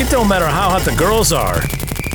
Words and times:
It 0.00 0.08
don't 0.08 0.28
matter 0.28 0.46
how 0.46 0.70
hot 0.70 0.80
the 0.80 0.96
girls 0.96 1.30
are. 1.30 1.60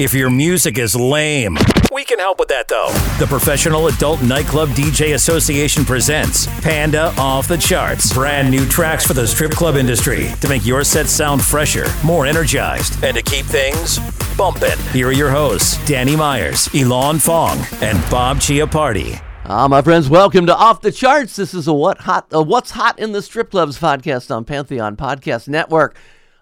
If 0.01 0.11
your 0.11 0.31
music 0.31 0.79
is 0.79 0.95
lame, 0.95 1.55
we 1.91 2.03
can 2.03 2.17
help 2.17 2.39
with 2.39 2.47
that 2.47 2.67
though. 2.67 2.89
The 3.19 3.27
Professional 3.27 3.85
Adult 3.85 4.23
Nightclub 4.23 4.69
DJ 4.69 5.13
Association 5.13 5.85
presents 5.85 6.47
Panda 6.61 7.13
Off 7.19 7.47
the 7.47 7.59
Charts. 7.59 8.11
Brand 8.11 8.49
new 8.49 8.67
tracks 8.67 9.05
for 9.05 9.13
the 9.13 9.27
strip 9.27 9.51
club 9.51 9.75
industry 9.75 10.31
to 10.41 10.49
make 10.49 10.65
your 10.65 10.83
set 10.83 11.05
sound 11.05 11.43
fresher, 11.43 11.85
more 12.03 12.25
energized, 12.25 13.03
and 13.03 13.15
to 13.15 13.21
keep 13.21 13.45
things 13.45 13.99
bumping. 14.35 14.79
Here 14.91 15.09
are 15.09 15.11
your 15.11 15.29
hosts, 15.29 15.77
Danny 15.85 16.15
Myers, 16.15 16.67
Ilan 16.69 17.21
Fong, 17.21 17.59
and 17.83 17.99
Bob 18.09 18.37
Chiappardi. 18.37 19.21
Ah, 19.45 19.67
my 19.67 19.83
friends, 19.83 20.09
welcome 20.09 20.47
to 20.47 20.55
Off 20.55 20.81
the 20.81 20.91
Charts. 20.91 21.35
This 21.35 21.53
is 21.53 21.67
a 21.67 21.73
what 21.73 21.99
hot, 21.99 22.25
a 22.31 22.41
what's 22.41 22.71
hot 22.71 22.97
in 22.97 23.11
the 23.11 23.21
strip 23.21 23.51
clubs 23.51 23.77
podcast 23.77 24.35
on 24.35 24.43
Pantheon 24.43 24.97
Podcast 24.97 25.47
Network. 25.47 25.95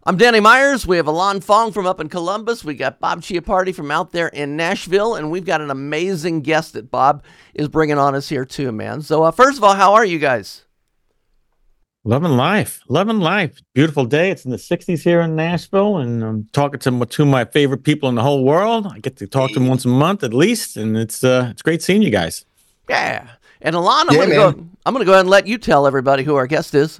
I'm 0.05 0.17
Danny 0.17 0.41
Myers. 0.41 0.85
We 0.85 0.97
have 0.97 1.05
Ilan 1.05 1.41
Fong 1.41 1.71
from 1.71 1.85
up 1.85 2.01
in 2.01 2.09
Columbus. 2.09 2.65
We 2.65 2.73
got 2.75 2.99
Bob 2.99 3.21
Chiappardi 3.21 3.73
from 3.73 3.89
out 3.89 4.11
there 4.11 4.27
in 4.27 4.57
Nashville, 4.57 5.15
and 5.15 5.31
we've 5.31 5.45
got 5.45 5.61
an 5.61 5.71
amazing 5.71 6.41
guest 6.41 6.73
that 6.73 6.91
Bob 6.91 7.23
is 7.53 7.69
bringing 7.69 7.97
on 7.97 8.13
us 8.13 8.27
here 8.27 8.43
too, 8.43 8.73
man. 8.73 9.01
So, 9.01 9.23
uh, 9.23 9.31
first 9.31 9.57
of 9.57 9.63
all, 9.63 9.75
how 9.75 9.93
are 9.93 10.03
you 10.03 10.19
guys? 10.19 10.65
Loving 12.03 12.31
life, 12.33 12.81
loving 12.89 13.21
life. 13.21 13.61
Beautiful 13.73 14.03
day. 14.03 14.29
It's 14.29 14.43
in 14.43 14.51
the 14.51 14.57
60s 14.57 15.01
here 15.03 15.21
in 15.21 15.37
Nashville, 15.37 15.95
and 15.99 16.21
I'm 16.21 16.49
talking 16.51 16.81
to 16.81 17.05
two 17.05 17.23
of 17.23 17.29
my 17.29 17.45
favorite 17.45 17.83
people 17.85 18.09
in 18.09 18.15
the 18.15 18.23
whole 18.23 18.43
world. 18.43 18.85
I 18.87 18.99
get 18.99 19.15
to 19.17 19.27
talk 19.27 19.51
to 19.51 19.59
them 19.59 19.69
once 19.69 19.85
a 19.85 19.87
month 19.87 20.21
at 20.25 20.33
least, 20.33 20.75
and 20.75 20.97
it's 20.97 21.23
uh, 21.23 21.47
it's 21.51 21.61
great 21.61 21.81
seeing 21.81 22.01
you 22.01 22.09
guys. 22.09 22.43
Yeah. 22.89 23.29
And 23.61 23.73
Ilan, 23.73 24.07
I'm 24.09 24.15
Yeah, 24.15 24.19
gonna 24.25 24.35
man. 24.35 24.51
go. 24.51 24.65
I'm 24.85 24.93
gonna 24.93 25.05
go 25.05 25.13
ahead 25.13 25.21
and 25.21 25.29
let 25.29 25.47
you 25.47 25.57
tell 25.57 25.87
everybody 25.87 26.23
who 26.23 26.35
our 26.35 26.45
guest 26.45 26.75
is. 26.75 26.99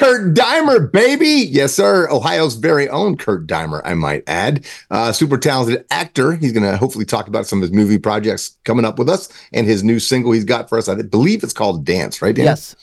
Kurt 0.00 0.34
Deimer, 0.34 0.90
baby. 0.90 1.46
Yes, 1.50 1.74
sir. 1.74 2.08
Ohio's 2.10 2.54
very 2.54 2.88
own 2.88 3.18
Kurt 3.18 3.46
Deimer, 3.46 3.82
I 3.84 3.92
might 3.92 4.22
add. 4.26 4.64
Uh, 4.90 5.12
super 5.12 5.36
talented 5.36 5.84
actor. 5.90 6.32
He's 6.32 6.52
going 6.52 6.64
to 6.64 6.78
hopefully 6.78 7.04
talk 7.04 7.28
about 7.28 7.46
some 7.46 7.58
of 7.58 7.62
his 7.62 7.72
movie 7.72 7.98
projects 7.98 8.56
coming 8.64 8.86
up 8.86 8.98
with 8.98 9.10
us 9.10 9.28
and 9.52 9.66
his 9.66 9.84
new 9.84 9.98
single 10.00 10.32
he's 10.32 10.44
got 10.44 10.70
for 10.70 10.78
us. 10.78 10.88
I 10.88 10.94
believe 11.02 11.42
it's 11.42 11.52
called 11.52 11.84
Dance, 11.84 12.22
right, 12.22 12.34
Dan? 12.34 12.46
Yes. 12.46 12.74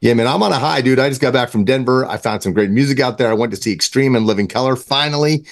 Yeah, 0.00 0.14
man, 0.14 0.26
I'm 0.26 0.42
on 0.42 0.50
a 0.50 0.58
high, 0.58 0.80
dude. 0.80 0.98
I 0.98 1.08
just 1.08 1.20
got 1.20 1.32
back 1.32 1.50
from 1.50 1.64
Denver. 1.64 2.04
I 2.06 2.16
found 2.16 2.42
some 2.42 2.52
great 2.52 2.70
music 2.70 2.98
out 2.98 3.18
there. 3.18 3.30
I 3.30 3.34
went 3.34 3.52
to 3.52 3.56
see 3.56 3.72
Extreme 3.72 4.16
and 4.16 4.26
Living 4.26 4.48
Colour 4.48 4.74
finally. 4.74 5.46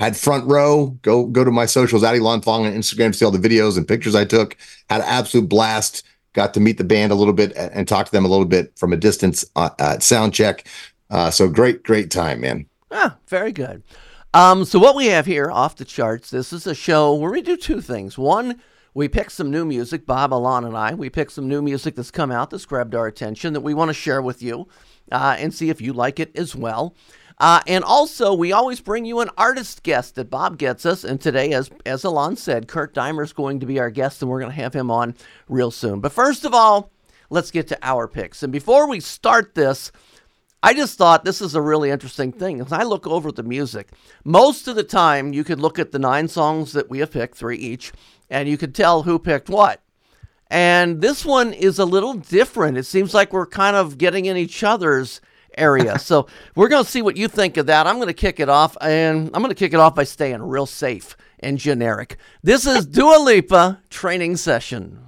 Had 0.00 0.16
front 0.16 0.44
row. 0.46 0.98
Go 1.02 1.26
go 1.26 1.44
to 1.44 1.52
my 1.52 1.66
socials, 1.66 2.02
at 2.02 2.14
Ilan 2.14 2.42
Fong 2.42 2.66
on 2.66 2.72
Instagram 2.72 3.12
to 3.12 3.14
see 3.14 3.24
all 3.24 3.30
the 3.30 3.38
videos 3.38 3.76
and 3.76 3.86
pictures 3.86 4.16
I 4.16 4.24
took. 4.24 4.56
Had 4.88 5.00
an 5.00 5.06
absolute 5.06 5.48
blast. 5.48 6.04
Got 6.32 6.54
to 6.54 6.60
meet 6.60 6.78
the 6.78 6.84
band 6.84 7.12
a 7.12 7.14
little 7.14 7.34
bit 7.34 7.52
and, 7.56 7.86
talk 7.86 8.06
to 8.06 8.12
them 8.12 8.24
a 8.24 8.28
little 8.28 8.46
bit 8.46 8.78
from 8.78 8.92
a 8.92 8.96
distance 8.96 9.44
uh, 9.54 9.70
at 9.78 10.02
sound 10.02 10.32
check. 10.32 10.66
Uh, 11.10 11.30
so 11.30 11.48
great, 11.48 11.82
great 11.82 12.10
time, 12.10 12.40
man. 12.40 12.66
Ah, 12.90 13.16
very 13.28 13.52
good. 13.52 13.82
Um, 14.34 14.64
so 14.64 14.78
what 14.78 14.96
we 14.96 15.06
have 15.06 15.26
here 15.26 15.50
off 15.50 15.76
the 15.76 15.84
charts, 15.84 16.30
this 16.30 16.52
is 16.52 16.66
a 16.66 16.74
show 16.74 17.14
where 17.14 17.30
we 17.30 17.42
do 17.42 17.56
two 17.56 17.82
things. 17.82 18.16
One, 18.16 18.60
we 18.94 19.08
pick 19.08 19.30
some 19.30 19.50
new 19.50 19.64
music, 19.64 20.06
Bob, 20.06 20.30
Ilan, 20.30 20.66
and 20.66 20.76
I. 20.76 20.94
We 20.94 21.10
pick 21.10 21.30
some 21.30 21.48
new 21.48 21.60
music 21.60 21.96
that's 21.96 22.10
come 22.10 22.30
out 22.30 22.50
that's 22.50 22.64
grabbed 22.64 22.94
our 22.94 23.06
attention 23.06 23.52
that 23.52 23.60
we 23.60 23.74
want 23.74 23.90
to 23.90 23.94
share 23.94 24.22
with 24.22 24.42
you 24.42 24.68
uh, 25.10 25.36
and 25.38 25.52
see 25.52 25.68
if 25.68 25.80
you 25.80 25.92
like 25.92 26.18
it 26.18 26.36
as 26.36 26.54
well. 26.54 26.94
Uh, 27.38 27.60
and 27.66 27.82
also, 27.84 28.34
we 28.34 28.52
always 28.52 28.80
bring 28.80 29.04
you 29.04 29.20
an 29.20 29.30
artist 29.36 29.82
guest 29.82 30.14
that 30.14 30.30
Bob 30.30 30.58
gets 30.58 30.86
us. 30.86 31.04
And 31.04 31.20
today, 31.20 31.52
as 31.52 31.70
as 31.86 32.02
Ilan 32.02 32.36
said, 32.36 32.68
Kurt 32.68 32.94
Deimer 32.94 33.24
is 33.24 33.32
going 33.32 33.60
to 33.60 33.66
be 33.66 33.78
our 33.78 33.90
guest, 33.90 34.22
and 34.22 34.30
we're 34.30 34.40
going 34.40 34.52
to 34.52 34.62
have 34.62 34.74
him 34.74 34.90
on 34.90 35.14
real 35.48 35.70
soon. 35.70 36.00
But 36.00 36.12
first 36.12 36.44
of 36.44 36.54
all, 36.54 36.90
let's 37.30 37.50
get 37.50 37.68
to 37.68 37.78
our 37.82 38.06
picks. 38.06 38.42
And 38.42 38.52
before 38.52 38.88
we 38.88 39.00
start 39.00 39.54
this, 39.54 39.90
I 40.62 40.74
just 40.74 40.96
thought 40.96 41.24
this 41.24 41.40
is 41.40 41.56
a 41.56 41.60
really 41.60 41.90
interesting 41.90 42.30
thing. 42.30 42.60
As 42.60 42.72
I 42.72 42.84
look 42.84 43.06
over 43.06 43.32
the 43.32 43.42
music, 43.42 43.88
most 44.24 44.68
of 44.68 44.76
the 44.76 44.84
time 44.84 45.32
you 45.32 45.42
could 45.42 45.60
look 45.60 45.78
at 45.78 45.90
the 45.90 45.98
nine 45.98 46.28
songs 46.28 46.72
that 46.72 46.88
we 46.88 47.00
have 47.00 47.10
picked, 47.10 47.36
three 47.36 47.56
each, 47.56 47.92
and 48.30 48.48
you 48.48 48.56
could 48.56 48.74
tell 48.74 49.02
who 49.02 49.18
picked 49.18 49.48
what. 49.48 49.80
And 50.48 51.00
this 51.00 51.24
one 51.24 51.52
is 51.52 51.78
a 51.78 51.84
little 51.84 52.14
different. 52.14 52.76
It 52.76 52.84
seems 52.84 53.14
like 53.14 53.32
we're 53.32 53.46
kind 53.46 53.74
of 53.74 53.98
getting 53.98 54.26
in 54.26 54.36
each 54.36 54.62
other's 54.62 55.20
area. 55.56 55.98
so 56.00 56.26
we're 56.54 56.68
going 56.68 56.84
to 56.84 56.90
see 56.90 57.02
what 57.02 57.16
you 57.16 57.28
think 57.28 57.56
of 57.56 57.66
that. 57.66 57.86
I'm 57.86 57.96
going 57.96 58.08
to 58.08 58.14
kick 58.14 58.40
it 58.40 58.48
off, 58.48 58.76
and 58.80 59.30
I'm 59.34 59.42
going 59.42 59.48
to 59.48 59.54
kick 59.54 59.72
it 59.72 59.80
off 59.80 59.94
by 59.94 60.04
staying 60.04 60.42
real 60.42 60.66
safe 60.66 61.16
and 61.40 61.58
generic. 61.58 62.16
This 62.42 62.66
is 62.66 62.86
Dua 62.86 63.18
Lipa 63.18 63.80
training 63.90 64.36
session. 64.36 64.98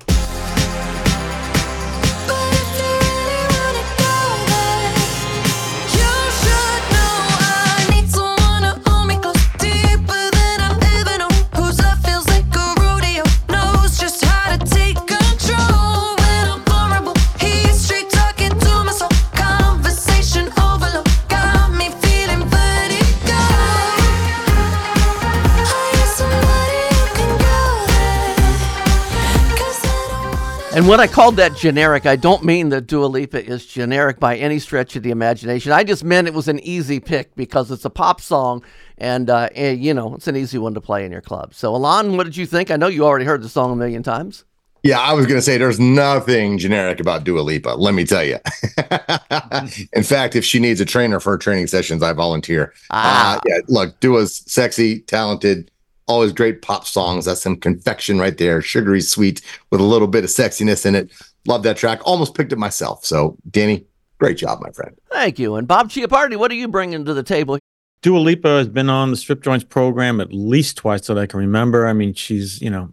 When 30.95 31.01
I 31.01 31.09
called 31.09 31.35
that 31.39 31.57
generic, 31.57 32.07
I 32.07 32.15
don't 32.15 32.45
mean 32.45 32.69
that 32.69 32.87
Dua 32.87 33.07
Lipa 33.07 33.45
is 33.45 33.67
generic 33.67 34.21
by 34.21 34.37
any 34.37 34.61
stretch 34.61 34.95
of 34.95 35.03
the 35.03 35.11
imagination. 35.11 35.73
I 35.73 35.83
just 35.83 36.05
meant 36.05 36.29
it 36.29 36.35
was 36.35 36.47
an 36.47 36.61
easy 36.61 37.01
pick 37.01 37.35
because 37.35 37.73
it's 37.73 37.85
a 37.85 37.91
pop 37.91 38.21
song, 38.21 38.63
and 38.97 39.29
uh, 39.29 39.49
eh, 39.57 39.73
you 39.73 39.93
know 39.93 40.15
it's 40.15 40.29
an 40.29 40.37
easy 40.37 40.57
one 40.57 40.73
to 40.75 40.81
play 40.81 41.05
in 41.05 41.11
your 41.11 41.21
club. 41.21 41.53
So, 41.53 41.73
Ilan, 41.73 42.17
what 42.17 42.23
did 42.23 42.37
you 42.37 42.47
think? 42.47 42.71
I 42.71 42.77
know 42.77 42.87
you 42.87 43.05
already 43.05 43.25
heard 43.25 43.43
the 43.43 43.49
song 43.49 43.73
a 43.73 43.75
million 43.75 44.05
times. 44.05 44.45
Yeah, 44.85 45.01
I 45.01 45.15
was 45.15 45.27
going 45.27 45.39
to 45.39 45.43
say 45.43 45.59
there's 45.59 45.81
nothing 45.81 46.59
generic 46.59 47.01
about 47.01 47.25
Dua 47.25 47.41
Lipa. 47.41 47.71
Let 47.71 47.95
me 47.95 48.05
tell 48.05 48.23
you. 48.23 48.39
In 49.95 50.05
fact, 50.05 50.37
if 50.37 50.45
she 50.45 50.61
needs 50.61 50.81
a 50.81 50.85
trainer 50.85 51.19
for 51.19 51.33
her 51.33 51.39
training 51.39 51.67
sessions, 51.67 52.05
I 52.05 52.13
volunteer. 52.13 52.73
Ah. 52.91 53.39
Uh, 53.39 53.41
yeah, 53.49 53.59
look, 53.67 53.99
Dua's 53.99 54.45
sexy, 54.47 55.01
talented, 55.01 55.73
always 56.07 56.33
great 56.33 56.63
pop 56.63 56.87
songs. 56.87 57.25
That's 57.25 57.43
some 57.43 57.57
confection 57.57 58.19
right 58.19 58.37
there, 58.37 58.61
sugary 58.61 59.01
sweet 59.01 59.41
with 59.71 59.81
a 59.81 59.85
little 59.85 60.09
bit 60.09 60.25
of 60.25 60.31
sexiness 60.31 60.87
in 60.87 60.95
it. 60.95 61.13
Love 61.47 61.63
that 61.65 61.77
track. 61.77 62.01
Almost 62.05 62.35
picked 62.35 62.53
it 62.53 62.59
myself. 62.59 63.05
So, 63.05 63.37
Danny, 63.51 63.85
great 64.19 64.39
job, 64.39 64.61
my 64.63 64.71
friend. 64.71 64.97
Thank 65.11 65.39
you. 65.39 65.57
And 65.57 65.69
Bob 65.69 65.91
Chiappardi, 65.91 66.37
what 66.37 66.51
are 66.51 66.57
you 66.57 66.69
bringing 66.69 67.05
to 67.05 67.15
the 67.15 67.23
table? 67.23 67.59
Dua 68.03 68.19
Lipa 68.19 68.49
has 68.49 68.69
been 68.69 68.91
on 68.91 69.11
the 69.11 69.17
Strip 69.17 69.43
Joints 69.43 69.65
program 69.65 70.21
at 70.21 70.33
least 70.33 70.77
twice 70.77 71.07
that 71.07 71.19
I 71.19 71.27
can 71.27 71.41
remember. 71.41 71.87
I 71.87 71.95
mean, 71.95 72.13
she's, 72.13 72.61
you 72.61 72.71
know, 72.71 72.91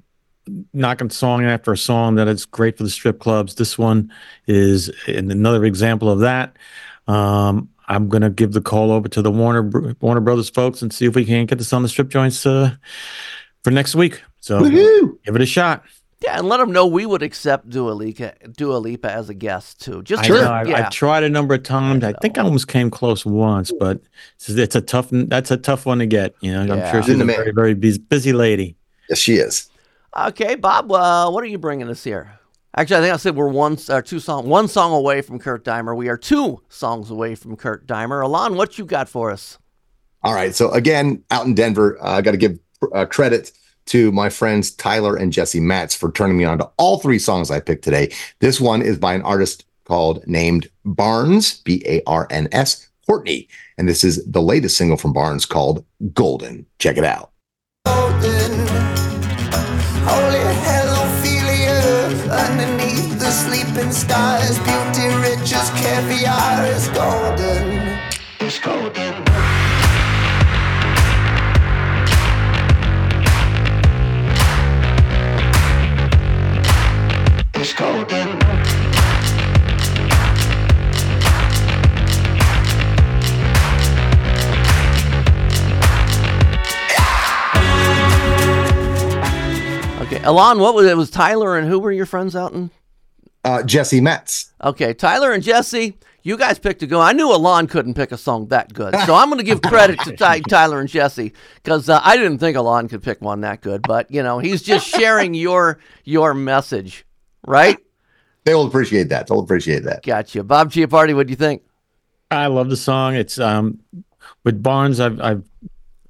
knocking 0.73 1.09
song 1.09 1.43
after 1.43 1.75
song 1.75 2.15
that 2.15 2.27
is 2.27 2.45
great 2.45 2.77
for 2.77 2.83
the 2.83 2.89
strip 2.89 3.19
clubs. 3.19 3.55
This 3.55 3.77
one 3.77 4.11
is 4.47 4.89
another 5.07 5.65
example 5.65 6.09
of 6.09 6.19
that. 6.19 6.57
Um, 7.07 7.69
I'm 7.91 8.07
going 8.07 8.21
to 8.21 8.29
give 8.29 8.53
the 8.53 8.61
call 8.61 8.89
over 8.91 9.09
to 9.09 9.21
the 9.21 9.29
Warner 9.29 9.63
Warner 9.99 10.21
Brothers 10.21 10.49
folks 10.49 10.81
and 10.81 10.93
see 10.93 11.05
if 11.05 11.13
we 11.13 11.25
can 11.25 11.45
get 11.45 11.57
this 11.57 11.73
on 11.73 11.83
the 11.83 11.89
Strip 11.89 12.07
Joints 12.07 12.45
uh, 12.45 12.71
for 13.63 13.71
next 13.71 13.95
week. 13.95 14.21
So 14.39 14.61
Woohoo! 14.61 15.21
give 15.25 15.35
it 15.35 15.41
a 15.41 15.45
shot. 15.45 15.83
Yeah, 16.23 16.37
and 16.37 16.47
let 16.47 16.57
them 16.57 16.71
know 16.71 16.85
we 16.85 17.05
would 17.05 17.21
accept 17.23 17.69
Dua 17.69 17.91
Lipa, 17.91 18.33
Dua 18.55 18.77
Lipa 18.77 19.11
as 19.11 19.29
a 19.29 19.33
guest 19.33 19.81
too. 19.81 20.03
Just 20.03 20.23
I 20.23 20.27
Sure. 20.27 20.41
know, 20.41 20.51
I've, 20.53 20.69
yeah. 20.69 20.85
I've 20.85 20.91
tried 20.91 21.23
a 21.23 21.29
number 21.29 21.55
of 21.55 21.63
times. 21.63 22.03
I 22.03 22.13
think 22.21 22.37
I 22.37 22.43
almost 22.43 22.67
came 22.67 22.89
close 22.91 23.25
once, 23.25 23.71
but 23.77 23.99
it's, 24.35 24.47
it's 24.49 24.75
a 24.75 24.81
tough. 24.81 25.09
That's 25.11 25.51
a 25.51 25.57
tough 25.57 25.85
one 25.85 25.99
to 25.99 26.05
get. 26.05 26.35
You 26.39 26.53
know, 26.53 26.63
Yeah. 26.75 26.85
I'm 26.85 26.91
sure 26.93 27.03
she's 27.03 27.19
a 27.19 27.25
very, 27.25 27.51
very 27.51 27.73
busy, 27.73 27.99
busy 27.99 28.33
lady. 28.33 28.77
Yes, 29.09 29.17
she 29.19 29.33
is. 29.35 29.67
Okay, 30.15 30.55
Bob, 30.55 30.91
uh, 30.91 31.29
what 31.29 31.43
are 31.43 31.47
you 31.47 31.57
bringing 31.57 31.89
us 31.89 32.03
here? 32.03 32.37
Actually, 32.77 32.97
I 32.97 33.01
think 33.01 33.13
I 33.13 33.17
said 33.17 33.35
we're 33.35 33.49
one 33.49 33.77
or 33.89 34.01
two 34.01 34.19
song, 34.19 34.47
one 34.47 34.67
song 34.67 34.93
away 34.93 35.21
from 35.21 35.39
Kurt 35.39 35.65
Deimer. 35.65 35.95
We 35.95 36.07
are 36.07 36.17
two 36.17 36.61
songs 36.69 37.11
away 37.11 37.35
from 37.35 37.57
Kurt 37.57 37.85
Deimer. 37.85 38.23
Ilan, 38.23 38.55
what 38.55 38.77
you 38.77 38.85
got 38.85 39.09
for 39.09 39.29
us? 39.29 39.57
All 40.23 40.33
right. 40.33 40.55
So 40.55 40.71
again, 40.71 41.23
out 41.31 41.45
in 41.45 41.53
Denver, 41.53 42.01
uh, 42.01 42.11
I 42.11 42.21
got 42.21 42.31
to 42.31 42.37
give 42.37 42.57
uh, 42.93 43.05
credit 43.05 43.51
to 43.87 44.11
my 44.13 44.29
friends 44.29 44.71
Tyler 44.71 45.17
and 45.17 45.33
Jesse 45.33 45.59
Matz 45.59 45.95
for 45.95 46.11
turning 46.11 46.37
me 46.37 46.45
on 46.45 46.59
to 46.59 46.69
all 46.77 46.99
three 46.99 47.19
songs 47.19 47.51
I 47.51 47.59
picked 47.59 47.83
today. 47.83 48.13
This 48.39 48.61
one 48.61 48.81
is 48.81 48.97
by 48.97 49.15
an 49.15 49.23
artist 49.23 49.65
called 49.83 50.25
named 50.25 50.69
Barns, 50.85 51.61
B 51.63 51.83
A 51.85 52.01
R 52.07 52.25
N 52.29 52.47
S 52.53 52.87
Courtney. 53.05 53.49
And 53.77 53.89
this 53.89 54.05
is 54.05 54.23
the 54.25 54.41
latest 54.41 54.77
single 54.77 54.95
from 54.95 55.11
Barns 55.11 55.45
called 55.45 55.83
Golden. 56.13 56.65
Check 56.79 56.97
it 56.97 57.03
out. 57.03 57.31
golden. 60.05 60.80
Holy 63.31 63.57
Helophilia, 63.57 63.71
underneath 63.71 63.75
the 63.75 63.91
sleeping 63.91 63.91
stars, 63.91 64.57
beauty 64.59 65.07
rich 65.21 65.53
as 65.53 65.69
caviar 65.71 66.65
is 66.65 66.87
golden. 66.89 67.99
It's 68.39 68.59
golden. 68.59 69.23
It's 77.53 77.73
golden. 77.73 78.29
Okay, 90.01 90.19
Ilan, 90.19 90.59
what 90.59 90.75
was 90.75 90.85
it? 90.87 90.97
Was 90.97 91.09
Tyler 91.09 91.57
and 91.57 91.67
who 91.67 91.79
were 91.79 91.91
your 91.91 92.05
friends 92.05 92.35
out 92.35 92.53
in? 92.53 92.71
Uh, 93.43 93.63
Jesse 93.63 94.01
Metz. 94.01 94.51
Okay, 94.63 94.93
Tyler 94.93 95.31
and 95.31 95.41
Jesse, 95.41 95.97
you 96.23 96.37
guys 96.37 96.59
picked 96.59 96.83
a 96.83 96.87
go. 96.87 97.01
I 97.01 97.13
knew 97.13 97.27
Ilan 97.27 97.67
couldn't 97.69 97.95
pick 97.95 98.11
a 98.11 98.17
song 98.17 98.47
that 98.49 98.71
good, 98.73 98.95
so 99.05 99.15
I'm 99.15 99.29
going 99.29 99.39
to 99.39 99.43
give 99.43 99.61
credit 99.63 99.99
to 100.01 100.15
Ty- 100.15 100.41
Tyler 100.41 100.79
and 100.79 100.87
Jesse 100.87 101.33
because 101.55 101.89
uh, 101.89 101.99
I 102.03 102.17
didn't 102.17 102.37
think 102.37 102.55
Ilan 102.55 102.89
could 102.89 103.01
pick 103.01 103.21
one 103.21 103.41
that 103.41 103.61
good. 103.61 103.81
But 103.81 104.11
you 104.11 104.21
know, 104.21 104.39
he's 104.39 104.61
just 104.61 104.87
sharing 104.87 105.33
your 105.45 105.79
your 106.03 106.33
message, 106.33 107.05
right? 107.45 107.77
They 108.43 108.53
will 108.53 108.67
appreciate 108.67 109.09
that. 109.09 109.27
They'll 109.27 109.39
appreciate 109.39 109.83
that. 109.83 110.03
Gotcha. 110.03 110.43
Bob 110.43 110.71
Chiappardi, 110.71 111.15
what 111.15 111.27
do 111.27 111.31
you 111.31 111.37
think? 111.37 111.63
I 112.29 112.47
love 112.47 112.69
the 112.69 112.77
song. 112.77 113.15
It's 113.15 113.39
um 113.39 113.79
with 114.43 114.61
Barns. 114.61 114.99
I've 114.99 115.19
I've 115.19 115.43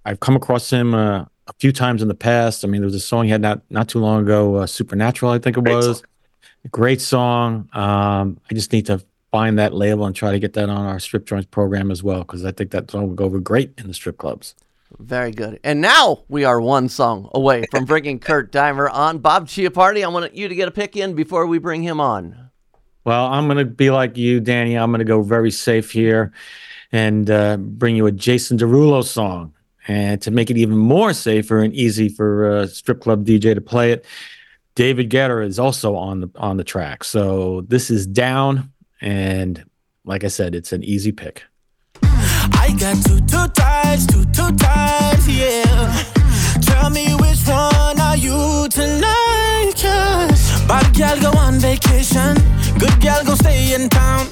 I've 0.06 0.19
come 0.19 0.36
across 0.36 0.69
him 0.69 0.94
uh, 0.94 1.25
a 1.48 1.54
few 1.60 1.72
times 1.72 2.01
in 2.01 2.07
the 2.07 2.16
past. 2.16 2.66
I 2.66 2.68
mean, 2.68 2.81
there 2.81 2.88
was 2.88 2.95
a 2.95 3.00
song 3.00 3.25
he 3.25 3.31
had 3.31 3.42
not 3.42 3.62
not 3.69 3.88
too 3.88 4.00
long 4.00 4.24
ago, 4.24 4.56
uh, 4.56 4.68
Supernatural, 4.68 5.31
I 5.31 5.39
think 5.39 5.57
it 5.57 5.63
Great 5.63 5.75
was. 5.75 6.04
Great 6.69 7.01
song. 7.01 7.69
Um, 7.73 8.39
I 8.49 8.53
just 8.53 8.71
need 8.71 8.85
to 8.85 9.03
find 9.31 9.57
that 9.57 9.73
label 9.73 10.05
and 10.05 10.15
try 10.15 10.31
to 10.31 10.39
get 10.39 10.53
that 10.53 10.69
on 10.69 10.85
our 10.85 10.99
strip 10.99 11.25
joints 11.25 11.47
program 11.49 11.89
as 11.89 12.03
well 12.03 12.19
because 12.19 12.45
I 12.45 12.51
think 12.51 12.71
that 12.71 12.91
song 12.91 13.07
would 13.07 13.15
go 13.15 13.25
over 13.25 13.39
great 13.39 13.73
in 13.77 13.87
the 13.87 13.93
strip 13.93 14.17
clubs. 14.17 14.55
Very 14.99 15.31
good. 15.31 15.59
And 15.63 15.81
now 15.81 16.23
we 16.27 16.43
are 16.43 16.59
one 16.59 16.89
song 16.89 17.29
away 17.33 17.65
from 17.71 17.85
bringing 17.85 18.19
Kurt 18.19 18.51
Deimer 18.51 18.91
on. 18.91 19.19
Bob 19.19 19.47
Chiappardi, 19.47 20.03
I 20.03 20.07
want 20.09 20.35
you 20.35 20.47
to 20.47 20.55
get 20.55 20.67
a 20.67 20.71
pick 20.71 20.95
in 20.97 21.15
before 21.15 21.47
we 21.47 21.57
bring 21.57 21.81
him 21.81 21.99
on. 21.99 22.49
Well, 23.03 23.25
I'm 23.27 23.47
going 23.47 23.57
to 23.57 23.65
be 23.65 23.89
like 23.89 24.17
you, 24.17 24.39
Danny. 24.39 24.75
I'm 24.75 24.91
going 24.91 24.99
to 24.99 25.05
go 25.05 25.23
very 25.23 25.49
safe 25.49 25.91
here 25.91 26.31
and 26.91 27.29
uh, 27.29 27.57
bring 27.57 27.95
you 27.95 28.05
a 28.05 28.11
Jason 28.11 28.57
Derulo 28.57 29.03
song. 29.03 29.53
And 29.87 30.21
to 30.21 30.29
make 30.29 30.51
it 30.51 30.57
even 30.57 30.77
more 30.77 31.13
safer 31.13 31.61
and 31.61 31.73
easy 31.73 32.07
for 32.07 32.59
a 32.59 32.67
strip 32.67 33.01
club 33.01 33.25
DJ 33.25 33.55
to 33.55 33.61
play 33.61 33.91
it, 33.91 34.05
David 34.75 35.09
Guetta 35.09 35.45
is 35.45 35.59
also 35.59 35.95
on 35.95 36.21
the 36.21 36.29
on 36.35 36.57
the 36.57 36.63
track. 36.63 37.03
So 37.03 37.62
this 37.68 37.89
is 37.89 38.07
down, 38.07 38.71
and 39.01 39.63
like 40.06 40.23
I 40.23 40.27
said, 40.27 40.56
it's 40.56 40.71
an 40.71 40.83
easy 40.83 41.12
pick. 41.12 41.44
I 42.03 42.75
got 42.79 42.95
two 43.06 43.19
two 43.21 43.47
two 44.07 44.25
two 44.31 45.31
yeah. 45.31 46.03
Tell 46.62 46.89
me 46.89 47.13
which 47.15 47.47
one 47.47 48.00
are 48.00 48.18
you 48.18 48.68
tonight? 48.69 49.73
Cause 49.75 50.65
bad 50.68 50.94
gal 50.94 51.19
go 51.19 51.38
on 51.38 51.56
vacation, 51.56 52.35
good 52.79 53.00
gal 53.00 53.23
go 53.25 53.35
stay 53.35 53.73
in 53.73 53.89
town. 53.89 54.27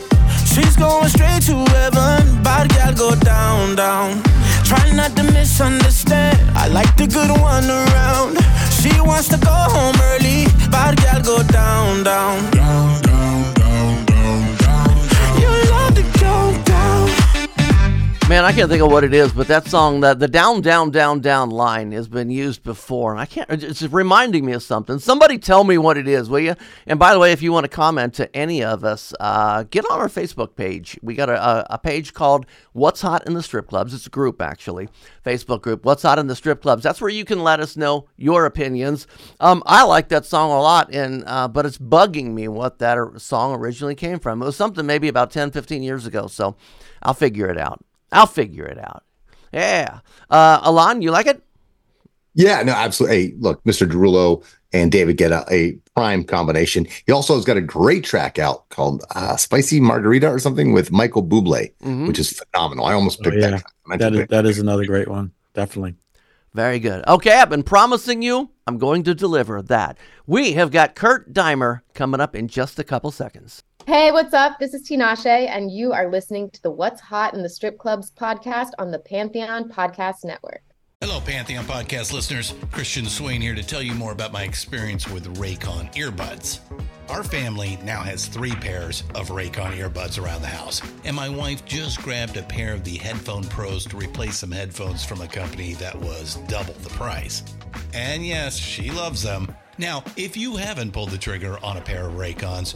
She's 0.51 0.75
going 0.75 1.09
straight 1.09 1.43
to 1.43 1.57
heaven, 1.75 2.41
bad 2.43 2.69
gal 2.69 2.93
go 2.93 3.15
down, 3.15 3.75
down. 3.75 4.23
Try 4.63 4.91
not 4.93 5.15
to 5.17 5.23
misunderstand. 5.23 6.37
I 6.57 6.67
like 6.67 6.95
the 6.97 7.07
good 7.07 7.31
one 7.39 7.69
around. 7.69 8.37
She 8.79 8.89
wants 9.01 9.27
to 9.29 9.37
go 9.37 9.51
home 9.51 9.95
early, 10.11 10.45
bad 10.71 10.97
gal 10.97 11.21
go 11.21 11.43
down, 11.43 12.03
down. 12.03 12.51
Down, 12.51 12.51
down, 12.51 13.01
down, 13.01 13.08
Man, 18.29 18.45
I 18.45 18.51
can't 18.53 18.69
think 18.69 18.83
of 18.83 18.91
what 18.91 19.03
it 19.03 19.11
is, 19.11 19.33
but 19.33 19.47
that 19.47 19.65
song, 19.65 20.01
that 20.01 20.19
the 20.19 20.27
down, 20.27 20.61
down, 20.61 20.91
down, 20.91 21.19
down 21.19 21.49
line 21.49 21.91
has 21.93 22.07
been 22.07 22.29
used 22.29 22.61
before, 22.61 23.11
and 23.11 23.19
I 23.19 23.25
can't. 23.25 23.49
It's 23.49 23.81
reminding 23.81 24.45
me 24.45 24.53
of 24.53 24.61
something. 24.61 24.99
Somebody 24.99 25.39
tell 25.39 25.63
me 25.63 25.79
what 25.79 25.97
it 25.97 26.07
is, 26.07 26.29
will 26.29 26.41
you? 26.41 26.53
And 26.85 26.99
by 26.99 27.11
the 27.11 27.19
way, 27.19 27.31
if 27.31 27.41
you 27.41 27.51
want 27.51 27.63
to 27.63 27.69
comment 27.69 28.13
to 28.13 28.35
any 28.35 28.63
of 28.63 28.83
us, 28.83 29.15
uh, 29.19 29.63
get 29.63 29.83
on 29.89 29.99
our 29.99 30.09
Facebook 30.09 30.55
page. 30.55 30.99
We 31.01 31.15
got 31.15 31.29
a, 31.29 31.43
a, 31.43 31.67
a 31.71 31.77
page 31.79 32.13
called 32.13 32.45
"What's 32.73 33.01
Hot 33.01 33.25
in 33.25 33.33
the 33.33 33.41
Strip 33.41 33.67
Clubs." 33.67 33.95
It's 33.95 34.05
a 34.05 34.11
group 34.11 34.43
actually, 34.43 34.89
Facebook 35.25 35.63
group. 35.63 35.83
What's 35.83 36.03
Hot 36.03 36.19
in 36.19 36.27
the 36.27 36.35
Strip 36.35 36.61
Clubs? 36.61 36.83
That's 36.83 37.01
where 37.01 37.09
you 37.09 37.25
can 37.25 37.43
let 37.43 37.59
us 37.59 37.75
know 37.75 38.09
your 38.15 38.45
opinions. 38.45 39.07
Um, 39.39 39.63
I 39.65 39.85
like 39.85 40.09
that 40.09 40.27
song 40.27 40.51
a 40.51 40.61
lot, 40.61 40.93
and 40.93 41.23
uh, 41.25 41.47
but 41.47 41.65
it's 41.65 41.79
bugging 41.79 42.35
me 42.35 42.47
what 42.47 42.77
that 42.77 42.99
song 43.17 43.55
originally 43.55 43.95
came 43.95 44.19
from. 44.19 44.39
It 44.43 44.45
was 44.45 44.55
something 44.55 44.85
maybe 44.85 45.07
about 45.07 45.31
10, 45.31 45.49
15 45.49 45.81
years 45.81 46.05
ago, 46.05 46.27
so 46.27 46.55
I'll 47.01 47.15
figure 47.15 47.49
it 47.49 47.57
out. 47.57 47.83
I'll 48.11 48.27
figure 48.27 48.65
it 48.65 48.77
out. 48.77 49.03
Yeah. 49.53 49.99
Uh, 50.29 50.61
Ilan, 50.69 51.01
you 51.01 51.11
like 51.11 51.27
it? 51.27 51.41
Yeah, 52.35 52.61
no, 52.63 52.71
absolutely. 52.73 53.17
Hey, 53.29 53.33
look, 53.39 53.63
Mr. 53.63 53.89
Derulo 53.89 54.43
and 54.71 54.91
David 54.91 55.17
get 55.17 55.31
a, 55.31 55.43
a 55.51 55.73
prime 55.95 56.23
combination. 56.23 56.85
He 57.05 57.11
also 57.11 57.35
has 57.35 57.43
got 57.43 57.57
a 57.57 57.61
great 57.61 58.03
track 58.03 58.37
out 58.37 58.69
called 58.69 59.03
uh, 59.15 59.35
Spicy 59.35 59.79
Margarita 59.79 60.29
or 60.29 60.39
something 60.39 60.71
with 60.73 60.91
Michael 60.91 61.23
Bublé, 61.25 61.73
Mhm. 61.83 62.07
which 62.07 62.19
is 62.19 62.31
phenomenal. 62.31 62.85
I 62.85 62.93
almost 62.93 63.19
Oh, 63.21 63.23
picked 63.29 63.41
yeah. 63.41 63.49
that. 63.51 63.63
I 63.65 63.89
meant 63.89 64.01
That 64.01 64.09
to 64.11 64.15
is 64.15 64.21
pick 64.21 64.29
that 64.29 64.45
is 64.45 64.59
another 64.59 64.85
great 64.85 65.07
one. 65.07 65.31
Definitely. 65.55 65.95
Very 66.53 66.79
good. 66.79 67.03
Okay, 67.07 67.33
I've 67.33 67.49
been 67.49 67.63
promising 67.63 68.21
you 68.21 68.51
I'm 68.67 68.77
going 68.77 69.01
to 69.03 69.15
deliver 69.15 69.61
that. 69.63 69.97
We 70.27 70.53
have 70.53 70.69
got 70.69 70.93
Kurt 70.95 71.33
Deimer 71.33 71.81
coming 71.95 72.21
up 72.21 72.35
in 72.35 72.47
just 72.47 72.77
a 72.77 72.83
couple 72.83 73.09
seconds. 73.11 73.63
Hey, 73.89 74.11
what's 74.11 74.35
up? 74.35 74.59
This 74.59 74.75
is 74.75 74.87
Tinashe, 74.87 75.25
and 75.25 75.71
you 75.71 75.93
are 75.93 76.11
listening 76.11 76.51
to 76.51 76.61
the 76.61 76.69
What's 76.69 77.01
Hot 77.01 77.33
in 77.33 77.41
the 77.41 77.49
Strip 77.49 77.79
Clubs 77.79 78.11
podcast 78.11 78.69
on 78.77 78.91
the 78.91 78.99
Pantheon 78.99 79.67
Podcast 79.67 80.23
Network. 80.23 80.61
Hello, 81.01 81.19
Pantheon 81.19 81.65
podcast 81.65 82.13
listeners. 82.13 82.53
Christian 82.71 83.07
Swain 83.07 83.41
here 83.41 83.55
to 83.55 83.65
tell 83.65 83.81
you 83.81 83.95
more 83.95 84.11
about 84.11 84.31
my 84.31 84.43
experience 84.43 85.09
with 85.09 85.35
Raycon 85.37 85.91
earbuds. 85.95 86.59
Our 87.09 87.23
family 87.23 87.79
now 87.83 88.03
has 88.03 88.27
three 88.27 88.51
pairs 88.51 89.01
of 89.15 89.29
Raycon 89.29 89.75
earbuds 89.75 90.23
around 90.23 90.43
the 90.43 90.49
house, 90.49 90.83
and 91.03 91.15
my 91.15 91.27
wife 91.27 91.65
just 91.65 91.99
grabbed 92.03 92.37
a 92.37 92.43
pair 92.43 92.73
of 92.73 92.83
the 92.83 92.97
Headphone 92.97 93.45
Pros 93.45 93.85
to 93.85 93.97
replace 93.97 94.37
some 94.37 94.51
headphones 94.51 95.03
from 95.03 95.21
a 95.21 95.27
company 95.27 95.73
that 95.73 95.95
was 95.95 96.35
double 96.47 96.75
the 96.75 96.91
price. 96.91 97.43
And 97.95 98.23
yes, 98.23 98.55
she 98.55 98.91
loves 98.91 99.23
them. 99.23 99.51
Now, 99.79 100.03
if 100.17 100.37
you 100.37 100.57
haven't 100.57 100.91
pulled 100.91 101.09
the 101.09 101.17
trigger 101.17 101.57
on 101.63 101.77
a 101.77 101.81
pair 101.81 102.07
of 102.07 102.15
Raycons, 102.15 102.75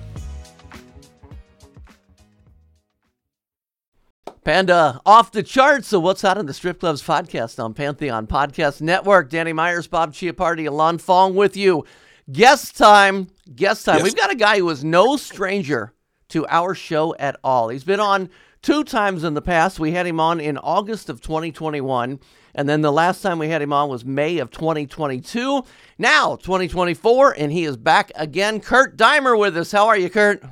Panda 4.43 4.99
off 5.05 5.31
the 5.31 5.43
charts. 5.43 5.89
So 5.89 5.99
what's 5.99 6.23
hot 6.23 6.37
in 6.37 6.47
the 6.47 6.53
strip 6.53 6.79
clubs 6.79 7.03
podcast 7.03 7.63
on 7.63 7.73
Pantheon 7.73 8.25
Podcast 8.25 8.81
Network? 8.81 9.29
Danny 9.29 9.53
Myers, 9.53 9.87
Bob 9.87 10.13
Chiappardi, 10.13 10.65
Ilan 10.65 10.99
Fong 10.99 11.35
with 11.35 11.55
you. 11.55 11.85
Guest 12.31 12.75
time. 12.75 13.27
Guest 13.55 13.85
time. 13.85 13.97
Yes. 13.97 14.03
We've 14.03 14.15
got 14.15 14.31
a 14.31 14.35
guy 14.35 14.57
who 14.57 14.69
is 14.69 14.83
no 14.83 15.15
stranger 15.15 15.93
to 16.29 16.47
our 16.47 16.73
show 16.73 17.15
at 17.19 17.35
all. 17.43 17.69
He's 17.69 17.83
been 17.83 17.99
on 17.99 18.29
two 18.61 18.83
times 18.83 19.23
in 19.23 19.35
the 19.35 19.41
past. 19.41 19.79
We 19.79 19.91
had 19.91 20.07
him 20.07 20.19
on 20.19 20.39
in 20.39 20.57
August 20.57 21.09
of 21.09 21.21
2021. 21.21 22.19
And 22.55 22.67
then 22.67 22.81
the 22.81 22.91
last 22.91 23.21
time 23.21 23.37
we 23.37 23.49
had 23.49 23.61
him 23.61 23.71
on 23.71 23.89
was 23.89 24.03
May 24.03 24.39
of 24.39 24.49
2022. 24.51 25.63
Now, 25.97 26.35
2024, 26.37 27.35
and 27.37 27.51
he 27.51 27.63
is 27.63 27.77
back 27.77 28.11
again. 28.15 28.59
Kurt 28.59 28.97
Deimer 28.97 29.37
with 29.37 29.55
us. 29.55 29.71
How 29.71 29.87
are 29.87 29.97
you, 29.97 30.09
Kurt? 30.09 30.43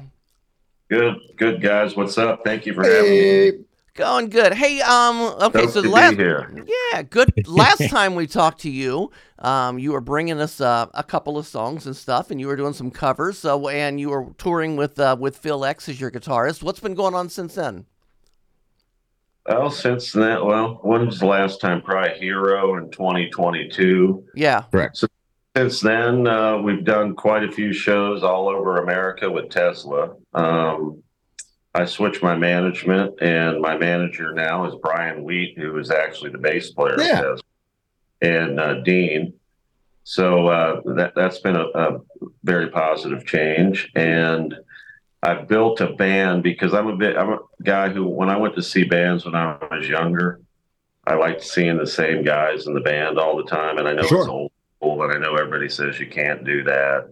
Good, 0.89 1.15
good 1.38 1.62
guys. 1.62 1.96
What's 1.96 2.17
up? 2.17 2.41
Thank 2.43 2.65
you 2.65 2.74
for 2.74 2.84
having 2.84 3.12
me. 3.12 3.51
Hey, 3.96 4.03
Going 4.03 4.29
good. 4.29 4.53
Hey, 4.53 4.81
um, 4.81 5.17
okay, 5.41 5.67
Stoked 5.67 5.74
so 5.74 5.81
the 5.81 5.88
to 5.88 5.93
last, 5.93 6.17
be 6.17 6.24
here. 6.24 6.65
yeah, 6.93 7.01
good. 7.03 7.31
Last 7.48 7.89
time 7.89 8.15
we 8.15 8.27
talked 8.27 8.62
to 8.62 8.69
you, 8.69 9.12
um, 9.39 9.79
you 9.79 9.91
were 9.91 10.01
bringing 10.01 10.39
us 10.39 10.62
uh, 10.62 10.88
a 10.93 11.03
couple 11.03 11.38
of 11.38 11.46
songs 11.48 11.86
and 11.86 11.96
stuff, 11.96 12.31
and 12.31 12.39
you 12.39 12.48
were 12.48 12.55
doing 12.55 12.74
some 12.74 12.91
covers. 12.91 13.38
So, 13.38 13.67
and 13.69 14.00
you 14.00 14.10
were 14.10 14.27
touring 14.38 14.75
with 14.75 15.00
uh, 15.00 15.17
with 15.19 15.38
Phil 15.38 15.65
X 15.65 15.89
as 15.89 16.00
your 16.00 16.12
guitarist. 16.12 16.63
What's 16.63 16.79
been 16.79 16.96
going 16.96 17.13
on 17.15 17.29
since 17.29 17.55
then? 17.55 17.86
Well, 19.48 19.72
since 19.72 20.12
then, 20.12 20.46
well, 20.46 20.79
when 20.84 21.08
was 21.08 21.19
the 21.19 21.25
last 21.25 21.60
time? 21.60 21.81
Probably 21.81 22.17
Hero 22.19 22.75
in 22.77 22.91
2022. 22.91 24.24
Yeah, 24.36 24.63
correct. 24.72 24.98
So 24.98 25.08
Since 25.58 25.79
then, 25.81 26.27
uh, 26.27 26.60
we've 26.60 26.84
done 26.86 27.15
quite 27.15 27.43
a 27.43 27.51
few 27.51 27.74
shows 27.74 28.22
all 28.24 28.48
over 28.48 28.77
America 28.77 29.29
with 29.29 29.50
Tesla. 29.50 30.15
Um, 30.34 31.01
I 31.75 31.85
switched 31.85 32.23
my 32.23 32.35
management, 32.35 33.21
and 33.21 33.61
my 33.61 33.77
manager 33.77 34.33
now 34.33 34.65
is 34.65 34.73
Brian 34.81 35.23
Wheat, 35.23 35.55
who 35.57 35.77
is 35.77 35.91
actually 35.91 36.31
the 36.31 36.38
bass 36.39 36.71
player 36.71 36.95
Yeah. 36.99 37.35
And 38.21 38.59
uh, 38.59 38.81
Dean. 38.81 39.33
So 40.03 40.47
uh, 40.47 40.81
that 40.95 41.13
that's 41.15 41.39
been 41.39 41.55
a, 41.55 41.65
a 41.75 41.99
very 42.43 42.69
positive 42.69 43.25
change, 43.25 43.91
and 43.95 44.55
I've 45.21 45.47
built 45.47 45.79
a 45.81 45.93
band 45.93 46.41
because 46.43 46.73
I'm 46.73 46.88
a 46.88 46.95
bit 46.97 47.15
I'm 47.15 47.33
a 47.33 47.39
guy 47.63 47.89
who 47.89 48.07
when 48.07 48.29
I 48.29 48.38
went 48.38 48.55
to 48.55 48.63
see 48.63 48.83
bands 48.85 49.25
when 49.25 49.35
I 49.35 49.57
was 49.71 49.88
younger, 49.88 50.41
I 51.05 51.13
liked 51.13 51.43
seeing 51.43 51.77
the 51.77 51.85
same 51.85 52.23
guys 52.23 52.65
in 52.65 52.73
the 52.73 52.81
band 52.81 53.19
all 53.19 53.38
the 53.38 53.43
time, 53.43 53.77
and 53.77 53.88
I 53.88 53.93
know 53.93 54.01
Sure. 54.03 54.19
it's 54.21 54.27
old 54.27 54.51
school, 54.79 55.03
and 55.03 55.13
I 55.13 55.17
know 55.19 55.35
everybody 55.35 55.69
says 55.69 55.99
you 55.99 56.07
can't 56.07 56.43
do 56.43 56.63
that, 56.63 57.09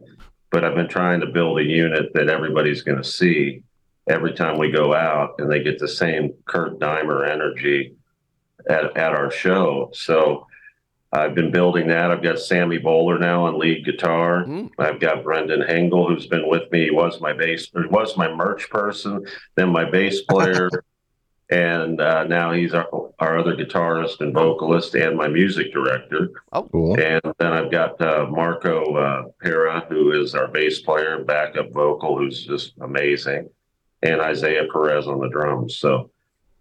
but 0.50 0.66
I've 0.66 0.76
been 0.76 0.88
trying 0.90 1.20
to 1.20 1.28
build 1.28 1.60
a 1.60 1.64
unit 1.64 2.12
that 2.16 2.30
everybody's 2.30 2.82
going 2.82 2.98
to 2.98 3.04
see 3.08 3.62
every 4.10 4.34
time 4.34 4.58
we 4.58 4.72
go 4.72 4.94
out, 4.94 5.36
and 5.40 5.52
they 5.52 5.64
get 5.64 5.80
the 5.80 5.88
same 5.88 6.34
Kurt 6.46 6.80
Deimer 6.80 7.30
energy 7.30 7.96
at 8.70 8.98
at 8.98 9.14
our 9.14 9.32
show. 9.32 9.92
So. 9.94 10.48
I've 11.14 11.36
been 11.36 11.52
building 11.52 11.88
that. 11.88 12.12
I've 12.12 12.22
got 12.22 12.38
Sammy 12.38 12.78
Bowler 12.78 13.18
now 13.18 13.46
on 13.46 13.58
lead 13.58 13.86
guitar. 13.86 14.44
Mm. 14.44 14.70
I've 14.78 15.00
got 15.00 15.24
Brendan 15.24 15.62
Hengel, 15.62 16.08
who's 16.08 16.28
been 16.28 16.50
with 16.50 16.70
me. 16.72 16.86
He 16.86 16.92
was 16.92 17.22
my 17.22 17.32
bass, 17.32 17.70
or 17.74 17.88
was 17.88 18.18
my 18.18 18.28
merch 18.28 18.70
person, 18.70 19.26
then 19.56 19.70
my 19.70 19.90
bass 19.90 20.24
player, 20.24 20.70
and 21.50 22.02
uh, 22.02 22.26
now 22.26 22.52
he's 22.52 22.74
our, 22.74 22.88
our 23.20 23.38
other 23.38 23.56
guitarist 23.56 24.20
and 24.20 24.34
vocalist, 24.34 24.96
and 24.96 25.16
my 25.16 25.28
music 25.28 25.72
director. 25.72 26.30
Oh, 26.52 26.64
cool. 26.64 27.00
And 27.00 27.22
then 27.40 27.54
I've 27.54 27.72
got 27.72 28.02
uh, 28.02 28.28
Marco 28.30 28.96
uh, 28.96 29.24
Pera, 29.42 29.86
who 29.88 30.12
is 30.12 30.36
our 30.36 30.50
bass 30.50 30.82
player 30.82 31.16
and 31.16 31.26
backup 31.26 31.72
vocal, 31.72 32.18
who's 32.18 32.46
just 32.46 32.74
amazing, 32.82 33.50
and 34.04 34.22
Isaiah 34.22 34.68
Perez 34.72 35.08
on 35.08 35.20
the 35.20 35.30
drums. 35.30 35.78
So 35.78 36.12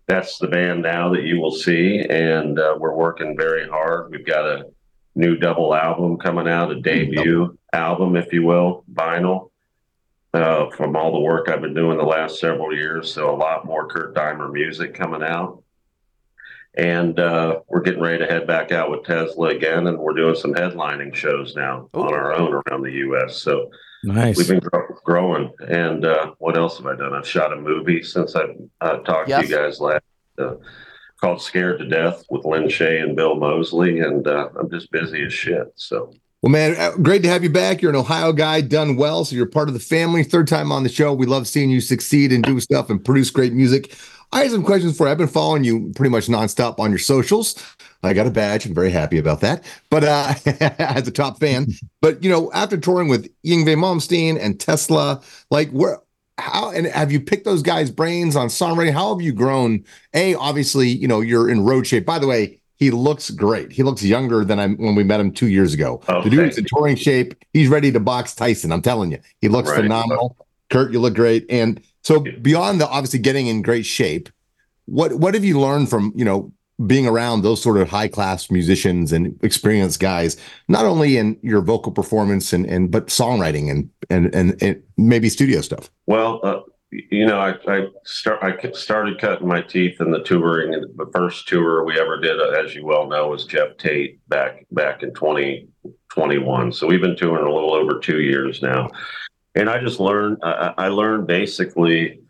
that's 0.07 0.38
the 0.38 0.49
band 0.49 0.83
now 0.83 1.11
that 1.12 1.25
you 1.25 1.40
will 1.40 1.52
see, 1.52 1.99
and 1.99 2.59
uh, 2.59 2.76
we're 2.78 2.95
working 2.95 3.37
very 3.37 3.69
hard. 3.69 4.11
We've 4.11 4.26
got 4.26 4.47
a 4.47 4.66
new 5.14 5.37
double 5.37 5.75
album 5.75 6.16
coming 6.19 6.49
out, 6.49 6.71
a 6.71 6.81
debut 6.81 7.59
album, 7.73 8.16
if 8.16 8.33
you 8.33 8.45
will, 8.45 8.85
vinyl. 8.93 9.50
Uh, 10.35 10.69
from 10.71 10.95
all 10.95 11.12
the 11.12 11.21
work 11.21 11.49
I've 11.49 11.62
been 11.62 11.73
doing 11.73 11.97
the 11.97 12.05
last 12.05 12.38
several 12.38 12.75
years, 12.75 13.11
so 13.12 13.35
a 13.35 13.37
lot 13.37 13.64
more 13.64 13.88
Kurt 13.88 14.14
Deimer 14.14 14.52
music 14.52 14.93
coming 14.93 15.23
out 15.23 15.62
and 16.76 17.19
uh, 17.19 17.61
we're 17.69 17.81
getting 17.81 18.02
ready 18.02 18.19
to 18.19 18.31
head 18.31 18.47
back 18.47 18.71
out 18.71 18.90
with 18.90 19.05
Tesla 19.05 19.49
again, 19.49 19.87
and 19.87 19.99
we're 19.99 20.12
doing 20.12 20.35
some 20.35 20.52
headlining 20.52 21.14
shows 21.14 21.57
now 21.57 21.88
Ooh. 21.97 22.00
on 22.00 22.14
our 22.14 22.35
own 22.35 22.52
around 22.52 22.83
the 22.83 22.93
U.S. 22.93 23.38
So 23.38 23.71
Nice. 24.04 24.36
we've 24.36 24.48
been 24.48 24.60
gro- 24.60 24.96
growing. 25.04 25.50
And 25.68 26.04
uh, 26.04 26.32
what 26.38 26.56
else 26.56 26.76
have 26.78 26.86
I 26.86 26.94
done? 26.96 27.12
I've 27.14 27.26
shot 27.26 27.52
a 27.52 27.56
movie 27.56 28.02
since 28.02 28.36
I've 28.36 28.56
uh, 28.80 28.98
talked 28.98 29.28
Yes. 29.28 29.42
to 29.42 29.48
you 29.48 29.56
guys 29.56 29.80
last, 29.80 30.02
uh, 30.38 30.54
called 31.20 31.40
"Scared 31.42 31.78
to 31.80 31.88
Death" 31.88 32.22
with 32.30 32.44
Lin 32.44 32.64
Shaye 32.64 33.02
and 33.02 33.16
Bill 33.16 33.34
Moseley, 33.36 34.00
and 34.00 34.26
uh, 34.26 34.48
I'm 34.58 34.70
just 34.70 34.90
busy 34.92 35.24
as 35.24 35.32
shit. 35.32 35.72
So 35.76 36.12
Well, 36.42 36.52
man, 36.52 36.76
uh, 36.78 36.96
great 36.98 37.22
to 37.22 37.28
have 37.30 37.42
you 37.42 37.50
back. 37.50 37.80
You're 37.80 37.90
an 37.90 37.96
Ohio 37.96 38.32
guy, 38.32 38.60
done 38.60 38.96
well, 38.96 39.24
so 39.24 39.34
you're 39.34 39.46
part 39.46 39.68
of 39.68 39.74
the 39.74 39.80
family. 39.80 40.22
Third 40.22 40.46
time 40.46 40.70
on 40.70 40.82
the 40.82 40.88
show. 40.90 41.12
We 41.14 41.26
love 41.26 41.48
seeing 41.48 41.70
you 41.70 41.80
succeed 41.80 42.32
and 42.32 42.44
do 42.44 42.60
stuff 42.60 42.90
and 42.90 43.02
produce 43.04 43.30
great 43.30 43.54
music. 43.54 43.96
I 44.33 44.42
have 44.42 44.50
some 44.50 44.64
questions 44.64 44.97
for 44.97 45.06
you. 45.06 45.12
I've 45.12 45.18
been 45.18 45.28
following 45.28 45.64
you 45.64 45.92
pretty 45.95 46.11
much 46.11 46.26
nonstop 46.26 46.78
on 46.78 46.90
your 46.90 46.99
socials. 46.99 47.54
I 48.02 48.12
got 48.12 48.26
a 48.26 48.30
badge. 48.30 48.66
I'm 48.66 48.75
very 48.75 48.90
happy 48.90 49.18
about 49.18 49.40
that. 49.40 49.64
But 49.90 50.04
uh, 50.04 50.35
as 50.78 51.09
a 51.09 51.11
top 51.11 51.40
fan, 51.40 51.66
but 52.02 52.23
you 52.23 52.30
know, 52.30 52.50
after 52.52 52.76
touring 52.76 53.09
with 53.09 53.28
Yngwie 53.45 53.76
Malmsteen 53.76 54.38
and 54.38 54.59
Tesla, 54.61 55.23
like 55.50 55.71
where, 55.71 55.99
how, 56.38 56.71
and 56.71 56.87
have 56.88 57.11
you 57.11 57.21
picked 57.21 57.45
those 57.47 57.62
guys' 57.62 57.90
brains 57.90 58.37
on 58.37 58.49
songwriting? 58.49 58.92
How 58.92 59.14
have 59.14 59.23
you 59.25 59.33
grown? 59.33 59.85
A, 60.12 60.35
obviously, 60.35 60.88
you 60.88 61.09
know, 61.09 61.21
you're 61.21 61.49
in 61.49 61.64
road 61.64 61.87
shape. 61.87 62.04
By 62.04 62.18
the 62.18 62.26
way, 62.26 62.61
he 62.76 62.90
looks 62.90 63.30
great. 63.30 63.73
He 63.73 63.83
looks 63.83 64.02
younger 64.02 64.45
than 64.45 64.59
I 64.61 64.68
when 64.68 64.95
we 64.95 65.02
met 65.02 65.18
him 65.18 65.33
two 65.33 65.47
years 65.49 65.73
ago. 65.73 66.02
Oh, 66.09 66.23
the 66.23 66.28
dude's 66.28 66.59
in 66.59 66.66
touring 66.66 66.97
shape. 66.97 67.35
He's 67.54 67.68
ready 67.68 67.90
to 67.90 68.00
box 68.00 68.35
Tyson. 68.35 68.71
I'm 68.71 68.83
telling 68.83 69.12
you, 69.12 69.18
he 69.40 69.49
looks 69.49 69.71
Right. 69.71 69.80
phenomenal. 69.80 70.37
Kurt, 70.68 70.92
you 70.92 71.00
look 71.00 71.14
great. 71.14 71.47
And 71.49 71.80
so 72.06 72.20
beyond 72.40 72.80
the 72.80 72.86
obviously 72.86 73.18
getting 73.18 73.48
in 73.48 73.62
great 73.62 73.84
shape, 73.84 74.28
what 74.84 75.14
what 75.14 75.34
have 75.34 75.44
you 75.44 75.58
learned 75.58 75.90
from 75.90 76.12
you 76.14 76.25
know 76.25 76.52
being 76.86 77.08
around 77.08 77.42
those 77.42 77.60
sort 77.60 77.78
of 77.78 77.88
high 77.88 78.06
class 78.06 78.48
musicians 78.48 79.10
and 79.10 79.36
experienced 79.42 79.98
guys, 79.98 80.36
not 80.68 80.84
only 80.84 81.16
in 81.16 81.36
your 81.42 81.60
vocal 81.62 81.90
performance 81.90 82.52
and 82.52 82.64
and 82.66 82.92
but 82.92 83.08
songwriting 83.08 83.72
and 83.72 83.90
and 84.08 84.32
and, 84.32 84.62
and 84.62 84.80
maybe 84.96 85.28
studio 85.28 85.60
stuff. 85.60 85.90
Well, 86.06 86.38
uh, 86.44 86.60
you 86.92 87.26
know, 87.26 87.40
I 87.40 87.56
I 87.66 87.88
start 88.04 88.38
I 88.40 88.70
started 88.70 89.20
cutting 89.20 89.48
my 89.48 89.60
teeth 89.60 90.00
in 90.00 90.12
the 90.12 90.22
touring. 90.22 90.75
And 90.75 90.86
the 90.96 91.10
first 91.12 91.48
tour 91.48 91.84
we 91.84 91.98
ever 91.98 92.20
did, 92.20 92.38
uh, 92.40 92.50
as 92.50 92.72
you 92.72 92.86
well 92.86 93.08
know, 93.08 93.30
was 93.30 93.46
Geoff 93.46 93.78
Tate 93.78 94.20
back 94.28 94.64
back 94.70 95.02
in 95.02 95.12
2021. 95.12 96.72
So 96.72 96.86
we've 96.86 97.00
been 97.00 97.16
touring 97.16 97.48
a 97.48 97.52
little 97.52 97.75
over 97.75 97.98
two 97.98 98.20
years 98.20 98.62
now, 98.62 98.90
and 99.56 99.70
I 99.70 99.80
just 99.80 99.98
learned. 99.98 100.38
I, 100.42 100.75
I 100.76 100.88
learned 100.88 101.26
basically 101.26 102.20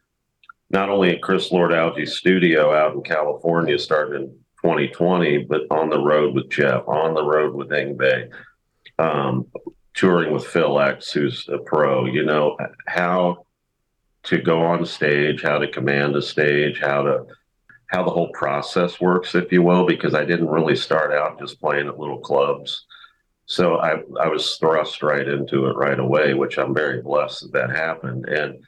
not 0.70 0.88
only 0.88 1.10
at 1.10 1.22
Chris 1.22 1.52
Lord 1.52 1.72
Alge's 1.72 2.16
studio 2.16 2.72
out 2.74 2.94
in 2.94 3.02
California, 3.02 3.78
starting 3.78 4.22
in 4.22 4.28
2020, 4.62 5.44
but 5.44 5.62
on 5.70 5.90
the 5.90 6.00
road 6.00 6.34
with 6.34 6.48
Geoff, 6.50 6.88
on 6.88 7.14
the 7.14 7.24
road 7.24 7.54
with 7.54 7.68
Yngwie, 7.68 8.30
um, 8.98 9.46
touring 9.94 10.32
with 10.32 10.46
Phil 10.46 10.80
X, 10.80 11.12
who's 11.12 11.48
a 11.48 11.58
pro. 11.58 12.06
You 12.06 12.24
know 12.24 12.56
how 12.86 13.46
to 14.24 14.38
go 14.38 14.62
on 14.62 14.86
stage, 14.86 15.42
how 15.42 15.58
to 15.58 15.68
command 15.68 16.16
a 16.16 16.22
stage, 16.22 16.80
how 16.80 17.02
to 17.02 17.26
how 17.88 18.02
the 18.02 18.10
whole 18.10 18.32
process 18.32 19.00
works, 19.00 19.36
if 19.36 19.52
you 19.52 19.62
will, 19.62 19.86
because 19.86 20.14
I 20.14 20.24
didn't 20.24 20.48
really 20.48 20.74
start 20.74 21.12
out 21.12 21.38
just 21.38 21.60
playing 21.60 21.86
at 21.86 21.98
little 21.98 22.18
clubs. 22.18 22.84
So 23.46 23.76
I 23.76 24.02
I 24.20 24.28
was 24.28 24.56
thrust 24.56 25.02
right 25.02 25.26
into 25.26 25.66
it 25.66 25.76
right 25.76 25.98
away, 25.98 26.34
which 26.34 26.58
I'm 26.58 26.74
very 26.74 27.00
blessed 27.00 27.42
that 27.42 27.52
that 27.52 27.70
happened. 27.70 28.28
And 28.28 28.64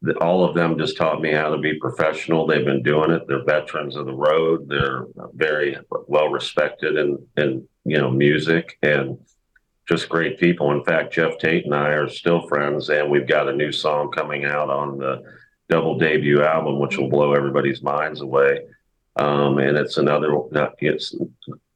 the, 0.00 0.14
all 0.18 0.44
of 0.44 0.54
them 0.54 0.78
just 0.78 0.96
taught 0.96 1.20
me 1.20 1.32
how 1.32 1.50
to 1.50 1.58
be 1.58 1.78
professional. 1.78 2.46
They've 2.46 2.64
been 2.64 2.82
doing 2.82 3.10
it. 3.10 3.26
They're 3.26 3.44
veterans 3.44 3.96
of 3.96 4.06
the 4.06 4.14
road. 4.14 4.68
They're 4.68 5.06
very 5.34 5.76
well 6.06 6.28
respected 6.28 6.96
in 6.96 7.18
in 7.36 7.68
you 7.84 7.98
know 7.98 8.10
music 8.10 8.78
and 8.82 9.18
just 9.86 10.08
great 10.08 10.38
people. 10.38 10.72
In 10.72 10.84
fact, 10.84 11.14
Geoff 11.14 11.38
Tate 11.38 11.64
and 11.64 11.74
I 11.74 11.90
are 11.90 12.08
still 12.08 12.46
friends, 12.46 12.90
and 12.90 13.10
we've 13.10 13.28
got 13.28 13.48
a 13.48 13.56
new 13.56 13.72
song 13.72 14.10
coming 14.10 14.44
out 14.44 14.70
on 14.70 14.98
the 14.98 15.22
double 15.68 15.98
debut 15.98 16.42
album, 16.42 16.78
which 16.78 16.96
will 16.96 17.08
blow 17.10 17.32
everybody's 17.34 17.82
minds 17.82 18.20
away. 18.20 18.60
Um, 19.16 19.58
and 19.58 19.76
it's 19.76 19.98
another. 19.98 20.30
It's 20.80 21.14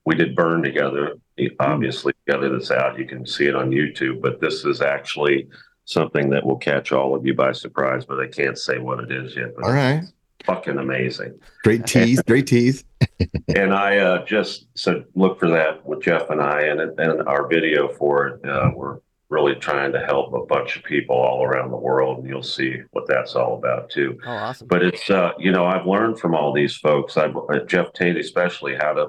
we 0.04 0.14
did 0.14 0.36
burn 0.36 0.62
together, 0.62 1.14
obviously 1.60 2.12
together. 2.26 2.50
That's 2.50 2.70
out. 2.70 2.98
You 2.98 3.06
can 3.06 3.26
see 3.26 3.46
it 3.46 3.54
on 3.54 3.70
YouTube. 3.70 4.20
But 4.20 4.40
this 4.40 4.64
is 4.64 4.80
actually 4.80 5.48
something 5.84 6.30
that 6.30 6.44
will 6.44 6.58
catch 6.58 6.92
all 6.92 7.14
of 7.14 7.26
you 7.26 7.34
by 7.34 7.52
surprise. 7.52 8.04
But 8.04 8.20
I 8.20 8.26
can't 8.28 8.58
say 8.58 8.78
what 8.78 9.00
it 9.00 9.10
is 9.10 9.36
yet. 9.36 9.54
But 9.56 9.64
All 9.64 9.72
right, 9.72 10.02
fucking 10.44 10.78
amazing 10.78 11.38
great 11.62 11.86
tease, 11.86 12.22
great 12.22 12.46
tease. 12.46 12.84
and 13.56 13.74
I 13.74 13.98
uh, 13.98 14.24
just 14.24 14.66
so 14.74 15.04
look 15.14 15.40
for 15.40 15.48
that 15.50 15.84
with 15.86 16.02
Geoff 16.02 16.30
and 16.30 16.40
I, 16.40 16.62
and 16.62 16.80
and 16.80 17.22
our 17.22 17.46
video 17.48 17.88
for 17.88 18.26
it. 18.28 18.48
Uh, 18.48 18.70
we're 18.74 18.98
really 19.28 19.54
trying 19.54 19.92
to 19.92 20.00
help 20.00 20.34
a 20.34 20.44
bunch 20.44 20.76
of 20.76 20.84
people 20.84 21.16
all 21.16 21.42
around 21.42 21.70
the 21.70 21.76
world, 21.76 22.18
and 22.18 22.28
you'll 22.28 22.42
see 22.42 22.76
what 22.90 23.06
that's 23.08 23.34
all 23.34 23.56
about 23.56 23.90
too. 23.90 24.18
Oh, 24.26 24.30
awesome. 24.30 24.68
But 24.68 24.82
it's 24.82 25.08
uh, 25.10 25.32
you 25.38 25.52
know 25.52 25.64
I've 25.64 25.86
learned 25.86 26.20
from 26.20 26.34
all 26.34 26.52
these 26.52 26.76
folks. 26.76 27.16
I've 27.16 27.36
uh, 27.36 27.64
Geoff 27.66 27.92
Tate 27.92 28.16
especially 28.16 28.74
how 28.74 28.92
to 28.92 29.08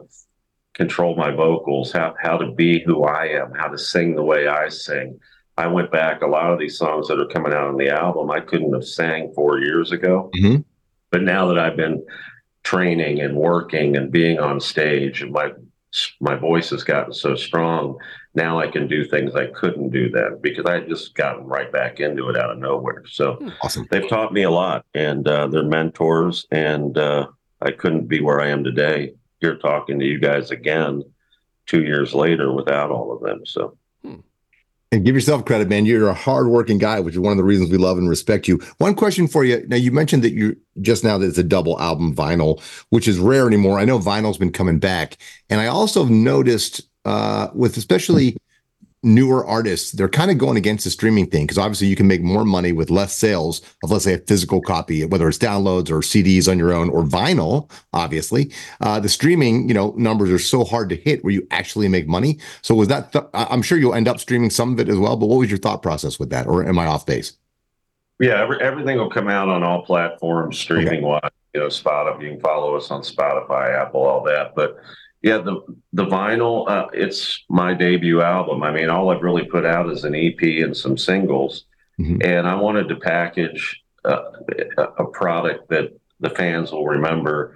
control 0.74 1.16
my 1.16 1.32
vocals, 1.32 1.92
how 1.92 2.16
how 2.22 2.38
to 2.38 2.52
be 2.52 2.82
who 2.84 3.04
I 3.04 3.28
am, 3.28 3.52
how 3.54 3.68
to 3.68 3.78
sing 3.78 4.16
the 4.16 4.24
way 4.24 4.48
I 4.48 4.70
sing. 4.70 5.20
I 5.58 5.68
went 5.68 5.92
back 5.92 6.22
a 6.22 6.28
lot 6.28 6.52
of 6.52 6.58
these 6.60 6.78
songs 6.78 7.08
that 7.08 7.20
are 7.20 7.28
coming 7.28 7.54
out 7.54 7.68
on 7.68 7.78
the 7.78 7.90
album. 7.90 8.32
I 8.32 8.40
couldn't 8.40 8.74
have 8.74 8.86
sang 8.86 9.32
four 9.36 9.60
years 9.60 9.92
ago, 9.92 10.32
Mhm. 10.42 10.64
but 11.12 11.22
now 11.22 11.46
that 11.48 11.60
I've 11.60 11.78
been 11.78 12.04
training 12.64 13.20
and 13.22 13.36
working 13.36 13.96
and 13.98 14.12
being 14.12 14.40
on 14.40 14.60
stage, 14.60 15.22
and 15.22 15.32
my 15.32 15.52
my 16.20 16.34
voice 16.34 16.72
has 16.72 16.84
gotten 16.84 17.14
so 17.14 17.36
strong. 17.36 17.96
Now 18.34 18.58
I 18.58 18.66
can 18.66 18.88
do 18.88 19.06
things 19.06 19.36
I 19.36 19.46
couldn't 19.46 19.92
do 19.92 20.10
then 20.10 20.40
because 20.42 20.66
I 20.66 20.74
had 20.80 20.90
just 20.90 21.14
gotten 21.14 21.46
right 21.46 21.72
back 21.72 22.00
into 22.00 22.30
it 22.30 22.36
out 22.36 22.50
of 22.50 22.58
nowhere. 22.58 23.04
So 23.06 23.38
Awesome. 23.62 23.86
they've 23.92 24.08
taught 24.10 24.34
me 24.34 24.42
a 24.42 24.50
lot 24.50 24.86
and 24.96 25.28
uh, 25.28 25.46
they're 25.46 25.62
mentors 25.62 26.48
and 26.50 26.98
uh, 26.98 27.28
i 27.62 27.70
couldn't 27.72 28.08
be 28.08 28.20
where 28.22 28.42
i 28.42 28.48
am 28.48 28.64
today 28.64 29.14
here 29.44 29.58
talking 29.58 30.00
to 30.00 30.06
you 30.06 30.20
guys 30.20 30.52
again 30.52 31.04
two 31.66 31.84
years 31.84 32.14
later 32.14 32.52
without 32.52 32.90
all 32.92 33.12
of 33.12 33.22
them 33.22 33.46
so 33.46 33.78
And 34.94 35.04
give 35.04 35.16
yourself 35.16 35.44
credit, 35.46 35.70
man. 35.70 35.88
You're 35.88 36.08
a 36.08 36.14
hardworking 36.14 36.78
guy, 36.78 37.00
which 37.00 37.16
is 37.16 37.20
one 37.20 37.32
of 37.32 37.38
the 37.38 37.44
reasons 37.44 37.72
we 37.72 37.80
love 37.80 37.98
and 37.98 38.08
respect 38.08 38.48
you. 38.48 38.60
One 38.78 38.94
question 38.94 39.28
for 39.28 39.44
you. 39.44 39.66
Now, 39.68 39.76
you 39.76 39.92
mentioned 39.92 40.24
that 40.24 40.34
you 40.34 40.56
just 40.82 41.04
now 41.04 41.18
that 41.18 41.26
it's 41.26 41.40
a 41.40 41.44
double 41.44 41.80
album 41.80 42.16
vinyl, 42.16 42.62
which 42.90 43.08
is 43.08 43.18
rare 43.18 43.48
anymore. 43.48 43.80
I 43.80 43.86
know 43.86 43.98
vinyl's 43.98 44.38
been 44.38 44.52
coming 44.52 44.78
back. 44.78 45.18
And 45.50 45.60
I 45.60 45.66
also 45.66 46.06
noticed 46.06 46.84
uh, 47.06 47.48
with 47.56 47.76
especially 47.76 48.38
newer 49.04 49.46
artists, 49.46 49.92
they're 49.92 50.10
kind 50.10 50.32
of 50.32 50.38
going 50.38 50.58
against 50.58 50.86
the 50.86 50.90
streaming 50.92 51.28
thing 51.28 51.46
because 51.46 51.58
obviously 51.58 51.88
you 51.88 51.96
can 51.96 52.08
make 52.08 52.22
more 52.22 52.46
money 52.46 52.72
with 52.72 52.90
less 52.90 53.14
sales 53.14 53.62
of, 53.84 53.92
let's 53.92 54.06
say, 54.06 54.14
a 54.14 54.20
physical 54.20 54.62
copy, 54.62 55.06
whether 55.06 55.28
it's 55.28 55.38
downloads 55.38 55.90
or 55.90 56.00
CDs 56.00 56.50
on 56.50 56.58
your 56.58 56.74
own 56.74 56.90
or 56.90 57.04
vinyl. 57.04 57.70
Obviously, 57.94 58.52
uh, 58.82 59.00
the 59.00 59.10
streaming, 59.10 59.68
you 59.68 59.74
know, 59.74 59.94
numbers 59.98 60.32
are 60.32 60.40
so 60.40 60.64
hard 60.64 60.90
to 60.90 60.96
hit 60.96 61.24
where 61.24 61.34
you 61.34 61.48
actually 61.52 61.88
make 61.88 62.08
money. 62.08 62.40
So 62.62 62.76
was 62.76 62.88
that? 62.88 63.12
Th- 63.12 63.26
I'm 63.34 63.62
sure 63.62 63.78
you'll 63.78 63.94
end 63.94 64.08
up 64.08 64.20
streaming 64.20 64.50
some 64.50 64.74
of 64.74 64.80
it 64.80 64.90
as 64.90 64.98
well. 64.98 65.18
But 65.18 65.28
what 65.28 65.40
was 65.40 65.50
your 65.50 65.60
thought 65.60 65.82
process 65.82 66.20
with 66.20 66.30
that, 66.30 66.48
or 66.48 66.66
am 66.66 66.80
I 66.80 66.88
off 66.88 67.06
base? 67.06 67.34
yeah 68.20 68.42
every, 68.42 68.62
everything 68.62 68.98
will 68.98 69.10
come 69.10 69.28
out 69.28 69.50
on 69.50 69.64
all 69.64 69.82
platforms 69.82 70.58
streaming 70.58 71.02
wise 71.02 71.22
you 71.54 71.60
know 71.60 71.68
spotify 71.68 72.22
you 72.22 72.30
can 72.32 72.40
follow 72.40 72.76
us 72.76 72.92
on 72.92 73.02
spotify 73.02 73.80
apple 73.80 74.04
all 74.04 74.24
that 74.24 74.54
but 74.56 74.78
yeah 75.24 75.38
the 75.40 75.62
the 75.94 76.06
vinyl 76.06 76.70
uh, 76.70 76.88
it's 76.94 77.44
my 77.50 77.74
debut 77.74 78.22
album 78.22 78.62
i 78.62 78.72
mean 78.72 78.90
all 78.90 79.10
i've 79.10 79.24
really 79.24 79.46
put 79.46 79.66
out 79.66 79.90
is 79.90 80.04
an 80.04 80.14
ep 80.14 80.42
and 80.42 80.76
some 80.78 80.98
singles 80.98 81.66
Mhm. 82.00 82.26
and 82.26 82.48
i 82.48 82.56
wanted 82.56 82.90
to 82.90 82.96
package 82.96 83.82
uh, 84.06 84.24
a, 84.78 85.06
product 85.06 85.70
that 85.70 85.92
the 86.20 86.30
fans 86.32 86.72
will 86.72 86.86
remember 86.88 87.56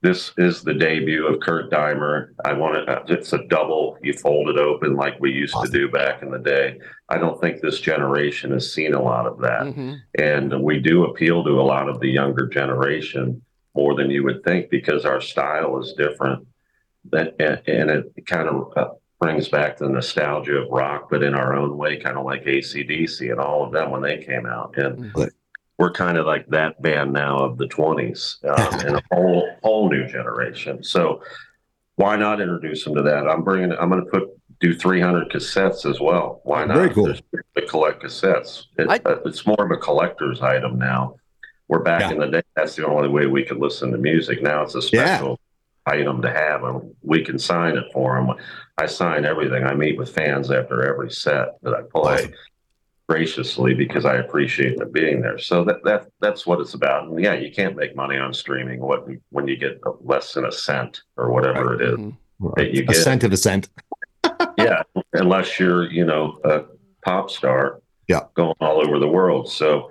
this 0.00 0.30
is 0.36 0.62
the 0.62 0.74
debut 0.74 1.26
of 1.26 1.40
Kurt 1.40 1.72
Deimer. 1.72 2.28
I 2.44 2.52
want 2.52 2.76
it. 2.76 2.88
uh, 2.88 3.02
It's 3.08 3.32
a 3.32 3.42
double. 3.48 3.98
You 4.00 4.12
fold 4.12 4.48
it 4.48 4.56
open 4.56 4.94
like 4.94 5.18
we 5.18 5.32
used 5.32 5.56
to 5.60 5.68
do 5.68 5.88
back 5.90 6.22
in 6.22 6.30
the 6.30 6.38
day. 6.38 6.78
I 7.08 7.18
don't 7.18 7.40
think 7.40 7.60
this 7.60 7.80
generation 7.80 8.52
has 8.52 8.72
seen 8.72 8.94
a 8.94 9.02
lot 9.02 9.26
of 9.26 9.40
that, 9.40 9.72
hmm 9.74 9.94
and 10.16 10.62
we 10.62 10.78
do 10.78 11.04
appeal 11.06 11.42
to 11.42 11.60
a 11.60 11.66
lot 11.74 11.88
of 11.88 11.98
the 11.98 12.08
younger 12.20 12.46
generation 12.46 13.42
more 13.74 13.96
than 13.96 14.08
you 14.08 14.22
would 14.22 14.44
think 14.44 14.70
because 14.70 15.04
our 15.04 15.20
style 15.20 15.80
is 15.80 15.94
different. 15.94 16.46
That 17.12 17.34
and, 17.40 17.60
and 17.66 17.90
it 18.16 18.26
kind 18.26 18.48
of 18.48 18.72
uh, 18.76 18.88
brings 19.20 19.48
back 19.48 19.76
the 19.78 19.88
nostalgia 19.88 20.58
of 20.58 20.68
rock, 20.70 21.08
but 21.10 21.22
in 21.22 21.34
our 21.34 21.54
own 21.54 21.76
way, 21.76 21.96
kind 21.98 22.16
of 22.16 22.24
like 22.24 22.44
ACDC 22.44 23.30
and 23.30 23.40
all 23.40 23.64
of 23.64 23.72
them 23.72 23.90
when 23.90 24.02
they 24.02 24.18
came 24.18 24.46
out. 24.46 24.76
And 24.76 25.12
Right. 25.16 25.30
we're 25.78 25.92
kind 25.92 26.18
of 26.18 26.26
like 26.26 26.46
that 26.48 26.80
band 26.82 27.12
now 27.12 27.38
of 27.38 27.58
the 27.58 27.66
20s 27.66 28.44
um, 28.44 28.80
and 28.86 28.96
a 28.96 29.02
whole 29.12 29.48
whole 29.62 29.88
new 29.90 30.06
generation. 30.06 30.82
So 30.84 31.22
why 31.96 32.16
not 32.16 32.40
introduce 32.40 32.84
them 32.84 32.94
to 32.96 33.02
that? 33.02 33.28
I'm 33.28 33.42
bringing. 33.42 33.72
I'm 33.72 33.88
going 33.90 34.04
to 34.04 34.10
put 34.10 34.28
do 34.60 34.74
300 34.74 35.30
cassettes 35.30 35.88
as 35.88 36.00
well. 36.00 36.40
Why 36.44 36.64
not? 36.64 36.76
Very 36.76 36.90
cool. 36.90 37.12
To 37.14 37.66
collect 37.68 38.02
cassettes. 38.02 38.64
It, 38.76 38.88
I- 38.88 39.00
uh, 39.08 39.20
it's 39.24 39.46
more 39.46 39.56
of 39.64 39.70
a 39.70 39.76
collector's 39.76 40.40
item 40.42 40.78
now. 40.78 41.14
We're 41.68 41.82
back 41.82 42.00
Yeah. 42.02 42.10
in 42.12 42.18
the 42.18 42.26
day. 42.26 42.42
That's 42.56 42.74
the 42.76 42.86
only 42.86 43.08
way 43.08 43.26
we 43.26 43.44
could 43.44 43.58
listen 43.58 43.92
to 43.92 43.98
music. 43.98 44.42
Now 44.42 44.62
it's 44.62 44.74
a 44.74 44.80
Yeah. 44.92 45.34
Item 45.88 46.22
to 46.22 46.30
have, 46.30 46.62
and 46.64 46.94
we 47.02 47.24
can 47.24 47.38
sign 47.38 47.76
it 47.76 47.84
for 47.92 48.14
them. 48.16 48.34
I 48.76 48.86
sign 48.86 49.24
everything. 49.24 49.64
I 49.64 49.74
meet 49.74 49.96
with 49.98 50.14
fans 50.14 50.50
after 50.50 50.86
every 50.88 51.10
set 51.10 51.60
that 51.62 51.74
I 51.74 51.82
play 51.92 52.14
Awesome. 52.14 52.32
graciously 53.08 53.74
because 53.74 54.04
I 54.04 54.16
appreciate 54.16 54.78
them 54.78 54.92
being 54.92 55.20
there. 55.20 55.38
So 55.38 55.64
that 55.64 55.82
that 55.84 56.08
that's 56.20 56.46
what 56.46 56.60
it's 56.60 56.74
about. 56.74 57.08
And 57.08 57.22
yeah, 57.22 57.34
you 57.34 57.50
can't 57.52 57.76
make 57.76 57.96
money 57.96 58.16
on 58.18 58.32
streaming 58.34 58.80
what 58.80 59.06
when 59.30 59.48
you 59.48 59.56
get 59.56 59.80
less 60.00 60.34
than 60.34 60.44
a 60.44 60.52
cent 60.52 61.02
or 61.16 61.30
whatever 61.32 61.74
it 61.74 61.80
is 61.82 61.96
Mhm. 61.98 62.16
that 62.56 62.74
you 62.74 62.82
A 62.82 62.86
get. 62.86 62.96
cent 62.96 63.24
of 63.24 63.32
a 63.32 63.36
cent. 63.36 63.68
yeah, 64.58 64.82
unless 65.14 65.58
you're 65.58 65.90
you 65.90 66.04
know 66.04 66.38
a 66.44 66.62
pop 67.04 67.30
star. 67.30 67.80
Yeah. 68.08 68.20
going 68.32 68.54
all 68.62 68.80
over 68.80 68.98
the 68.98 69.06
world. 69.06 69.50
So 69.52 69.90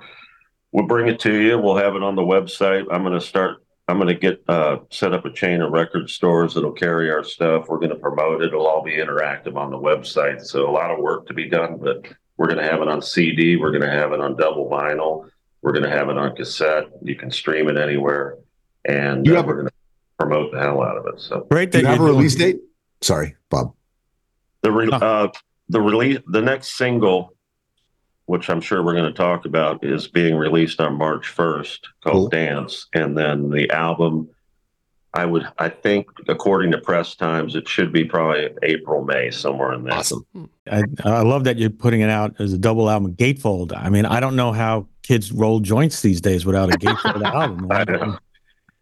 we'll 0.72 0.88
bring 0.88 1.08
it 1.08 1.20
to 1.20 1.36
you. 1.40 1.60
We'll 1.60 1.76
have 1.78 1.96
it 1.96 2.02
on 2.02 2.16
the 2.16 2.24
website. 2.24 2.86
I'm 2.92 3.04
going 3.04 3.14
to 3.14 3.22
start. 3.22 3.58
I'm 3.90 3.98
going 3.98 4.08
to 4.10 4.16
get 4.16 4.44
uh, 4.50 4.78
set 4.92 5.14
up 5.14 5.24
a 5.26 5.32
chain 5.32 5.62
of 5.62 5.72
record 5.72 6.10
stores 6.10 6.54
that'll 6.54 6.74
carry 6.74 7.10
our 7.10 7.24
stuff. 7.24 7.68
We're 7.70 7.78
going 7.78 7.92
to 7.92 7.96
promote 7.96 8.42
it. 8.42 8.48
It'll 8.48 8.68
all 8.68 8.84
be 8.84 8.98
interactive 8.98 9.56
on 9.56 9.72
the 9.72 9.78
website. 9.78 10.42
So 10.42 10.70
a 10.70 10.72
lot 10.72 10.92
of 10.92 11.00
work 11.00 11.26
to 11.28 11.34
be 11.34 11.48
done, 11.50 11.78
but 11.82 12.06
we're 12.36 12.48
going 12.48 12.58
to 12.60 12.70
have 12.70 12.82
it 12.82 12.90
on 12.90 13.02
CD. 13.02 13.56
We're 13.56 13.72
going 13.72 13.84
to 13.84 13.90
have 13.90 14.12
it 14.12 14.20
on 14.20 14.36
double 14.36 14.70
vinyl. 14.70 15.30
We're 15.62 15.72
going 15.72 15.86
to 15.86 15.90
have 15.90 16.10
it 16.10 16.18
on 16.18 16.36
cassette. 16.36 16.86
You 17.02 17.16
can 17.16 17.32
stream 17.32 17.70
it 17.70 17.78
anywhere, 17.78 18.38
and 18.86 19.26
You 19.26 19.34
uh, 19.34 19.38
have- 19.38 19.46
we're 19.46 19.56
going 19.56 19.68
to 19.68 19.74
promote 20.20 20.52
the 20.52 20.60
hell 20.60 20.84
out 20.84 20.98
of 20.98 21.06
it. 21.08 21.22
So 21.22 21.48
Great 21.50 21.72
Do 21.72 21.78
that 21.78 21.82
you 21.84 21.88
have 21.88 21.96
a 21.96 22.00
you're 22.02 22.08
doing- 22.10 22.18
release 22.18 22.36
date? 22.36 22.60
Sorry, 23.02 23.36
Bob. 23.50 23.74
the 24.64 24.72
re- 24.72 24.90
Huh. 24.92 24.98
uh, 24.98 25.28
the 25.70 25.80
release 25.82 26.20
the 26.28 26.42
next 26.42 26.78
single 26.78 27.34
which 28.28 28.50
i'm 28.50 28.62
sure 28.62 28.84
we're 28.84 28.94
going 28.94 29.04
to 29.04 29.12
talk 29.12 29.44
about 29.46 29.84
is 29.84 30.08
being 30.08 30.36
released 30.36 30.80
on 30.80 30.94
march 30.98 31.36
1st 31.36 31.80
called 32.04 32.16
Cool. 32.16 32.28
dance 32.30 32.88
and 32.94 33.18
then 33.18 33.50
the 33.50 33.70
album 33.72 34.30
i 35.14 35.26
would 35.26 35.48
i 35.58 35.68
think 35.68 36.08
according 36.28 36.72
to 36.72 36.78
press 36.78 37.16
times 37.16 37.56
it 37.56 37.68
should 37.68 37.92
be 37.92 38.06
probably 38.06 38.50
april 38.64 39.04
may 39.04 39.32
somewhere 39.32 39.74
in 39.74 39.84
there 39.84 39.94
Awesome. 39.94 40.26
Hmm. 40.34 40.46
I, 40.70 40.84
I 41.04 41.22
love 41.22 41.46
that 41.46 41.58
you're 41.58 41.70
putting 41.70 42.02
it 42.02 42.10
out 42.10 42.36
as 42.40 42.52
a 42.54 42.58
double 42.58 42.90
album 42.90 43.16
gatefold. 43.16 43.72
I 43.74 43.88
mean, 43.90 44.06
I 44.06 44.20
don't 44.20 44.36
know 44.36 44.52
how 44.52 44.88
kids 45.02 45.32
roll 45.32 45.62
joints 45.62 46.02
these 46.02 46.20
days 46.20 46.46
without 46.46 46.74
a 46.74 46.78
gatefold 46.78 47.24
album. 47.34 47.72
I 47.72 47.86
know. 47.86 48.18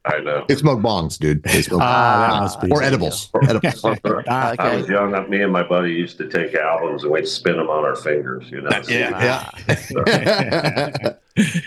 I 0.07 0.19
know 0.19 0.45
They 0.47 0.55
smoke 0.55 0.79
bongs, 0.81 1.17
dude. 1.17 1.43
They 1.43 1.61
smoke 1.61 1.81
Ah, 1.83 2.27
that 2.29 2.41
must 2.41 2.61
be 2.61 2.71
or 2.71 2.83
edibles. 2.83 3.29
edibles. 3.49 3.83
Ah, 4.27 4.55
I 4.59 4.75
was 4.75 4.87
young. 4.87 5.11
Me 5.29 5.41
and 5.41 5.51
my 5.51 5.63
buddy 5.63 5.91
used 5.93 6.17
to 6.19 6.29
take 6.29 6.53
albums 6.55 7.03
and 7.03 7.11
we'd 7.11 7.27
spin 7.27 7.57
them 7.57 7.69
on 7.69 7.83
our 7.83 7.95
fingers. 7.95 8.49
You 8.51 8.61
know. 8.61 8.69
So 8.81 8.91
Yeah. 8.91 9.49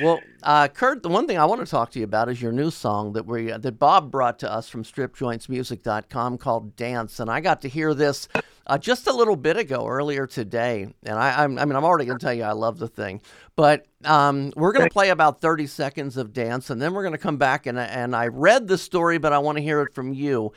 Well, 0.00 0.20
uh, 0.44 0.68
Kurt, 0.68 1.02
the 1.02 1.10
one 1.10 1.26
thing 1.26 1.36
I 1.36 1.44
want 1.44 1.60
to 1.60 1.70
talk 1.70 1.90
to 1.90 1.98
you 1.98 2.04
about 2.06 2.30
is 2.30 2.40
your 2.40 2.52
new 2.52 2.70
song 2.70 3.12
that 3.12 3.26
we 3.26 3.50
that 3.52 3.78
Bob 3.78 4.10
brought 4.10 4.38
to 4.38 4.50
us 4.50 4.66
from 4.66 4.82
StripJointsMusic.com 4.82 6.38
called 6.38 6.74
"Dance," 6.74 7.20
and 7.20 7.30
I 7.30 7.40
got 7.40 7.60
to 7.62 7.68
hear 7.68 7.92
this 7.92 8.28
uh, 8.68 8.78
just 8.78 9.06
a 9.06 9.12
little 9.12 9.36
bit 9.36 9.56
ago, 9.56 9.86
earlier 9.86 10.26
today. 10.26 10.92
And 11.04 11.18
I, 11.18 11.44
I'm, 11.44 11.58
I 11.58 11.64
mean, 11.64 11.74
I'm 11.74 11.84
already 11.84 12.04
going 12.04 12.18
to 12.18 12.24
tell 12.24 12.34
you 12.34 12.42
I 12.42 12.52
love 12.52 12.78
the 12.78 12.88
thing, 12.88 13.20
but 13.56 13.86
um, 14.04 14.52
we're 14.56 14.72
going 14.72 14.88
to 14.88 14.92
play 14.92 15.10
about 15.10 15.40
30 15.40 15.66
seconds 15.66 16.16
of 16.16 16.32
"Dance," 16.32 16.70
and 16.70 16.80
then 16.80 16.92
we're 16.92 17.02
going 17.02 17.12
to 17.12 17.18
come 17.18 17.38
back 17.38 17.66
and 17.66 17.78
and 17.78 18.14
I 18.14 18.28
read 18.28 18.68
the 18.68 18.78
story, 18.78 19.18
but 19.18 19.32
I 19.32 19.38
want 19.38 19.56
to 19.56 19.62
hear 19.62 19.80
it 19.82 19.94
from 19.94 20.12
you, 20.12 20.52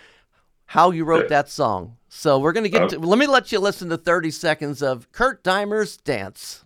how 0.65 0.91
you 0.91 1.05
wrote 1.05 1.29
that 1.29 1.49
song. 1.49 1.97
So 2.09 2.39
we're 2.39 2.53
going 2.53 2.69
to 2.69 2.69
get. 2.69 2.99
Let 2.99 3.17
me 3.17 3.27
let 3.27 3.51
you 3.51 3.59
listen 3.59 3.89
to 3.89 3.97
30 3.97 4.31
seconds 4.31 4.81
of 4.81 5.11
Kurt 5.11 5.43
Deimer's 5.43 5.97
"Dance." 5.97 6.63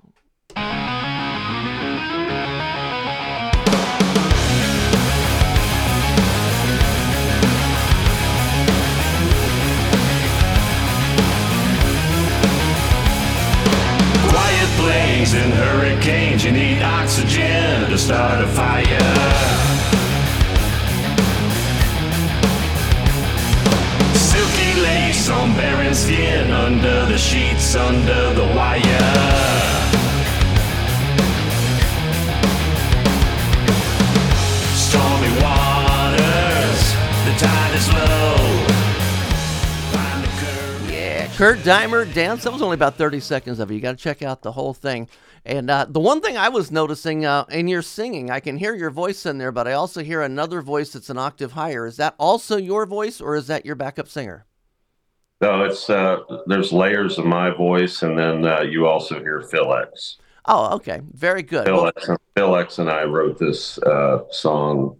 Oxygen 17.17 17.89
to 17.89 17.97
start 17.97 18.43
a 18.43 18.47
fire. 18.47 18.83
Lace 24.81 25.29
on 25.29 25.53
barren 25.53 25.95
skin, 25.95 26.51
under 26.51 27.05
the 27.05 27.17
sheets, 27.17 27.73
under 27.73 28.33
the 28.33 28.43
wire. 28.53 28.81
Stormy 34.75 35.31
waters, 35.41 36.81
the 37.23 37.33
tide 37.39 37.75
is 37.75 37.93
low. 37.93 38.65
Kurt 41.37 41.59
Deimer 41.59 42.05
dance. 42.13 42.45
That 42.45 42.53
was 42.53 42.61
only 42.61 42.75
about 42.75 42.95
30 42.95 43.19
seconds 43.19 43.59
of 43.59 43.69
it. 43.69 43.73
You 43.73 43.81
got 43.81 43.91
to 43.91 43.97
check 43.97 44.21
out 44.21 44.41
the 44.41 44.53
whole 44.53 44.73
thing. 44.73 45.09
And 45.45 45.69
uh, 45.69 45.85
the 45.87 45.99
one 45.99 46.21
thing 46.21 46.37
I 46.37 46.49
was 46.49 46.71
noticing 46.71 47.23
uh, 47.23 47.45
in 47.51 47.67
your 47.67 47.83
singing, 47.83 48.31
I 48.31 48.39
can 48.39 48.57
hear 48.57 48.73
your 48.73 48.89
voice 48.89 49.27
in 49.27 49.37
there, 49.37 49.51
but 49.51 49.67
I 49.67 49.73
also 49.73 50.03
hear 50.03 50.23
another 50.23 50.61
voice 50.61 50.91
that's 50.91 51.11
an 51.11 51.19
octave 51.19 51.51
higher. 51.51 51.85
Is 51.85 51.97
that 51.97 52.15
also 52.17 52.57
your 52.57 52.87
voice, 52.87 53.21
or 53.21 53.35
is 53.35 53.45
that 53.47 53.63
your 53.63 53.75
backup 53.75 54.07
singer? 54.07 54.45
No, 55.41 55.63
it's 55.63 55.87
uh, 55.89 56.17
there's 56.47 56.73
layers 56.73 57.19
of 57.19 57.25
my 57.25 57.51
voice, 57.51 58.01
and 58.01 58.17
then 58.17 58.45
uh, 58.45 58.61
you 58.61 58.87
also 58.87 59.19
hear 59.19 59.41
Phil 59.41 59.71
X. 59.75 60.17
Oh, 60.45 60.75
okay, 60.75 61.01
very 61.13 61.43
good. 61.43 61.65
Phil 61.65 61.75
Well, 61.75 61.87
X, 61.95 62.09
Phil 62.35 62.55
X 62.55 62.79
and 62.79 62.89
I 62.89 63.03
wrote 63.03 63.37
this 63.37 63.77
uh, 63.79 64.23
song 64.31 64.97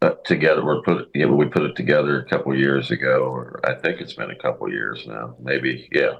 uh, 0.00 0.14
together. 0.24 0.64
We 0.64 0.82
put 0.82 1.10
you 1.14 1.26
know, 1.28 1.34
we 1.34 1.46
put 1.46 1.62
it 1.62 1.76
together 1.76 2.20
a 2.20 2.28
couple 2.28 2.56
years 2.56 2.90
ago, 2.90 3.24
or 3.24 3.60
I 3.64 3.74
think 3.74 4.00
it's 4.00 4.14
been 4.14 4.30
a 4.30 4.36
couple 4.38 4.68
years 4.68 5.06
now. 5.06 5.36
Maybe 5.40 5.88
yeah, 5.92 6.14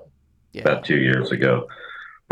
yeah. 0.52 0.62
about 0.62 0.84
two 0.84 0.98
years 0.98 1.32
ago. 1.32 1.66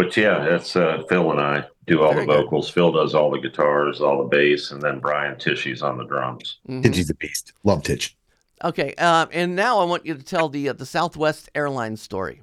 But 0.01 0.17
yeah, 0.17 0.43
that's 0.49 0.77
uh, 0.77 1.03
Phil 1.11 1.31
and 1.31 1.39
I 1.41 1.65
do 1.87 2.03
all 2.03 2.15
Very 2.15 2.25
the 2.25 2.33
good. 2.33 2.45
vocals. 2.45 2.71
Phil 2.71 2.91
does 2.91 3.15
all 3.15 3.31
the 3.31 3.39
guitars, 3.39 4.01
all 4.01 4.17
the 4.23 4.29
bass, 4.29 4.71
and 4.71 4.81
then 4.81 4.99
Brian 4.99 5.39
Tichy's 5.39 5.83
on 5.83 5.99
the 5.99 6.05
drums. 6.05 6.59
Mhm. 6.67 6.83
Tichy's 6.83 7.11
a 7.11 7.15
beast. 7.15 7.53
Love 7.65 7.83
Titch. 7.83 8.17
Okay, 8.65 8.95
uh, 8.97 9.27
and 9.31 9.55
now 9.55 9.79
I 9.79 9.85
want 9.85 10.07
you 10.07 10.15
to 10.15 10.23
tell 10.23 10.49
the 10.49 10.71
uh, 10.71 10.73
the 10.73 10.87
Southwest 10.87 11.51
Airlines 11.55 12.01
story. 12.01 12.41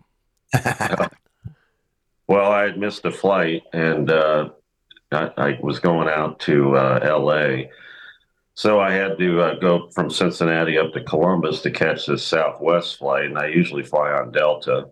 Well, 2.28 2.52
I 2.52 2.64
had 2.64 2.78
missed 2.78 3.06
a 3.06 3.12
flight 3.12 3.64
and 3.72 4.12
uh, 4.12 4.50
I, 5.14 5.32
I 5.38 5.60
was 5.62 5.80
going 5.80 6.10
out 6.10 6.40
to 6.42 6.76
uh, 6.76 7.00
LA. 7.18 7.70
So 8.54 8.82
I 8.82 8.92
had 8.92 9.18
to 9.18 9.42
uh, 9.42 9.56
go 9.60 9.90
from 9.92 10.10
Cincinnati 10.10 10.78
up 10.78 10.92
to 10.92 11.04
Columbus 11.06 11.62
to 11.62 11.72
catch 11.72 12.06
this 12.06 12.26
Southwest 12.26 12.98
flight. 12.98 13.26
And 13.28 13.38
I 13.40 13.48
usually 13.48 13.84
fly 13.84 14.12
on 14.12 14.34
Delta. 14.34 14.90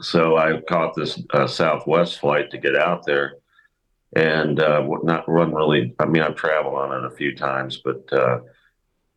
So 0.00 0.36
I 0.36 0.60
caught 0.68 0.94
this 0.94 1.20
uh, 1.32 1.46
Southwest 1.46 2.18
flight 2.20 2.50
to 2.50 2.58
get 2.58 2.76
out 2.76 3.04
there. 3.06 3.36
And 4.14 4.60
uh, 4.60 4.86
not 5.02 5.28
run 5.28 5.52
really, 5.54 5.94
I 5.98 6.06
mean, 6.06 6.22
I've 6.22 6.36
traveled 6.36 6.74
on 6.74 6.96
it 7.04 7.04
a 7.12 7.14
few 7.14 7.34
times, 7.36 7.82
but 7.84 8.10
uh, 8.12 8.38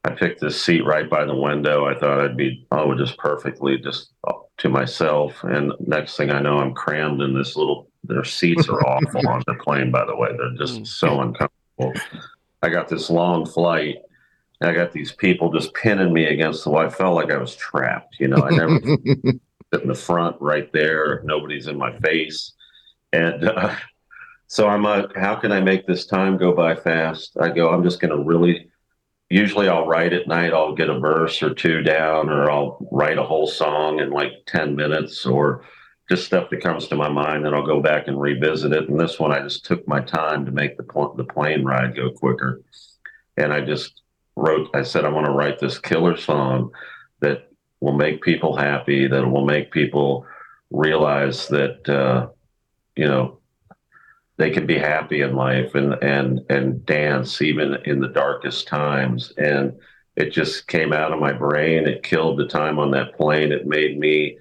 I 0.04 0.10
picked 0.12 0.42
this 0.42 0.62
seat 0.62 0.84
right 0.86 1.10
by 1.10 1.24
the 1.26 1.36
window. 1.36 1.86
I 1.86 1.98
thought 1.98 2.20
I'd 2.20 2.36
be, 2.36 2.66
oh, 2.72 2.96
just 2.96 3.18
perfectly 3.18 3.78
just 3.78 4.12
to 4.58 4.68
myself. 4.70 5.42
And 5.44 5.72
next 5.80 6.18
thing 6.18 6.32
I 6.32 6.42
know, 6.42 6.58
I'm 6.58 6.74
crammed 6.74 7.22
in 7.22 7.34
this 7.34 7.56
little, 7.56 7.90
their 8.04 8.26
seats 8.26 8.68
are 8.68 8.82
awful 8.88 9.28
on 9.30 9.44
the 9.48 9.54
plane, 9.56 9.90
by 9.92 10.06
the 10.06 10.16
way. 10.16 10.30
They're 10.38 10.58
just 10.58 10.80
Mm. 10.82 10.88
so 10.88 11.22
uncomfortable. 11.22 11.94
I 12.62 12.70
got 12.70 12.90
this 12.90 13.10
long 13.10 13.46
flight. 13.46 13.98
And 14.60 14.70
I 14.70 14.74
got 14.74 14.92
these 14.92 15.14
people 15.14 15.54
just 15.54 15.74
pinning 15.76 16.12
me 16.12 16.26
against 16.26 16.66
the 16.66 16.72
wall. 16.72 16.82
I 16.86 16.90
felt 16.90 17.16
like 17.16 17.32
I 17.32 17.38
was 17.38 17.56
trapped. 17.56 18.18
You 18.20 18.28
know, 18.28 18.38
I 18.44 18.50
never 18.50 18.80
sit 19.74 19.82
in 19.82 19.88
the 19.88 19.96
front 19.96 20.36
right 20.40 20.72
there. 20.74 21.22
Nobody's 21.24 21.68
in 21.68 21.78
my 21.78 21.98
face. 22.00 22.54
And 23.14 23.48
uh, 23.48 23.76
so 24.48 24.68
I'm 24.68 24.84
like, 24.84 25.16
how 25.16 25.36
can 25.36 25.52
I 25.52 25.62
make 25.62 25.86
this 25.86 26.06
time 26.06 26.38
go 26.38 26.54
by 26.54 26.76
fast? 26.76 27.38
I 27.40 27.50
go, 27.50 27.70
I'm 27.70 27.84
just 27.84 28.00
going 28.00 28.16
to 28.16 28.24
really, 28.24 28.70
usually 29.30 29.68
I'll 29.68 29.88
write 29.88 30.14
at 30.14 30.28
night, 30.28 30.54
I'll 30.54 30.76
get 30.76 30.90
a 30.90 31.00
verse 31.00 31.42
or 31.44 31.54
two 31.54 31.82
down, 31.82 32.30
or 32.30 32.50
I'll 32.50 32.88
write 32.92 33.18
a 33.18 33.24
whole 33.24 33.48
song 33.48 34.00
in 34.00 34.10
like 34.10 34.32
10 34.48 34.76
minutes 34.76 35.26
or 35.26 35.66
just 36.10 36.26
stuff 36.26 36.50
that 36.50 36.62
comes 36.62 36.88
to 36.88 36.96
my 36.96 37.10
mind. 37.10 37.46
And 37.46 37.56
I'll 37.56 37.66
go 37.66 37.82
back 37.82 38.08
and 38.08 38.20
revisit 38.20 38.74
it. 38.74 38.90
And 38.90 39.00
this 39.00 39.20
one, 39.20 39.32
I 39.32 39.42
just 39.42 39.66
took 39.66 39.88
my 39.88 40.00
time 40.00 40.46
to 40.46 40.52
make 40.52 40.78
the, 40.78 40.84
pl- 40.84 41.14
the 41.14 41.24
plane 41.24 41.64
ride 41.64 41.96
go 41.96 42.10
quicker. 42.12 42.62
And 43.38 43.54
I 43.54 43.62
just 43.62 44.02
wrote, 44.36 44.70
I 44.74 44.84
said, 44.84 45.06
I 45.06 45.10
want 45.10 45.28
to 45.28 45.32
write 45.32 45.60
this 45.60 45.78
killer 45.78 46.18
song 46.18 46.72
that 47.20 47.49
will 47.82 47.94
make 47.94 48.22
people 48.22 48.56
happy, 48.56 49.08
that 49.08 49.28
will 49.28 49.46
make 49.46 49.72
people 49.72 50.26
realize 50.70 51.48
that, 51.48 51.90
uh, 51.90 52.28
you 52.96 53.08
know, 53.08 53.40
they 54.38 54.50
can 54.50 54.66
be 54.66 54.78
happy 54.78 55.22
in 55.22 55.36
life 55.36 55.76
and, 55.76 55.94
and, 56.02 56.40
and 56.50 56.86
dance 56.86 57.42
even 57.42 57.76
in 57.86 58.00
the 58.00 58.08
darkest 58.08 58.68
times. 58.68 59.34
And 59.38 59.74
it 60.16 60.32
just 60.32 60.68
came 60.68 60.94
out 60.94 61.12
of 61.12 61.20
my 61.20 61.34
brain. 61.34 61.88
It 61.88 62.04
killed 62.04 62.40
the 62.40 62.48
time 62.48 62.80
on 62.80 62.92
that 62.92 63.16
plane. 63.18 63.52
It 63.52 63.68
made 63.68 63.98
me, 64.00 64.38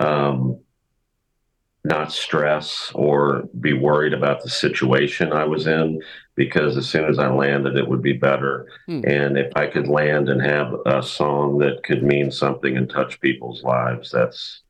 um, 0.00 0.58
not 1.86 2.12
stress 2.12 2.90
or 2.94 3.48
be 3.60 3.72
worried 3.72 4.12
about 4.12 4.42
the 4.42 4.50
situation 4.50 5.32
I 5.32 5.44
was 5.44 5.66
in 5.66 6.02
because 6.34 6.76
as 6.76 6.88
soon 6.88 7.04
as 7.08 7.18
I 7.18 7.28
landed, 7.28 7.76
it 7.76 7.88
would 7.88 8.02
be 8.02 8.12
better. 8.12 8.66
Hmm. 8.86 9.02
And 9.06 9.38
if 9.38 9.52
I 9.56 9.66
could 9.68 9.86
land 9.88 10.28
and 10.28 10.42
have 10.42 10.74
a 10.84 11.02
song 11.02 11.58
that 11.58 11.82
could 11.84 12.02
mean 12.02 12.30
something 12.30 12.76
and 12.76 12.90
touch 12.90 13.20
people's 13.20 13.62
lives, 13.62 14.10
that's 14.10 14.62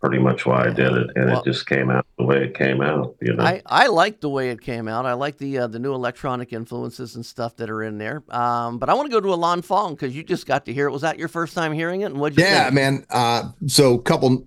pretty 0.00 0.18
much 0.18 0.44
why 0.44 0.66
I 0.66 0.70
did 0.70 0.92
it. 0.92 1.10
And 1.16 1.26
Well- 1.30 1.40
it 1.40 1.44
just 1.44 1.66
came 1.66 1.90
out 1.90 2.04
the 2.18 2.24
way 2.24 2.44
it 2.44 2.54
came 2.54 2.82
out, 2.82 3.14
you 3.22 3.32
know. 3.34 3.42
I, 3.44 3.62
I 3.64 3.86
like 3.86 4.20
the 4.20 4.28
way 4.28 4.50
it 4.50 4.60
came 4.60 4.86
out. 4.88 5.06
I 5.06 5.14
like 5.14 5.38
the 5.38 5.58
uh, 5.60 5.66
the 5.66 5.78
new 5.78 5.94
electronic 5.94 6.52
influences 6.52 7.14
and 7.16 7.24
stuff 7.24 7.56
that 7.56 7.70
are 7.70 7.82
in 7.82 7.96
there. 7.98 8.22
Um, 8.28 8.78
but 8.78 8.88
I 8.90 8.94
want 8.94 9.06
to 9.06 9.12
go 9.12 9.20
to 9.20 9.28
Ilan 9.28 9.64
Fong 9.64 9.94
because 9.94 10.14
you 10.14 10.22
just 10.22 10.46
got 10.46 10.66
to 10.66 10.72
hear 10.74 10.88
it. 10.88 10.92
Was 10.92 11.02
that 11.02 11.18
your 11.18 11.28
first 11.28 11.54
time 11.54 11.72
hearing 11.72 12.02
it? 12.02 12.06
And 12.06 12.18
what'd 12.20 12.36
you 12.36 12.44
Yeah, 12.44 12.64
think? 12.64 12.74
man. 12.74 13.06
Uh, 13.10 13.50
so 13.66 13.96
couple 13.98 14.44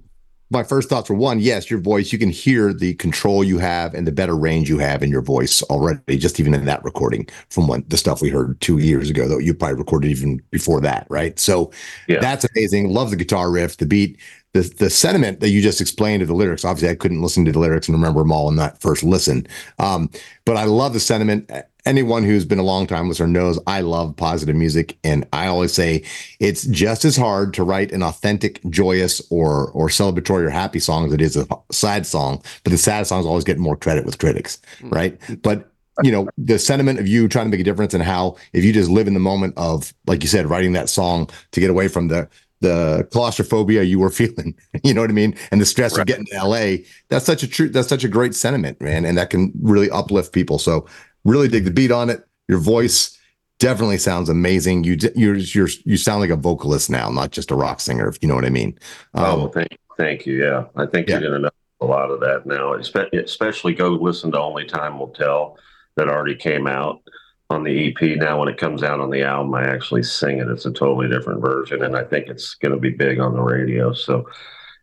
my 0.50 0.64
first 0.64 0.90
thoughts 0.90 1.10
were 1.10 1.16
one, 1.16 1.40
yes, 1.40 1.70
your 1.70 1.80
voice, 1.80 2.14
you 2.14 2.20
can 2.20 2.30
hear 2.30 2.74
the 2.74 2.94
control 2.96 3.44
you 3.44 3.58
have 3.58 3.94
and 3.94 4.08
the 4.08 4.12
better 4.12 4.36
range 4.36 4.70
you 4.70 4.78
have 4.78 5.04
in 5.04 5.10
your 5.10 5.22
voice 5.22 5.62
already, 5.64 6.18
just 6.18 6.40
even 6.40 6.54
in 6.54 6.66
that 6.66 6.84
recording 6.84 7.28
from 7.50 7.68
when 7.68 7.84
the 7.88 7.98
stuff 7.98 8.22
we 8.22 8.30
heard 8.30 8.60
two 8.62 8.78
years 8.78 9.10
ago, 9.10 9.28
though 9.28 9.40
you 9.40 9.54
probably 9.54 9.78
recorded 9.78 10.10
even 10.12 10.42
before 10.52 10.80
that, 10.82 11.06
right? 11.10 11.38
So 11.38 11.72
Yeah. 12.08 12.20
that's 12.22 12.46
amazing. 12.56 12.90
Love 12.90 13.10
the 13.10 13.18
guitar 13.18 13.52
riff, 13.52 13.78
the 13.78 13.86
beat, 13.86 14.18
the 14.54 14.62
the 14.80 14.90
sentiment 14.90 15.42
that 15.42 15.50
you 15.50 15.62
just 15.62 15.82
explained 15.82 16.22
of 16.22 16.30
the 16.30 16.34
lyrics. 16.34 16.64
Obviously, 16.64 16.90
I 16.90 16.96
couldn't 16.96 17.22
listen 17.22 17.44
to 17.46 17.52
the 17.52 17.60
lyrics 17.60 17.88
and 17.88 17.96
remember 17.96 18.22
them 18.22 18.32
all 18.32 18.48
in 18.50 18.56
that 18.56 18.80
first 18.82 19.04
listen. 19.04 19.46
Um, 19.80 20.10
but 20.46 20.56
I 20.58 20.64
love 20.64 20.94
the 20.94 21.00
sentiment. 21.02 21.52
Anyone 21.88 22.26
who's 22.26 22.44
been 22.44 22.60
a 22.60 22.64
long 22.64 22.86
time 22.86 23.08
listener 23.08 23.28
knows 23.28 23.58
I 23.66 23.80
love 23.80 24.14
positive 24.18 24.58
music, 24.58 24.98
and 25.06 25.26
I 25.32 25.48
always 25.48 25.72
say 25.72 26.04
it's 26.42 26.64
just 26.68 27.06
as 27.06 27.16
hard 27.16 27.54
to 27.54 27.64
write 27.64 27.94
an 27.94 28.04
authentic, 28.04 28.60
joyous, 28.70 29.26
or 29.30 29.72
or 29.72 29.88
celebratory 29.88 30.44
or 30.44 30.50
happy 30.50 30.80
song 30.80 31.08
as 31.08 31.14
it 31.14 31.22
is 31.22 31.38
a 31.38 31.48
sad 31.72 32.06
song. 32.06 32.44
But 32.66 32.72
the 32.72 32.78
sad 32.78 33.08
songs 33.08 33.26
always 33.26 33.46
get 33.46 33.58
more 33.58 33.78
credit 33.78 34.06
with 34.06 34.20
critics, 34.20 34.60
mm. 34.82 34.94
right? 34.94 35.18
But 35.42 35.72
you 36.04 36.12
know 36.12 36.28
the 36.38 36.60
sentiment 36.60 37.00
of 37.00 37.08
you 37.08 37.30
trying 37.30 37.46
to 37.46 37.52
make 37.52 37.62
a 37.62 37.64
difference 37.64 37.94
and 37.94 38.04
how 38.04 38.36
if 38.52 38.66
you 38.66 38.74
just 38.74 38.90
live 38.90 39.08
in 39.08 39.14
the 39.14 39.20
moment 39.20 39.54
of 39.56 39.94
like 40.06 40.22
you 40.24 40.28
said 40.28 40.46
writing 40.46 40.74
that 40.74 40.90
song 40.90 41.30
to 41.52 41.62
get 41.62 41.70
away 41.70 41.88
from 41.88 42.10
the 42.10 42.28
the 42.60 43.08
claustrophobia 43.12 43.84
you 43.84 44.00
were 44.00 44.10
feeling 44.22 44.56
you 44.84 44.94
know 44.94 45.02
what 45.02 45.10
i 45.10 45.14
mean 45.14 45.36
and 45.52 45.62
the 45.62 45.66
stress 45.66 45.98
of 45.98 46.06
getting 46.06 46.26
to 46.26 46.44
la 46.44 46.76
that's 47.10 47.26
such 47.26 47.44
a 47.44 47.48
true 47.48 47.70
that's 47.70 47.88
such 47.88 48.04
a 48.04 48.08
great 48.08 48.36
sentiment 48.36 48.80
man 48.82 49.06
and 49.06 49.18
that 49.18 49.30
can 49.30 49.52
really 49.62 49.90
uplift 49.90 50.34
people 50.34 50.60
so 50.60 50.86
really 51.28 51.48
dig 51.48 51.64
the 51.66 51.72
beat 51.72 51.92
on 51.92 52.10
it 52.10 52.24
your 52.48 52.58
voice 52.60 53.18
definitely 53.60 53.98
sounds 53.98 54.30
amazing 54.30 54.84
you 54.84 54.98
you're 55.16 55.36
you're 55.36 55.70
you 55.86 55.98
sound 55.98 56.22
like 56.22 56.30
a 56.30 56.36
vocalist 56.36 56.90
now 56.90 57.10
not 57.10 57.32
just 57.32 57.52
a 57.52 57.56
rock 57.56 57.80
singer 57.80 58.08
if 58.08 58.18
you 58.22 58.28
know 58.28 58.36
what 58.36 58.46
i 58.46 58.50
mean 58.50 58.78
Oh, 59.14 59.34
um, 59.34 59.40
well, 59.40 59.50
thank, 59.50 59.78
thank 59.98 60.26
you. 60.26 60.44
Yeah, 60.44 60.66
I 60.76 60.86
think 60.86 61.08
Yeah. 61.08 61.20
you're 61.20 61.30
going 61.30 61.42
to 61.42 61.46
know 61.48 61.50
a 61.82 61.86
lot 61.86 62.10
of 62.12 62.20
that 62.22 62.46
now. 62.46 62.74
Especially 62.74 63.74
go 63.74 63.90
listen 63.90 64.32
to 64.32 64.40
"Only 64.40 64.66
Time 64.66 64.98
Will 65.00 65.10
Tell" 65.10 65.58
that 65.96 66.08
already 66.08 66.36
came 66.36 66.68
out 66.68 67.02
on 67.50 67.64
the 67.64 67.88
EP. 67.88 68.18
Now, 68.18 68.40
when 68.40 68.48
it 68.50 68.58
comes 68.58 68.84
out 68.84 69.00
on 69.00 69.10
the 69.10 69.24
album, 69.24 69.54
I 69.56 69.64
actually 69.64 70.04
sing 70.04 70.38
it. 70.40 70.48
It's 70.50 70.66
a 70.66 70.72
totally 70.72 71.08
different 71.10 71.42
version, 71.42 71.84
and 71.84 71.96
I 71.96 72.04
think 72.04 72.28
it's 72.28 72.56
going 72.56 72.74
to 72.74 72.80
be 72.80 72.90
big 72.92 73.20
on 73.20 73.34
the 73.34 73.42
radio. 73.42 73.94
So, 73.94 74.28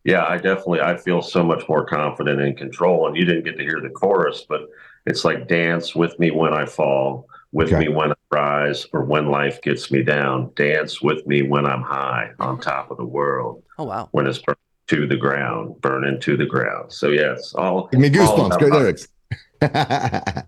yeah, 0.04 0.24
I 0.26 0.37
definitely 0.37 0.80
I 0.80 0.96
feel 0.96 1.20
so 1.22 1.42
much 1.44 1.68
more 1.68 1.85
confident 1.85 2.40
in 2.40 2.57
control. 2.57 3.07
And 3.07 3.16
you 3.16 3.24
didn't 3.24 3.44
get 3.44 3.57
to 3.59 3.64
hear 3.64 3.80
the 3.80 3.90
chorus, 3.90 4.44
but 4.48 4.62
it's 5.06 5.24
like 5.24 5.48
dance 5.48 5.94
with 5.94 6.18
me 6.18 6.30
when 6.30 6.52
I 6.54 6.64
fall. 6.66 7.26
With 7.52 7.68
Okay. 7.72 7.86
me 7.86 7.94
when 7.94 8.10
I 8.10 8.14
rise, 8.32 8.84
or 8.92 9.04
when 9.04 9.30
life 9.30 9.62
gets 9.62 9.92
me 9.92 10.02
down. 10.02 10.50
Dance 10.56 11.00
with 11.00 11.24
me 11.24 11.42
when 11.42 11.66
I'm 11.66 11.82
high 11.82 12.30
on 12.40 12.58
top 12.60 12.90
of 12.90 12.96
the 12.96 13.04
world 13.04 13.62
Oh 13.78 13.84
wow. 13.84 14.08
when 14.10 14.26
it's 14.26 14.38
burned 14.38 14.56
to 14.88 15.06
the 15.06 15.16
ground, 15.16 15.80
burning 15.80 16.18
to 16.22 16.36
the 16.36 16.46
ground. 16.46 16.92
So 16.92 17.10
yeah, 17.10 17.34
it's 17.34 17.54
all 17.54 17.86
give 17.92 18.00
me 18.00 18.10
goosebumps 18.10 18.46
about 18.46 18.58
great 18.58 18.72
lyrics 18.72 19.06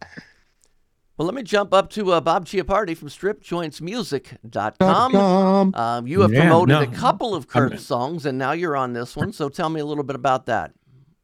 Well, 1.18 1.24
let 1.26 1.34
me 1.34 1.42
jump 1.44 1.72
up 1.72 1.88
to 1.90 2.12
uh, 2.12 2.20
Bob 2.20 2.44
Chiappardi 2.44 2.94
from 2.94 3.08
StripJointsMusic.com. 3.08 5.12
com. 5.12 5.74
Um, 5.74 6.06
you 6.06 6.20
have 6.20 6.30
Yeah, 6.32 6.42
promoted 6.42 6.68
no. 6.68 6.82
a 6.82 6.86
couple 6.88 7.34
of 7.34 7.46
I'm- 7.54 7.70
Kurt's 7.70 7.86
songs, 7.86 8.26
and 8.26 8.36
now 8.36 8.52
you're 8.52 8.76
on 8.76 8.92
this 8.92 9.16
one. 9.16 9.32
So 9.32 9.48
tell 9.48 9.70
me 9.70 9.80
a 9.80 9.86
little 9.86 10.04
bit 10.04 10.14
about 10.16 10.44
that. 10.46 10.72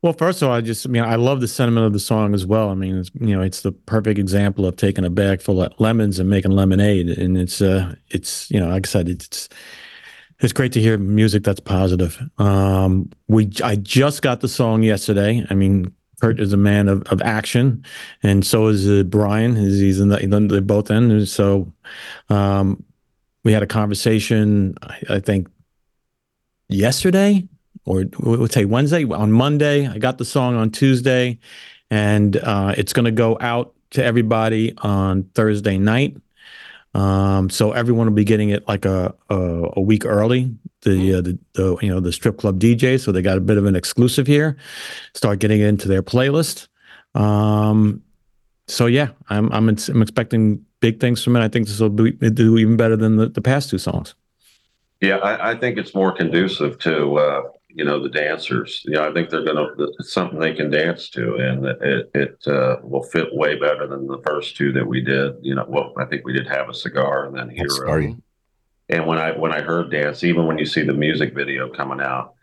Well, 0.02 0.12
first 0.12 0.42
of 0.42 0.48
all, 0.48 0.54
I 0.56 0.60
just, 0.60 0.84
I 0.84 0.88
mean, 0.88 1.04
I 1.04 1.14
love 1.14 1.40
the 1.40 1.46
sentiment 1.46 1.86
of 1.86 1.92
the 1.92 2.00
song 2.00 2.34
as 2.34 2.44
well. 2.44 2.70
I 2.70 2.74
mean, 2.74 2.98
it's, 2.98 3.10
you 3.20 3.36
know, 3.36 3.40
it's 3.40 3.60
the 3.60 3.70
perfect 3.70 4.18
example 4.18 4.66
of 4.66 4.74
taking 4.74 5.04
a 5.04 5.10
bag 5.10 5.40
full 5.40 5.62
of 5.62 5.72
lemons 5.78 6.18
and 6.18 6.28
making 6.28 6.50
lemonade. 6.50 7.08
And 7.08 7.38
it's, 7.38 7.62
uh, 7.62 7.94
it's, 8.08 8.50
you 8.50 8.58
know, 8.58 8.68
like 8.68 8.84
I 8.84 8.90
said, 8.90 9.08
it's, 9.08 9.48
it's 10.40 10.52
great 10.52 10.72
to 10.72 10.80
hear 10.80 10.98
music 10.98 11.44
that's 11.44 11.60
positive. 11.60 12.20
Um, 12.38 13.12
we, 13.28 13.52
I 13.62 13.76
just 13.76 14.22
got 14.22 14.40
the 14.40 14.48
song 14.48 14.82
yesterday. 14.82 15.46
I 15.48 15.54
mean, 15.54 15.94
Kurt 16.20 16.40
is 16.40 16.52
a 16.52 16.56
man 16.56 16.88
of, 16.88 17.02
of 17.04 17.22
action, 17.22 17.84
and 18.24 18.44
so 18.44 18.66
is 18.66 18.88
uh, 18.88 19.04
Brian. 19.04 19.54
He's, 19.54 19.78
he's 19.78 20.00
in 20.00 20.08
the, 20.08 20.46
they're 20.48 20.60
both 20.60 20.90
in. 20.90 21.26
So, 21.26 21.72
um, 22.28 22.82
we 23.44 23.52
had 23.52 23.62
a 23.62 23.68
conversation, 23.68 24.74
I, 24.82 25.00
I 25.10 25.20
think, 25.20 25.48
yesterday 26.68 27.46
or 27.84 28.04
we'll 28.20 28.48
say 28.48 28.64
Wednesday 28.64 29.04
on 29.04 29.32
Monday. 29.32 29.86
I 29.86 29.98
got 29.98 30.18
the 30.18 30.24
song 30.24 30.56
on 30.56 30.70
Tuesday, 30.70 31.38
and 31.90 32.36
uh, 32.36 32.74
it's 32.76 32.92
going 32.92 33.04
to 33.04 33.10
go 33.10 33.36
out 33.40 33.74
to 33.90 34.04
everybody 34.04 34.74
on 34.78 35.24
Thursday 35.34 35.78
night. 35.78 36.16
Um, 36.94 37.48
so 37.48 37.72
everyone 37.72 38.06
will 38.06 38.14
be 38.14 38.24
getting 38.24 38.50
it 38.50 38.68
like 38.68 38.84
a 38.84 39.14
a, 39.30 39.70
a 39.76 39.80
week 39.80 40.04
early. 40.04 40.54
The, 40.82 41.14
uh, 41.14 41.20
the 41.20 41.38
the 41.54 41.76
you 41.80 41.88
know 41.88 42.00
the 42.00 42.12
strip 42.12 42.38
club 42.38 42.60
DJ, 42.60 43.00
so 43.00 43.12
they 43.12 43.22
got 43.22 43.38
a 43.38 43.40
bit 43.40 43.56
of 43.56 43.66
an 43.66 43.76
exclusive 43.76 44.26
here. 44.26 44.56
Start 45.14 45.38
getting 45.38 45.60
it 45.60 45.66
into 45.66 45.88
their 45.88 46.02
playlist. 46.02 46.68
Um, 47.14 48.02
so 48.68 48.86
yeah, 48.86 49.08
I'm 49.28 49.50
I'm 49.52 49.68
I'm 49.68 50.02
expecting 50.02 50.64
big 50.80 51.00
things 51.00 51.22
from 51.22 51.36
it. 51.36 51.40
I 51.40 51.48
think 51.48 51.66
this 51.66 51.80
will 51.80 51.88
be, 51.88 52.12
do 52.12 52.58
even 52.58 52.76
better 52.76 52.96
than 52.96 53.16
the, 53.16 53.28
the 53.28 53.40
past 53.40 53.70
two 53.70 53.78
songs. 53.78 54.14
Yeah, 55.00 55.16
I, 55.16 55.50
I 55.50 55.54
think 55.56 55.78
it's 55.78 55.94
more 55.94 56.12
conducive 56.12 56.78
to 56.80 57.16
uh, 57.16 57.42
you 57.74 57.84
know 57.84 58.02
the 58.02 58.08
dancers. 58.08 58.82
You 58.84 58.94
know, 58.94 59.08
I 59.08 59.12
think 59.12 59.30
they're 59.30 59.44
gonna 59.44 59.68
it's 59.98 60.12
something 60.12 60.38
they 60.38 60.54
can 60.54 60.70
dance 60.70 61.08
to, 61.10 61.36
and 61.36 61.64
it 61.64 62.10
it 62.14 62.46
uh, 62.46 62.76
will 62.82 63.02
fit 63.02 63.28
way 63.32 63.56
better 63.58 63.86
than 63.86 64.06
the 64.06 64.22
first 64.26 64.56
two 64.56 64.72
that 64.72 64.86
we 64.86 65.00
did. 65.00 65.36
You 65.42 65.54
know, 65.54 65.64
well, 65.68 65.92
I 65.98 66.04
think 66.04 66.24
we 66.24 66.32
did 66.32 66.46
have 66.48 66.68
a 66.68 66.74
cigar 66.74 67.26
and 67.26 67.36
then 67.36 67.48
hero. 67.48 67.68
Sorry. 67.68 68.16
And 68.88 69.06
when 69.06 69.18
I 69.18 69.32
when 69.32 69.52
I 69.52 69.60
heard 69.62 69.90
dance, 69.90 70.24
even 70.24 70.46
when 70.46 70.58
you 70.58 70.66
see 70.66 70.82
the 70.82 70.92
music 70.92 71.34
video 71.34 71.68
coming 71.68 72.00
out, 72.00 72.34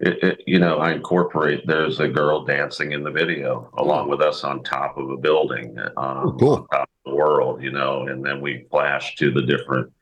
it, 0.00 0.22
it 0.22 0.40
you 0.46 0.58
know 0.58 0.78
I 0.78 0.92
incorporate. 0.92 1.66
There's 1.66 2.00
a 2.00 2.08
girl 2.08 2.44
dancing 2.44 2.92
in 2.92 3.02
the 3.02 3.10
video 3.10 3.70
along 3.78 4.08
with 4.08 4.20
us 4.20 4.44
on 4.44 4.62
top 4.62 4.98
of 4.98 5.08
a 5.10 5.16
building, 5.16 5.78
um, 5.96 6.36
cool. 6.38 6.54
on 6.54 6.68
top 6.68 6.90
of 7.06 7.12
the 7.12 7.16
world. 7.16 7.62
You 7.62 7.70
know, 7.70 8.06
and 8.06 8.24
then 8.24 8.40
we 8.40 8.66
flash 8.70 9.14
to 9.16 9.30
the 9.30 9.42
different 9.42 9.92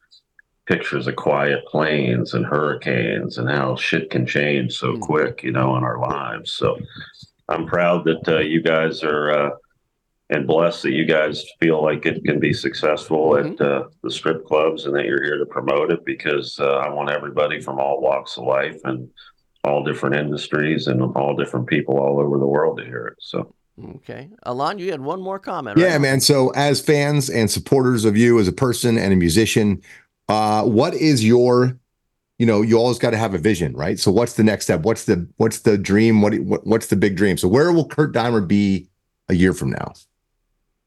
pictures 0.66 1.06
of 1.06 1.16
quiet 1.16 1.64
planes 1.66 2.34
and 2.34 2.44
hurricanes 2.44 3.38
and 3.38 3.48
how 3.48 3.76
shit 3.76 4.10
can 4.10 4.26
change 4.26 4.76
so 4.76 4.96
quick. 4.98 5.42
You 5.42 5.52
know, 5.52 5.76
in 5.76 5.84
our 5.84 5.98
lives. 5.98 6.52
So 6.52 6.78
I'm 7.48 7.66
proud 7.66 8.04
that 8.04 8.28
uh, 8.28 8.40
you 8.40 8.62
guys 8.62 9.02
are. 9.02 9.30
Uh, 9.30 9.50
and 10.28 10.46
blessed 10.46 10.82
that 10.82 10.92
you 10.92 11.04
guys 11.04 11.44
feel 11.60 11.82
like 11.82 12.04
it 12.04 12.24
can 12.24 12.40
be 12.40 12.52
successful 12.52 13.36
at 13.36 13.60
uh, 13.60 13.84
the 14.02 14.10
strip 14.10 14.44
clubs 14.44 14.84
and 14.84 14.94
that 14.96 15.04
you're 15.04 15.22
here 15.22 15.38
to 15.38 15.46
promote 15.46 15.92
it 15.92 16.04
because 16.04 16.58
uh, 16.58 16.78
I 16.78 16.88
want 16.88 17.10
everybody 17.10 17.60
from 17.60 17.78
all 17.78 18.00
walks 18.00 18.36
of 18.36 18.44
life 18.44 18.80
and 18.84 19.08
all 19.62 19.84
different 19.84 20.16
industries 20.16 20.88
and 20.88 21.00
all 21.00 21.36
different 21.36 21.68
people 21.68 21.98
all 21.98 22.20
over 22.20 22.38
the 22.38 22.46
world 22.46 22.78
to 22.78 22.84
hear 22.84 23.06
it. 23.06 23.16
So, 23.20 23.54
Okay. 23.96 24.30
Ilan, 24.46 24.78
you 24.78 24.90
had 24.90 25.02
one 25.02 25.20
more 25.20 25.38
comment. 25.38 25.76
Yeah, 25.78 25.92
right? 25.92 26.00
man. 26.00 26.20
So, 26.20 26.48
as 26.50 26.80
fans 26.80 27.28
and 27.28 27.50
supporters 27.50 28.06
of 28.06 28.16
you 28.16 28.38
as 28.38 28.48
a 28.48 28.52
person 28.52 28.96
and 28.96 29.12
a 29.12 29.16
musician, 29.16 29.82
uh, 30.28 30.64
what 30.64 30.94
is 30.94 31.24
your, 31.24 31.78
you 32.38 32.46
know, 32.46 32.62
you 32.62 32.78
always 32.78 32.98
got 32.98 33.10
to 33.10 33.16
have 33.16 33.34
a 33.34 33.38
vision, 33.38 33.72
right? 33.74 33.98
So, 33.98 34.10
what's 34.10 34.34
the 34.34 34.44
next 34.44 34.64
step? 34.64 34.82
What's 34.82 35.04
the 35.04 35.26
what's 35.36 35.60
the 35.60 35.78
dream? 35.78 36.22
What, 36.22 36.38
what 36.40 36.66
what's 36.66 36.86
the 36.88 36.96
big 36.96 37.16
dream? 37.16 37.38
So, 37.38 37.48
where 37.48 37.72
will 37.72 37.86
Kurt 37.86 38.12
Deimer 38.12 38.46
be 38.46 38.88
a 39.28 39.34
year 39.34 39.52
from 39.52 39.70
now? 39.70 39.94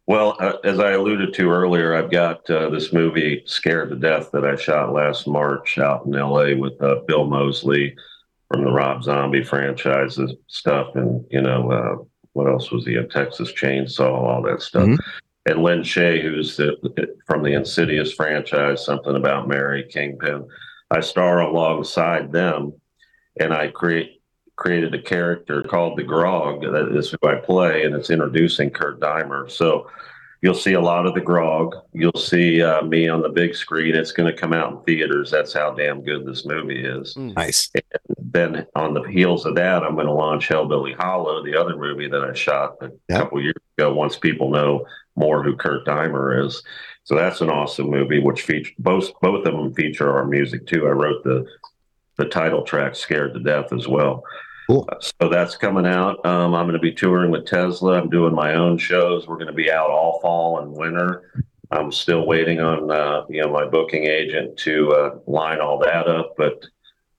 well, 0.10 0.36
uh, 0.40 0.58
as 0.64 0.80
I 0.80 0.94
alluded 0.94 1.36
to 1.36 1.52
earlier, 1.52 1.94
I've 1.94 2.10
got 2.10 2.50
uh, 2.50 2.72
this 2.72 2.92
movie 2.92 3.44
Scared 3.46 3.92
to 3.92 3.96
Death 3.96 4.32
that 4.32 4.44
I 4.44 4.56
shot 4.56 4.92
last 4.92 5.28
March 5.28 5.78
out 5.78 6.08
in 6.08 6.14
LA 6.14 6.56
with 6.56 6.82
uh, 6.82 7.02
Bill 7.06 7.26
Moseley 7.28 7.96
from 8.48 8.64
the 8.64 8.72
Rob 8.72 9.04
Zombie 9.04 9.44
franchise 9.44 10.18
and 10.18 10.36
stuff. 10.48 10.96
And, 10.96 11.24
you 11.30 11.42
know, 11.42 11.72
uh, 11.72 12.04
what 12.34 12.48
else 12.48 12.72
was 12.72 12.88
he? 12.88 12.96
A 12.96 13.04
Texas 13.04 13.54
Chainsaw, 13.54 14.12
all 14.12 14.42
that 14.42 14.64
stuff. 14.64 14.88
Mhm. 14.88 14.98
And 15.50 15.64
Lin 15.64 15.82
Shaye, 15.82 16.22
who's 16.22 16.56
the, 16.58 16.76
from 17.26 17.42
the 17.44 17.54
Insidious 17.54 18.14
franchise, 18.14 18.86
something 18.86 19.16
about 19.16 19.48
Mary 19.48 19.84
Kingpin. 19.90 20.48
I 20.92 21.00
star 21.02 21.42
alongside 21.42 22.32
them, 22.32 22.74
and 23.40 23.54
I 23.54 23.70
create 23.70 24.22
created 24.58 24.94
a 24.94 25.02
character 25.02 25.64
called 25.64 25.98
the 25.98 26.04
Grog 26.04 26.62
that 26.64 26.94
is 26.96 27.12
who 27.12 27.28
I 27.28 27.36
play, 27.36 27.84
and 27.86 27.96
it's 27.96 28.10
introducing 28.10 28.70
Kurt 28.70 29.00
Deimer. 29.00 29.50
So 29.50 29.88
you'll 30.42 30.54
see 30.54 30.74
a 30.74 30.82
lot 30.82 31.06
of 31.06 31.14
the 31.14 31.22
Grog. 31.22 31.76
You'll 31.94 32.12
see 32.20 32.62
uh, 32.62 32.82
me 32.82 33.08
on 33.08 33.22
the 33.22 33.30
big 33.30 33.56
screen. 33.56 33.96
It's 33.96 34.12
going 34.12 34.30
to 34.30 34.38
come 34.38 34.52
out 34.52 34.72
in 34.74 34.84
theaters. 34.84 35.32
That's 35.32 35.54
how 35.54 35.72
damn 35.74 36.04
good 36.04 36.26
this 36.26 36.46
movie 36.46 36.84
is. 36.86 37.16
Nice. 37.16 37.72
Then 38.18 38.68
on 38.76 38.94
the 38.94 39.04
heels 39.04 39.46
of 39.46 39.56
that, 39.56 39.82
I'm 39.82 39.96
going 39.96 40.08
to 40.08 40.12
launch 40.12 40.50
Hellbilly 40.50 40.96
Hollow, 40.98 41.42
the 41.44 41.56
other 41.56 41.78
movie 41.78 42.10
that 42.10 42.22
I 42.24 42.34
shot 42.34 42.76
a 42.82 42.92
Yeah. 43.10 43.20
couple 43.20 43.42
years 43.42 43.56
ago. 43.78 43.94
Once 43.94 44.18
people 44.18 44.52
know 44.52 44.86
more 45.20 45.44
who 45.44 45.56
Kurt 45.56 45.86
Deimer 45.86 46.46
is, 46.46 46.64
so 47.04 47.16
that's 47.16 47.42
an 47.42 47.50
awesome 47.50 47.90
movie. 47.90 48.20
Which 48.20 48.42
feature 48.42 48.74
both 48.80 49.12
both 49.22 49.46
of 49.46 49.54
them 49.54 49.74
feature 49.74 50.12
our 50.12 50.26
music 50.26 50.66
too. 50.66 50.88
I 50.88 50.92
wrote 50.92 51.24
the 51.24 51.46
the 52.18 52.26
title 52.26 52.64
track 52.64 52.96
"Scared 52.96 53.34
to 53.34 53.40
Death" 53.40 53.72
as 53.74 53.88
well. 53.88 54.24
Cool. 54.68 54.88
So 55.02 55.30
that's 55.30 55.58
coming 55.58 55.88
out. 55.88 56.24
Um, 56.26 56.54
I'm 56.54 56.66
going 56.66 56.74
to 56.74 56.80
be 56.80 56.92
touring 56.92 57.32
with 57.32 57.46
Tesla. 57.46 58.00
I'm 58.00 58.10
doing 58.10 58.36
my 58.36 58.54
own 58.54 58.78
shows. 58.78 59.28
We're 59.28 59.36
going 59.36 59.48
to 59.48 59.54
be 59.54 59.72
out 59.72 59.90
all 59.90 60.20
fall 60.22 60.60
and 60.60 60.72
winter. 60.72 61.32
I'm 61.72 61.92
still 61.92 62.26
waiting 62.26 62.60
on 62.60 62.90
uh, 62.92 63.26
you 63.30 63.42
know 63.42 63.52
my 63.52 63.66
booking 63.66 64.06
agent 64.06 64.58
to 64.60 64.92
uh, 64.92 65.20
line 65.28 65.60
all 65.60 65.80
that 65.80 66.08
up, 66.08 66.36
but 66.38 66.64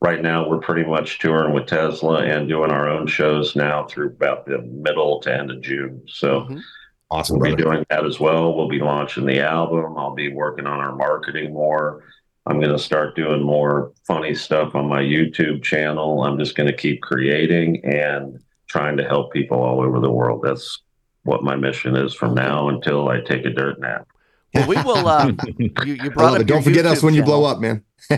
right 0.01 0.23
now 0.23 0.49
we're 0.49 0.59
pretty 0.61 0.89
much 0.89 1.19
touring 1.19 1.53
with 1.53 1.67
Tesla 1.67 2.23
and 2.23 2.49
doing 2.49 2.71
our 2.71 2.89
own 2.89 3.07
shows 3.07 3.55
now 3.55 3.85
through 3.85 4.09
about 4.09 4.47
the 4.47 4.59
middle 4.59 5.21
to 5.21 5.37
end 5.37 5.51
of 5.51 5.61
June. 5.61 6.03
So 6.07 6.43
Mhm. 6.43 6.63
Awesome, 7.11 7.39
we'll 7.39 7.57
be 7.57 7.63
doing 7.63 7.85
that 7.91 8.07
as 8.07 8.21
well. 8.21 8.55
We'll 8.55 8.69
be 8.69 8.79
launching 8.79 9.27
the 9.27 9.41
album. 9.41 9.97
I'll 9.99 10.15
be 10.15 10.33
working 10.33 10.67
on 10.67 10.79
our 10.79 10.95
marketing 10.95 11.53
more. 11.53 12.05
I'm 12.47 12.59
going 12.59 12.73
to 12.73 12.79
start 12.79 13.17
doing 13.17 13.43
more 13.43 13.93
funny 14.07 14.35
stuff 14.35 14.75
on 14.75 14.89
my 14.89 15.03
YouTube 15.03 15.63
channel. 15.63 16.25
I'm 16.25 16.39
just 16.39 16.57
going 16.57 16.69
to 16.69 16.77
keep 16.77 17.03
creating 17.03 17.85
and 17.85 18.41
trying 18.69 18.97
to 18.97 19.05
help 19.05 19.33
people 19.33 19.61
all 19.61 19.81
over 19.81 20.01
the 20.01 20.11
world. 20.11 20.43
That's 20.43 20.83
what 21.25 21.43
my 21.43 21.57
mission 21.57 21.97
is 21.97 22.15
from 22.15 22.35
now 22.35 22.69
until 22.69 23.09
I 23.09 23.21
take 23.21 23.45
a 23.45 23.51
dirt 23.51 23.79
nap. 23.81 24.09
Well, 24.55 24.69
we 24.69 24.77
will. 24.83 25.07
Uh, 25.07 25.33
you, 25.59 25.71
you 25.85 26.11
brought 26.11 26.33
love 26.33 26.41
up. 26.41 26.47
Don't 26.47 26.57
your 26.57 26.63
forget 26.63 26.87
us 26.87 27.01
YouTube 27.01 27.03
when 27.05 27.15
you 27.15 27.23
blow 27.23 27.45
up, 27.45 27.61
man. 27.61 27.85
oh, 28.11 28.17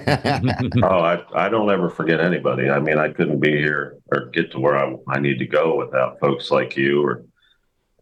I, 0.86 1.22
I 1.34 1.48
don't 1.48 1.70
ever 1.70 1.90
forget 1.90 2.20
anybody. 2.20 2.70
I 2.70 2.78
mean, 2.78 2.98
I 2.98 3.08
couldn't 3.08 3.40
be 3.40 3.50
here 3.50 3.98
or 4.12 4.26
get 4.26 4.52
to 4.52 4.60
where 4.60 4.76
I, 4.76 4.94
I 5.08 5.18
need 5.18 5.38
to 5.40 5.46
go 5.46 5.76
without 5.76 6.20
folks 6.20 6.50
like 6.50 6.76
you 6.76 7.04
or, 7.04 7.24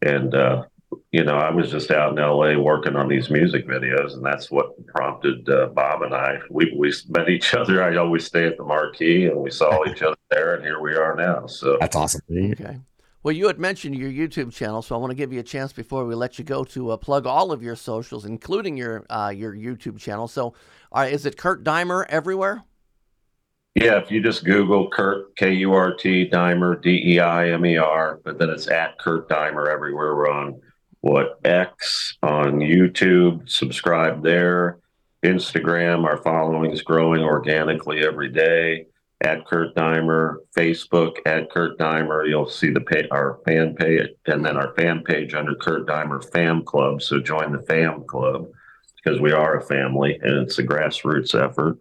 and, 0.03 0.35
uh, 0.35 0.64
you 1.12 1.24
know, 1.24 1.37
I 1.37 1.50
was 1.50 1.70
just 1.70 1.90
out 1.90 2.16
in 2.16 2.24
LA 2.24 2.57
working 2.57 2.96
on 2.96 3.09
these 3.09 3.31
music 3.31 3.66
videos, 3.66 4.14
and 4.14 4.24
that's 4.24 4.50
what 4.50 4.87
prompted 4.87 5.48
uh, 5.48 5.66
Bob 5.66 6.03
and 6.03 6.14
I. 6.14 6.38
We 6.50 6.72
we 6.76 6.92
met 7.09 7.29
each 7.29 7.55
other. 7.55 7.83
I 7.83 7.96
always 7.96 8.24
stay 8.24 8.46
at 8.46 8.57
the 8.57 8.64
marquee, 8.64 9.26
and 9.26 9.37
we 9.37 9.50
saw 9.50 9.85
each 9.90 10.03
other 10.03 10.16
there, 10.31 10.55
and 10.55 10.64
here 10.64 10.81
we 10.81 10.94
are 10.94 11.14
now. 11.14 11.46
So 11.46 11.79
That's 11.81 11.96
awesome. 11.96 12.22
Okay. 12.31 12.79
Well, 13.22 13.33
you 13.33 13.48
had 13.48 13.59
mentioned 13.59 13.96
your 13.96 14.11
YouTube 14.11 14.53
channel, 14.53 14.81
so 14.81 14.94
I 14.94 14.98
want 14.98 15.11
to 15.11 15.14
give 15.14 15.33
you 15.33 15.40
a 15.40 15.44
chance 15.44 15.74
before 15.74 16.07
we 16.07 16.14
let 16.14 16.38
you 16.38 16.44
go 16.44 16.64
to 16.64 16.90
uh, 16.90 16.96
plug 16.96 17.26
all 17.26 17.53
of 17.53 17.62
your 17.62 17.76
socials, 17.76 18.24
including 18.24 18.76
your 18.76 19.05
uh, 19.11 19.33
your 19.35 19.55
YouTube 19.55 19.98
channel. 19.98 20.26
So, 20.26 20.55
uh, 20.92 21.07
is 21.11 21.26
it 21.26 21.37
Kurt 21.37 21.62
Deimer 21.62 22.07
everywhere? 22.09 22.64
Yeah, 23.74 23.98
if 23.98 24.11
you 24.11 24.22
just 24.22 24.44
Google 24.44 24.88
Kurt 24.90 25.37
K 25.37 25.53
U 25.53 25.74
R 25.74 25.94
T 25.94 26.29
Deimer 26.29 26.81
D 26.81 27.14
E 27.14 27.20
I 27.20 27.50
M 27.50 27.64
E 27.66 27.76
R, 27.76 28.20
but 28.24 28.38
then 28.38 28.48
it's 28.50 28.68
at 28.68 28.98
Kurt 28.98 29.29
Deimer 29.29 29.68
everywhere. 29.68 30.16
We're 30.16 30.31
on 30.31 30.61
what 31.00 31.40
X 31.44 32.16
on 32.22 32.58
YouTube. 32.58 33.48
Subscribe 33.48 34.22
there. 34.22 34.78
Instagram, 35.24 36.04
our 36.04 36.16
following 36.16 36.70
is 36.70 36.82
growing 36.82 37.22
organically 37.22 38.04
every 38.06 38.28
day. 38.30 38.86
At 39.22 39.46
Kurt 39.46 39.74
Deimer, 39.74 40.36
Facebook 40.56 41.16
at 41.26 41.50
Kurt 41.50 41.78
Deimer. 41.78 42.26
You'll 42.26 42.48
see 42.48 42.70
the 42.70 42.80
pay, 42.80 43.06
our 43.10 43.38
fan 43.44 43.74
page, 43.74 44.08
and 44.24 44.42
then 44.42 44.56
our 44.56 44.72
fan 44.74 45.02
page 45.04 45.34
under 45.34 45.54
Kurt 45.54 45.86
Deimer 45.86 46.24
Fam 46.32 46.64
Club. 46.64 47.02
So 47.02 47.20
join 47.20 47.52
the 47.52 47.60
Fam 47.60 48.04
Club 48.04 48.46
because 48.96 49.20
we 49.20 49.32
are 49.32 49.58
a 49.58 49.62
family 49.62 50.18
and 50.22 50.38
it's 50.38 50.58
a 50.58 50.64
grassroots 50.64 51.34
effort. 51.34 51.78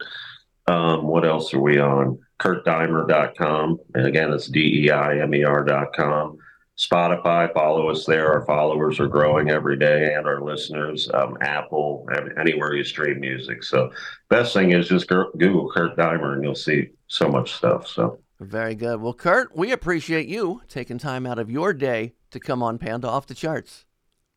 Um, 0.67 1.07
what 1.07 1.25
else 1.25 1.53
are 1.53 1.61
we 1.61 1.79
on? 1.79 2.19
KurtDeimer.com. 2.39 3.79
And 3.95 4.05
again, 4.05 4.31
it's 4.31 4.47
D 4.47 4.85
E 4.85 4.91
I 4.91 5.19
M 5.19 5.33
E 5.33 5.43
R.com. 5.43 6.37
Spotify, 6.79 7.53
follow 7.53 7.89
us 7.89 8.05
there. 8.05 8.31
Our 8.31 8.45
followers 8.45 9.01
are 9.01 9.07
growing 9.07 9.49
every 9.49 9.75
day 9.77 10.13
and 10.13 10.25
our 10.25 10.41
listeners. 10.41 11.09
Um, 11.13 11.37
Apple, 11.41 12.07
anywhere 12.39 12.73
you 12.73 12.85
stream 12.85 13.19
music. 13.19 13.63
So, 13.63 13.91
best 14.29 14.53
thing 14.53 14.71
is 14.71 14.87
just 14.87 15.07
Google 15.09 15.69
Kurt 15.69 15.97
Deimer 15.97 16.33
and 16.33 16.43
you'll 16.43 16.55
see 16.55 16.87
so 17.07 17.27
much 17.27 17.51
stuff. 17.53 17.85
So, 17.85 18.19
Very 18.39 18.75
good. 18.75 19.01
Well, 19.01 19.13
Kurt, 19.13 19.53
we 19.57 19.73
appreciate 19.73 20.29
you 20.29 20.61
taking 20.69 20.97
time 20.97 21.25
out 21.25 21.37
of 21.37 21.51
your 21.51 21.73
day 21.73 22.13
to 22.31 22.39
come 22.39 22.63
on 22.63 22.77
Panda 22.77 23.09
Off 23.09 23.27
the 23.27 23.35
Charts. 23.35 23.85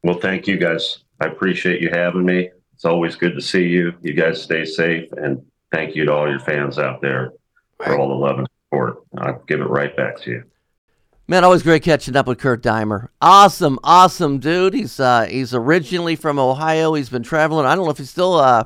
well, 0.03 0.19
thank 0.19 0.49
you 0.49 0.57
guys. 0.57 1.05
I 1.21 1.27
appreciate 1.27 1.81
you 1.81 1.91
having 1.91 2.27
me. 2.27 2.51
It's 2.75 2.85
always 2.85 3.15
good 3.15 3.37
to 3.37 3.41
see 3.41 3.69
you. 3.69 3.93
You 4.03 4.15
guys 4.15 4.43
stay 4.43 4.65
safe. 4.65 5.09
And 5.13 5.41
thank 5.71 5.95
you 5.95 6.05
to 6.07 6.13
all 6.13 6.29
your 6.29 6.41
fans 6.41 6.77
out 6.81 7.01
there 7.01 7.35
for 7.77 7.97
all 7.97 8.09
the 8.09 8.15
love 8.15 8.39
and 8.41 8.49
support. 8.67 8.97
I'll 9.19 9.41
give 9.47 9.61
it 9.61 9.69
right 9.69 9.97
back 9.97 10.21
to 10.23 10.31
you. 10.33 10.45
Man, 11.33 11.45
always 11.45 11.62
great 11.62 11.83
catching 11.83 12.14
up 12.14 12.27
with 12.27 12.38
Kurt 12.38 12.62
Deimer. 12.62 13.09
Awesome, 13.23 13.79
awesome 13.83 14.38
dude. 14.38 14.75
He's 14.75 15.01
uh, 15.01 15.25
he's 15.25 15.55
originally 15.55 16.14
from 16.14 16.38
Ohio. 16.38 16.92
He's 16.92 17.09
been 17.09 17.23
traveling. 17.23 17.64
I 17.64 17.75
don't 17.75 17.87
know 17.87 17.90
if 17.90 17.97
he's 17.97 18.11
still 18.11 18.35
uh, 18.35 18.64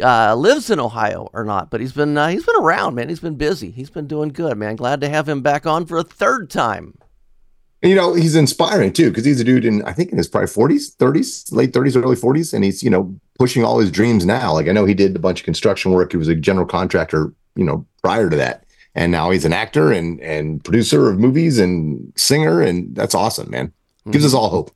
uh, 0.00 0.36
lives 0.36 0.70
in 0.70 0.78
Ohio 0.78 1.28
or 1.32 1.42
not, 1.42 1.68
but 1.68 1.80
he's 1.80 1.90
been 1.90 2.16
uh, 2.16 2.28
he's 2.28 2.46
been 2.46 2.60
around, 2.60 2.94
man. 2.94 3.08
He's 3.08 3.18
been 3.18 3.34
busy. 3.34 3.72
He's 3.72 3.90
been 3.90 4.06
doing 4.06 4.28
good, 4.28 4.56
man. 4.56 4.76
Glad 4.76 5.00
to 5.00 5.08
have 5.08 5.28
him 5.28 5.42
back 5.42 5.66
on 5.66 5.84
for 5.84 5.98
a 5.98 6.04
third 6.04 6.48
time. 6.48 6.96
You 7.82 7.96
know, 7.96 8.14
he's 8.14 8.36
inspiring 8.36 8.92
too, 8.92 9.10
because 9.10 9.24
he's 9.24 9.40
a 9.40 9.44
dude 9.44 9.64
in 9.64 9.82
I 9.82 9.92
think 9.92 10.12
in 10.12 10.18
his 10.18 10.28
probably 10.28 10.46
40s, 10.46 10.94
30s, 10.94 11.50
late 11.50 11.72
30s, 11.72 12.00
early 12.00 12.14
40s, 12.14 12.54
and 12.54 12.62
he's, 12.62 12.84
you 12.84 12.90
know, 12.90 13.12
pushing 13.36 13.64
all 13.64 13.80
his 13.80 13.90
dreams 13.90 14.24
now. 14.24 14.52
Like 14.52 14.68
I 14.68 14.72
know 14.72 14.84
he 14.84 14.94
did 14.94 15.16
a 15.16 15.18
bunch 15.18 15.40
of 15.40 15.44
construction 15.44 15.90
work. 15.90 16.12
He 16.12 16.18
was 16.18 16.28
a 16.28 16.36
general 16.36 16.66
contractor, 16.66 17.32
you 17.56 17.64
know, 17.64 17.84
prior 18.00 18.30
to 18.30 18.36
that. 18.36 18.62
And 18.96 19.12
now 19.12 19.30
he's 19.30 19.44
an 19.44 19.52
actor 19.52 19.92
and 19.92 20.18
and 20.20 20.64
producer 20.64 21.10
of 21.10 21.18
movies 21.18 21.58
and 21.58 22.12
singer, 22.16 22.62
and 22.62 22.96
that's 22.96 23.14
awesome, 23.14 23.50
man. 23.50 23.72
Gives 24.10 24.24
us 24.24 24.34
all 24.34 24.48
hope. 24.48 24.70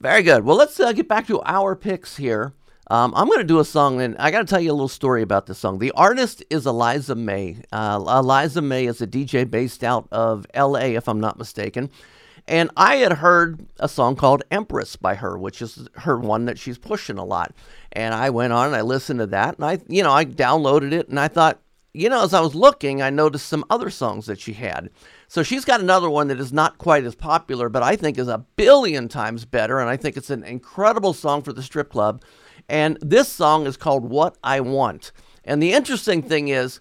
Very 0.00 0.22
good. 0.22 0.44
Well, 0.44 0.56
let's 0.56 0.78
uh, 0.78 0.92
get 0.92 1.08
back 1.08 1.26
to 1.26 1.42
our 1.42 1.74
picks 1.74 2.16
here. 2.16 2.52
Um, 2.88 3.12
I'm 3.16 3.26
going 3.26 3.38
to 3.38 3.44
do 3.44 3.58
a 3.58 3.64
song, 3.64 4.00
and 4.00 4.16
I 4.18 4.30
got 4.30 4.40
to 4.40 4.44
tell 4.44 4.60
you 4.60 4.70
a 4.70 4.74
little 4.74 4.88
story 4.88 5.22
about 5.22 5.46
this 5.46 5.58
song. 5.58 5.78
The 5.78 5.92
artist 5.92 6.44
is 6.50 6.66
Eliza 6.66 7.14
May. 7.14 7.56
Uh, 7.72 8.00
Eliza 8.06 8.60
May 8.60 8.86
is 8.86 9.00
a 9.00 9.06
DJ 9.06 9.48
based 9.48 9.82
out 9.82 10.06
of 10.12 10.46
L.A., 10.54 10.94
if 10.94 11.08
I'm 11.08 11.20
not 11.20 11.38
mistaken. 11.38 11.90
And 12.46 12.70
I 12.76 12.96
had 12.96 13.12
heard 13.12 13.66
a 13.78 13.88
song 13.88 14.14
called 14.16 14.42
Empress 14.50 14.96
by 14.96 15.14
her, 15.14 15.38
which 15.38 15.62
is 15.62 15.88
her 15.94 16.18
one 16.18 16.44
that 16.46 16.58
she's 16.58 16.76
pushing 16.76 17.16
a 17.16 17.24
lot. 17.24 17.54
And 17.92 18.14
I 18.14 18.30
went 18.30 18.52
on 18.52 18.66
and 18.66 18.76
I 18.76 18.82
listened 18.82 19.20
to 19.20 19.26
that, 19.28 19.56
and 19.56 19.64
I, 19.64 19.78
you 19.88 20.02
know, 20.02 20.12
I 20.12 20.24
downloaded 20.24 20.92
it, 20.92 21.08
and 21.08 21.18
I 21.18 21.28
thought, 21.28 21.60
you 21.94 22.08
know, 22.08 22.22
as 22.22 22.32
I 22.32 22.40
was 22.40 22.54
looking, 22.54 23.02
I 23.02 23.10
noticed 23.10 23.46
some 23.46 23.64
other 23.68 23.90
songs 23.90 24.26
that 24.26 24.40
she 24.40 24.54
had. 24.54 24.90
So 25.28 25.42
she's 25.42 25.64
got 25.64 25.80
another 25.80 26.08
one 26.08 26.28
that 26.28 26.40
is 26.40 26.52
not 26.52 26.78
quite 26.78 27.04
as 27.04 27.14
popular, 27.14 27.68
but 27.68 27.82
I 27.82 27.96
think 27.96 28.18
is 28.18 28.28
a 28.28 28.44
billion 28.56 29.08
times 29.08 29.44
better. 29.44 29.78
And 29.78 29.90
I 29.90 29.96
think 29.96 30.16
it's 30.16 30.30
an 30.30 30.42
incredible 30.42 31.12
song 31.12 31.42
for 31.42 31.52
the 31.52 31.62
strip 31.62 31.90
club. 31.90 32.22
And 32.68 32.96
this 33.02 33.28
song 33.28 33.66
is 33.66 33.76
called 33.76 34.08
What 34.08 34.38
I 34.42 34.60
Want. 34.60 35.12
And 35.44 35.62
the 35.62 35.72
interesting 35.72 36.22
thing 36.22 36.48
is, 36.48 36.80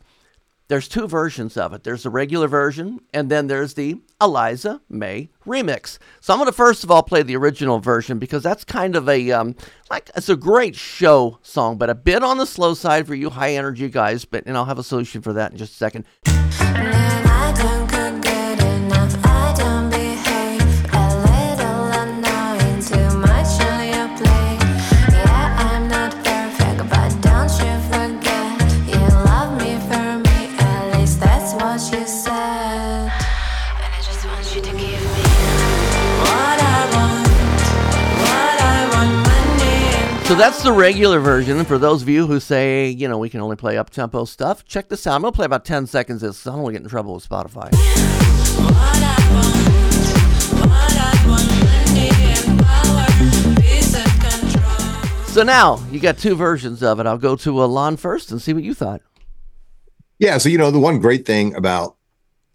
there's 0.72 0.88
two 0.88 1.06
versions 1.06 1.58
of 1.58 1.74
it. 1.74 1.84
There's 1.84 2.04
the 2.04 2.10
regular 2.10 2.48
version, 2.48 3.02
and 3.14 3.30
then 3.30 3.48
there's 3.48 3.74
the 3.74 4.00
Eliza 4.22 4.80
May 4.88 5.30
remix. 5.46 5.98
So 6.22 6.32
I'm 6.32 6.40
going 6.40 6.48
to 6.48 6.54
first 6.54 6.86
of 6.86 6.90
all 6.90 7.04
play 7.04 7.24
the 7.24 7.36
original 7.36 7.80
version 7.80 8.20
because 8.20 8.42
that's 8.42 8.64
kind 8.64 8.96
of 8.96 9.10
a 9.10 9.32
um, 9.32 9.58
like 9.90 10.10
it's 10.16 10.30
a 10.30 10.38
great 10.38 10.78
show 10.78 11.40
song, 11.42 11.78
but 11.78 11.90
a 11.90 11.96
bit 11.96 12.24
on 12.24 12.38
the 12.38 12.46
slow 12.46 12.74
side 12.74 13.06
for 13.06 13.16
you 13.16 13.32
high 13.32 13.54
energy 13.54 13.90
guys. 13.90 14.24
But 14.24 14.46
and 14.46 14.56
I'll 14.56 14.64
have 14.64 14.80
a 14.80 14.84
solution 14.84 15.22
for 15.22 15.34
that 15.34 15.52
in 15.52 15.58
just 15.58 15.74
a 15.74 15.76
second. 15.76 16.06
So 40.32 40.38
that's 40.38 40.64
the 40.64 40.72
regular 40.72 41.20
version. 41.20 41.66
For 41.66 41.78
those 41.78 42.04
of 42.04 42.08
you 42.08 42.26
who 42.26 42.40
say, 42.40 42.88
you 42.88 43.10
know, 43.10 43.18
we 43.18 43.30
can 43.30 43.42
only 43.42 43.58
play 43.58 43.78
up 43.78 43.90
tempo 43.90 44.24
stuff, 44.24 44.64
check 44.64 44.88
this 44.88 45.06
out. 45.06 45.16
I'm 45.16 45.24
going 45.24 45.34
to 45.34 45.36
play 45.36 45.46
about 45.46 45.66
10 45.66 45.88
seconds 45.88 46.24
of 46.24 46.30
this. 46.30 46.48
I 46.48 46.52
don't 46.52 46.62
want 46.62 46.74
to 46.74 46.80
get 46.80 46.86
in 46.86 46.90
trouble 46.90 47.16
with 47.16 47.28
Spotify. 47.28 47.70
So 55.28 55.44
now 55.44 55.84
you 55.92 56.00
got 56.00 56.18
two 56.18 56.36
versions 56.36 56.82
of 56.82 57.02
it. 57.02 57.06
I'll 57.06 57.18
go 57.18 57.36
to 57.36 57.52
Ilan 57.52 58.00
first 58.00 58.32
and 58.32 58.42
see 58.42 58.54
what 58.54 58.64
you 58.64 58.74
thought. 58.74 59.02
Yeah. 60.18 60.38
So, 60.38 60.48
you 60.48 60.58
know, 60.58 60.72
the 60.72 60.80
one 60.80 61.00
great 61.00 61.26
thing 61.26 61.54
about 61.56 61.98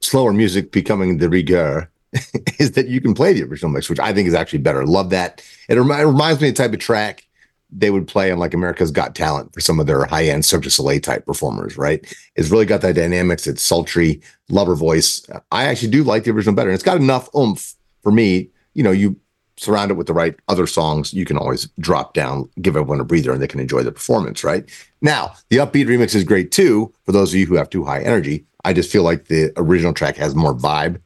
slower 0.01 0.33
music 0.33 0.73
becoming 0.73 1.19
the 1.19 1.29
rigueur 1.29 1.91
is 2.59 2.73
that 2.73 2.89
you 2.89 3.03
can 3.03 3.13
play 3.13 3.35
the 3.35 3.43
original 3.43 3.71
mix, 3.71 3.91
which 3.91 4.01
I 4.01 4.15
think 4.15 4.29
is 4.29 4.35
actually 4.35 4.61
better. 4.61 4.87
Love 4.87 5.11
that. 5.11 5.45
It, 5.69 5.75
remi- 5.75 6.01
it 6.01 6.07
reminds 6.07 6.41
me 6.41 6.49
of 6.49 6.55
the 6.55 6.63
type 6.63 6.73
of 6.73 6.79
track 6.79 7.26
they 7.71 7.91
would 7.91 8.07
play 8.07 8.31
on 8.31 8.39
like 8.39 8.55
America's 8.55 8.91
Got 8.91 9.15
Talent 9.15 9.53
for 9.53 9.61
some 9.61 9.81
of 9.81 9.87
their 9.87 10.05
high 10.05 10.25
end 10.25 10.45
Cirque 10.45 10.63
du 10.63 10.71
Soleil 10.71 11.01
type 11.01 11.27
performers, 11.27 11.77
right? 11.77 12.05
It's 12.37 12.51
really 12.51 12.67
got 12.67 12.81
that 12.83 12.95
dynamics. 12.95 13.47
It's 13.47 13.63
sultry, 13.63 14.21
lover 14.49 14.77
voice. 14.77 15.27
I 15.51 15.65
actually 15.65 15.91
do 15.91 16.05
like 16.05 16.25
the 16.25 16.31
original 16.31 16.55
better. 16.55 16.71
And 16.71 16.75
it's 16.75 16.85
got 16.85 16.99
enough 16.99 17.29
oomph 17.35 17.75
for 18.03 18.13
me. 18.13 18.51
You 18.75 18.83
know, 18.83 18.93
you 18.93 19.17
surround 19.59 19.91
it 19.91 19.95
with 19.95 20.07
the 20.07 20.13
right 20.13 20.37
other 20.49 20.67
songs, 20.67 21.15
you 21.15 21.25
can 21.25 21.39
always 21.39 21.67
drop 21.81 22.15
down, 22.15 22.49
give 22.61 22.77
everyone 22.77 23.01
a 23.01 23.05
breather, 23.05 23.33
and 23.33 23.41
they 23.41 23.49
can 23.49 23.61
enjoy 23.61 23.83
the 23.83 23.93
performance, 23.93 24.45
right? 24.45 24.71
Now, 25.01 25.35
the 25.49 25.57
upbeat 25.57 25.87
remix 25.87 26.15
is 26.15 26.25
great 26.25 26.51
too 26.53 26.93
for 27.05 27.13
those 27.13 27.33
of 27.33 27.41
you 27.41 27.47
who 27.47 27.55
have 27.55 27.71
too 27.71 27.85
high 27.85 28.03
energy. 28.03 28.45
I 28.65 28.73
just 28.73 28.91
feel 28.91 29.03
like 29.03 29.27
the 29.27 29.53
original 29.57 29.95
track 29.95 30.17
has 30.17 30.35
more 30.35 30.55
vibe. 30.55 31.01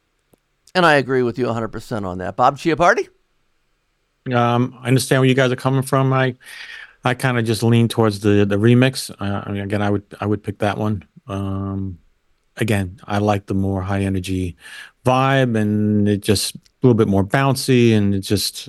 And 0.74 0.86
I 0.86 0.94
agree 0.94 1.22
with 1.22 1.38
you 1.38 1.46
100% 1.46 2.04
on 2.04 2.18
that. 2.18 2.36
Bob 2.36 2.56
Chiappardi? 2.56 3.08
Um, 4.34 4.78
I 4.80 4.88
understand 4.88 5.20
where 5.20 5.28
you 5.28 5.34
guys 5.34 5.52
are 5.52 5.56
coming 5.56 5.82
from. 5.82 6.12
I, 6.12 6.34
I 7.04 7.14
kind 7.14 7.38
of 7.38 7.44
just 7.44 7.62
lean 7.62 7.88
towards 7.88 8.20
the 8.20 8.44
the 8.44 8.56
remix. 8.56 9.10
Uh, 9.20 9.42
I 9.44 9.52
mean, 9.52 9.62
again, 9.62 9.82
I 9.82 9.90
would 9.90 10.04
I 10.20 10.26
would 10.26 10.42
pick 10.42 10.58
that 10.58 10.78
one. 10.78 11.04
Um, 11.26 11.98
again, 12.56 13.00
I 13.04 13.18
like 13.18 13.46
the 13.46 13.54
more 13.54 13.82
high 13.82 14.02
energy 14.02 14.56
vibe, 15.04 15.56
and 15.56 16.08
it 16.08 16.20
just 16.20 16.54
a 16.56 16.58
little 16.82 16.94
bit 16.94 17.08
more 17.08 17.24
bouncy, 17.24 17.92
and 17.92 18.14
it 18.14 18.20
just 18.20 18.68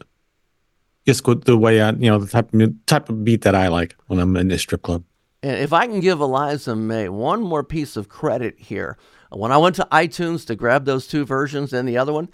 just 1.05 1.25
the 1.45 1.57
way 1.57 1.81
I, 1.81 1.91
you 1.91 2.09
know, 2.09 2.19
the 2.19 2.27
type 2.27 2.53
of 2.53 2.85
type 2.85 3.09
of 3.09 3.23
beat 3.23 3.41
that 3.41 3.55
I 3.55 3.67
like 3.67 3.95
when 4.07 4.19
I'm 4.19 4.35
in 4.37 4.47
the 4.47 4.57
strip 4.57 4.83
club. 4.83 5.03
And 5.43 5.57
if 5.57 5.73
I 5.73 5.87
can 5.87 5.99
give 5.99 6.19
Eliza 6.19 6.75
May 6.75 7.09
one 7.09 7.41
more 7.41 7.63
piece 7.63 7.97
of 7.97 8.09
credit 8.09 8.59
here, 8.59 8.97
when 9.31 9.51
I 9.51 9.57
went 9.57 9.75
to 9.77 9.87
iTunes 9.91 10.45
to 10.47 10.55
grab 10.55 10.85
those 10.85 11.07
two 11.07 11.25
versions 11.25 11.73
and 11.73 11.87
the 11.87 11.97
other 11.97 12.13
one, 12.13 12.29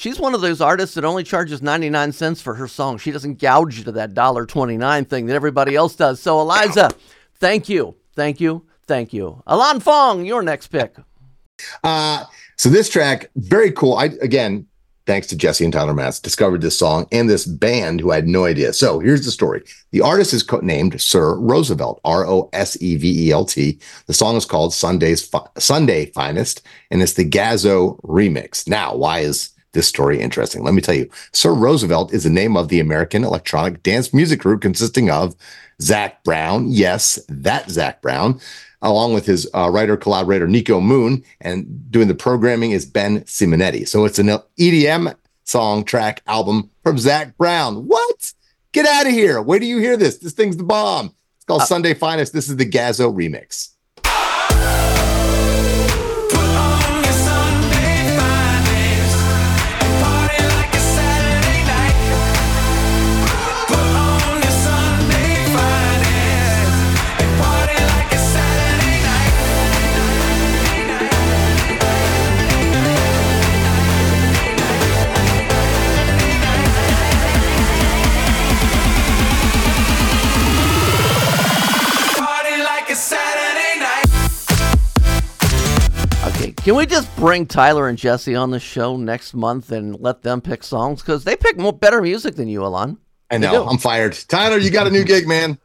she's 0.00 0.18
one 0.18 0.34
of 0.34 0.40
those 0.40 0.60
artists 0.60 0.94
that 0.94 1.04
only 1.04 1.22
charges 1.22 1.60
99 1.60 2.12
cents 2.12 2.40
for 2.40 2.54
her 2.54 2.66
song. 2.66 2.96
She 2.98 3.10
doesn't 3.10 3.38
gouge 3.38 3.78
you 3.78 3.84
to 3.84 3.92
that 3.92 4.14
$1.29 4.14 5.06
thing 5.06 5.26
that 5.26 5.34
everybody 5.34 5.76
else 5.76 5.94
does. 5.94 6.20
So, 6.20 6.40
Eliza, 6.40 6.90
thank 7.36 7.68
you. 7.68 7.94
Thank 8.14 8.40
you. 8.40 8.64
Thank 8.86 9.12
you. 9.12 9.42
Ilan 9.46 9.82
Fong, 9.82 10.24
your 10.24 10.42
next 10.42 10.68
pick. 10.68 10.96
Uh, 11.84 12.24
so 12.56 12.68
this 12.68 12.88
track, 12.88 13.30
very 13.36 13.70
cool. 13.70 13.94
I 13.94 14.06
again, 14.22 14.66
thanks 15.06 15.26
to 15.28 15.36
Jesse 15.36 15.64
and 15.64 15.72
Tyler 15.72 15.94
Matz, 15.94 16.18
discovered 16.18 16.62
this 16.62 16.78
song 16.78 17.06
and 17.12 17.28
this 17.28 17.44
band 17.44 18.00
who 18.00 18.10
I 18.10 18.16
had 18.16 18.26
no 18.26 18.46
idea. 18.46 18.72
So 18.72 18.98
here's 18.98 19.24
the 19.24 19.30
story. 19.30 19.62
The 19.90 20.00
artist 20.00 20.32
is 20.32 20.42
co- 20.42 20.60
named 20.60 21.00
Sir 21.00 21.36
Rosevelt, 21.38 22.00
R 22.04 22.26
O 22.26 22.48
S 22.54 22.80
E 22.80 22.96
V 22.96 23.28
E 23.28 23.30
L 23.30 23.44
T. 23.44 23.78
The 24.06 24.14
song 24.14 24.36
is 24.36 24.46
called 24.46 24.72
Sunday's 24.72 25.24
Fi- 25.24 25.46
Sunday 25.58 26.06
Finest, 26.06 26.62
and 26.90 27.02
it's 27.02 27.14
the 27.14 27.28
Gazzo 27.28 28.00
remix. 28.00 28.66
Now, 28.66 28.96
why 28.96 29.20
is 29.20 29.50
this 29.72 29.88
story 29.88 30.20
interesting? 30.20 30.62
Let 30.62 30.74
me 30.74 30.80
tell 30.80 30.94
you. 30.94 31.08
Sir 31.32 31.52
Rosevelt 31.52 32.12
is 32.12 32.24
the 32.24 32.30
name 32.30 32.56
of 32.56 32.68
the 32.68 32.80
American 32.80 33.24
electronic 33.24 33.82
dance 33.82 34.12
music 34.12 34.40
group 34.40 34.60
consisting 34.62 35.10
of 35.10 35.34
Zac 35.80 36.22
Brown, 36.24 36.70
yes, 36.70 37.18
that 37.28 37.70
Zac 37.70 38.02
Brown, 38.02 38.40
along 38.82 39.14
with 39.14 39.26
his 39.26 39.48
uh, 39.54 39.70
writer 39.70 39.96
collaborator 39.96 40.46
Nico 40.46 40.80
Moon, 40.80 41.22
and 41.40 41.90
doing 41.90 42.08
the 42.08 42.14
programming 42.14 42.72
is 42.72 42.86
Ben 42.86 43.20
Simonetti. 43.22 43.86
So 43.86 44.04
it's 44.04 44.18
an 44.18 44.28
EDM 44.58 45.14
song 45.44 45.84
track 45.84 46.22
album 46.26 46.70
from 46.82 46.98
Zac 46.98 47.36
Brown. 47.36 47.86
What? 47.86 48.32
Get 48.72 48.86
out 48.86 49.06
of 49.06 49.12
here! 49.12 49.42
Where 49.42 49.58
do 49.58 49.66
you 49.66 49.78
hear 49.78 49.96
this? 49.96 50.18
This 50.18 50.32
thing's 50.32 50.56
the 50.56 50.62
bomb. 50.62 51.14
It's 51.36 51.44
called 51.44 51.62
Sunday 51.62 51.94
Finest. 51.94 52.32
This 52.32 52.48
is 52.48 52.56
the 52.56 52.68
Gazzo 52.68 53.12
remix. 53.12 53.70
Can 86.70 86.76
we 86.76 86.86
just 86.86 87.16
bring 87.16 87.46
Tyler 87.46 87.88
and 87.88 87.98
Jesse 87.98 88.36
on 88.36 88.52
the 88.52 88.60
show 88.60 88.96
next 88.96 89.34
month 89.34 89.72
and 89.72 89.98
let 89.98 90.22
them 90.22 90.40
pick 90.40 90.62
songs? 90.62 91.02
Because 91.02 91.24
they 91.24 91.34
pick 91.34 91.58
more 91.58 91.72
better 91.72 92.00
music 92.00 92.36
than 92.36 92.46
you, 92.46 92.60
Ilan. 92.60 92.96
I 93.28 93.38
know. 93.38 93.66
I'm 93.66 93.76
fired. 93.76 94.16
Tyler, 94.28 94.56
you 94.56 94.70
got 94.70 94.86
a 94.86 94.90
new 94.92 95.02
gig, 95.02 95.26
man. 95.26 95.58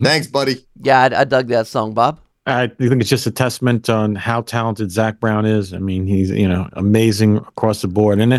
Thanks, 0.00 0.28
buddy. 0.28 0.64
Yeah, 0.80 1.00
I, 1.00 1.22
I 1.22 1.24
dug 1.24 1.48
that 1.48 1.66
song, 1.66 1.94
Bob. 1.94 2.20
I 2.46 2.68
think 2.68 3.00
it's 3.00 3.10
just 3.10 3.26
a 3.26 3.32
testament 3.32 3.90
on 3.90 4.14
how 4.14 4.42
talented 4.42 4.92
Zac 4.92 5.18
Brown 5.18 5.46
is. 5.46 5.74
I 5.74 5.78
mean, 5.78 6.06
he's 6.06 6.30
you 6.30 6.46
know 6.46 6.68
amazing 6.74 7.38
across 7.38 7.82
the 7.82 7.88
board, 7.88 8.20
and 8.20 8.32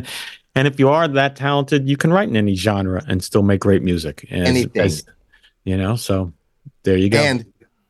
and 0.55 0.65
if 0.65 0.79
you 0.79 0.87
are 0.87 1.09
that 1.09 1.35
talented, 1.35 1.89
you 1.89 1.97
can 1.97 2.13
write 2.13 2.29
in 2.29 2.37
any 2.37 2.55
genre 2.55 3.03
and 3.05 3.21
still 3.21 3.43
make 3.43 3.59
great 3.59 3.83
music. 3.83 4.25
As- 4.31 4.47
Anything. 4.47 4.81
as- 4.81 5.03
you 5.65 5.75
know. 5.75 5.97
So 5.97 6.31
there 6.83 6.95
you 6.95 7.09
go. 7.09 7.19
And 7.19 7.45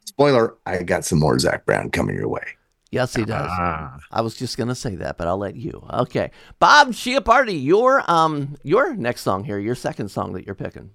Spoiler: 0.06 0.56
I 0.66 0.82
got 0.82 1.06
some 1.06 1.20
more 1.20 1.38
Zac 1.38 1.68
Brown 1.68 1.92
coming 1.92 2.16
your 2.16 2.30
way. 2.30 2.56
Yes, 2.94 3.16
he 3.16 3.26
does. 3.26 3.50
Ah. 3.50 3.98
I 4.12 4.22
was 4.22 4.36
just 4.36 4.56
gonna 4.56 4.76
say 4.76 4.96
that, 4.98 5.18
but 5.18 5.28
I'll 5.28 5.40
let 5.40 5.56
you. 5.56 5.84
Okay, 5.94 6.30
Bob 6.60 6.90
Chiappardi, 6.90 7.64
your 7.64 8.04
um 8.10 8.56
your 8.62 8.94
next 8.96 9.22
song 9.22 9.44
here, 9.44 9.58
your 9.58 9.74
second 9.74 10.10
song 10.10 10.34
that 10.34 10.46
you're 10.46 10.54
picking. 10.54 10.92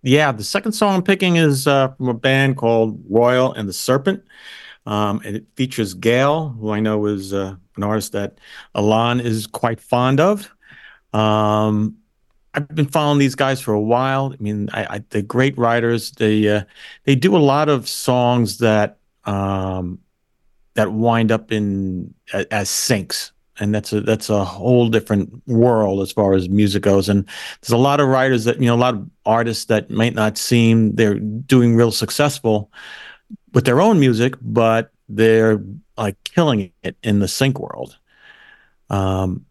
Yeah, 0.00 0.32
the 0.32 0.44
second 0.44 0.72
song 0.72 0.94
I'm 0.94 1.02
picking 1.02 1.36
is 1.36 1.66
uh, 1.66 1.88
from 1.88 2.08
a 2.08 2.14
band 2.14 2.56
called 2.56 3.02
Royal 3.06 3.52
and 3.52 3.68
the 3.68 3.74
Serpent. 3.74 4.24
Um, 4.86 5.20
and 5.26 5.36
it 5.36 5.46
features 5.56 5.92
GAYLE, 5.92 6.56
who 6.58 6.70
I 6.70 6.80
know 6.80 7.04
is 7.04 7.34
uh, 7.34 7.56
an 7.76 7.82
artist 7.82 8.12
that 8.12 8.38
Ilan 8.74 9.22
is 9.22 9.46
quite 9.46 9.80
fond 9.80 10.20
of. 10.20 10.50
Um, 11.12 11.98
I've 12.54 12.68
been 12.68 12.88
following 12.88 13.18
these 13.18 13.34
guys 13.34 13.60
for 13.60 13.74
a 13.74 13.80
while. 13.80 14.32
I 14.32 14.42
mean, 14.42 14.70
I, 14.72 14.96
I, 14.96 15.04
they're 15.10 15.22
great 15.22 15.56
writers. 15.58 16.12
They 16.12 16.48
uh, 16.48 16.64
they 17.04 17.14
do 17.14 17.36
a 17.36 17.38
lot 17.38 17.68
of 17.68 17.88
songs 17.88 18.58
that 18.58 18.98
um, 19.24 19.98
that 20.74 20.92
wind 20.92 21.32
up 21.32 21.52
in 21.52 22.14
a- 22.32 22.52
as 22.52 22.68
syncs 22.68 23.30
and 23.58 23.74
that's 23.74 23.92
a 23.92 24.00
that's 24.00 24.28
a 24.30 24.44
whole 24.44 24.88
different 24.88 25.42
world 25.46 26.00
as 26.00 26.10
far 26.12 26.34
as 26.34 26.48
music 26.48 26.82
goes. 26.82 27.08
And 27.08 27.24
there's 27.60 27.72
a 27.72 27.76
lot 27.76 28.00
of 28.00 28.08
writers 28.08 28.44
that 28.44 28.60
you 28.60 28.66
know, 28.66 28.74
a 28.74 28.76
lot 28.76 28.94
of 28.94 29.08
artists 29.24 29.66
that 29.66 29.90
might 29.90 30.14
not 30.14 30.36
seem 30.36 30.94
they're 30.96 31.18
doing 31.18 31.76
real 31.76 31.92
successful 31.92 32.70
with 33.52 33.64
their 33.64 33.80
own 33.80 34.00
music, 34.00 34.34
but 34.42 34.90
they're 35.08 35.62
like 35.96 36.22
killing 36.24 36.72
it 36.82 36.96
in 37.02 37.20
the 37.20 37.28
sync 37.28 37.60
world. 37.60 37.96
Um, 38.90 39.46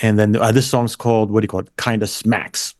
and 0.00 0.18
then 0.18 0.36
uh, 0.36 0.52
this 0.52 0.68
song's 0.68 0.96
called 0.96 1.30
what 1.30 1.40
do 1.40 1.44
you 1.44 1.48
call 1.48 1.60
it? 1.60 1.76
Kind 1.76 2.02
of 2.02 2.10
smacks. 2.10 2.74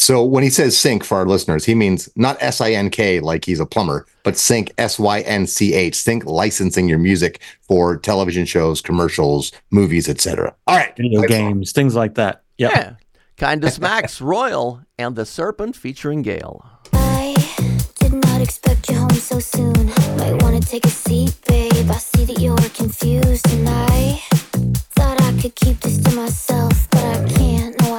So 0.00 0.24
when 0.24 0.42
he 0.42 0.48
says 0.48 0.78
sync 0.78 1.04
for 1.04 1.18
our 1.18 1.26
listeners, 1.26 1.66
he 1.66 1.74
means 1.74 2.08
not 2.16 2.38
S 2.40 2.62
I 2.62 2.72
N 2.72 2.88
K 2.88 3.20
like 3.20 3.44
he's 3.44 3.60
a 3.60 3.66
plumber, 3.66 4.06
but 4.24 4.38
sync 4.38 4.72
S 4.78 4.98
Y 4.98 5.20
N 5.20 5.46
C 5.46 5.74
H. 5.74 5.94
Sync 5.94 6.24
licensing 6.24 6.88
your 6.88 6.98
music 6.98 7.42
for 7.60 7.98
television 7.98 8.46
shows, 8.46 8.80
commercials, 8.80 9.52
movies, 9.70 10.08
etc. 10.08 10.54
All 10.66 10.76
right, 10.76 10.96
video 10.96 11.20
games, 11.22 11.72
things 11.72 11.94
like 11.94 12.14
that. 12.14 12.42
Yep. 12.56 12.72
Yeah, 12.74 12.94
kind 13.36 13.62
of 13.62 13.72
smacks 13.72 14.20
Royal 14.22 14.80
and 14.98 15.16
the 15.16 15.26
Serpent 15.26 15.76
featuring 15.76 16.22
GAYLE. 16.22 16.64
I 16.94 17.36
did 17.96 18.14
not 18.14 18.40
expect 18.40 18.88
you 18.88 18.96
home 18.96 19.10
so 19.10 19.38
soon. 19.38 19.86
Might 20.16 20.42
wanna 20.42 20.60
take 20.60 20.86
a 20.86 20.90
seat, 20.90 21.36
babe. 21.46 21.90
I 21.90 21.98
see 21.98 22.24
that 22.24 22.40
you're 22.40 22.56
confused, 22.74 23.52
and 23.52 23.68
I 23.68 24.22
thought 24.96 25.20
I 25.20 25.38
could 25.42 25.54
keep 25.54 25.78
this 25.80 25.98
to 25.98 26.16
myself, 26.16 26.88
but 26.90 27.04
I 27.04 27.28
can't. 27.28 27.78
No, 27.82 27.89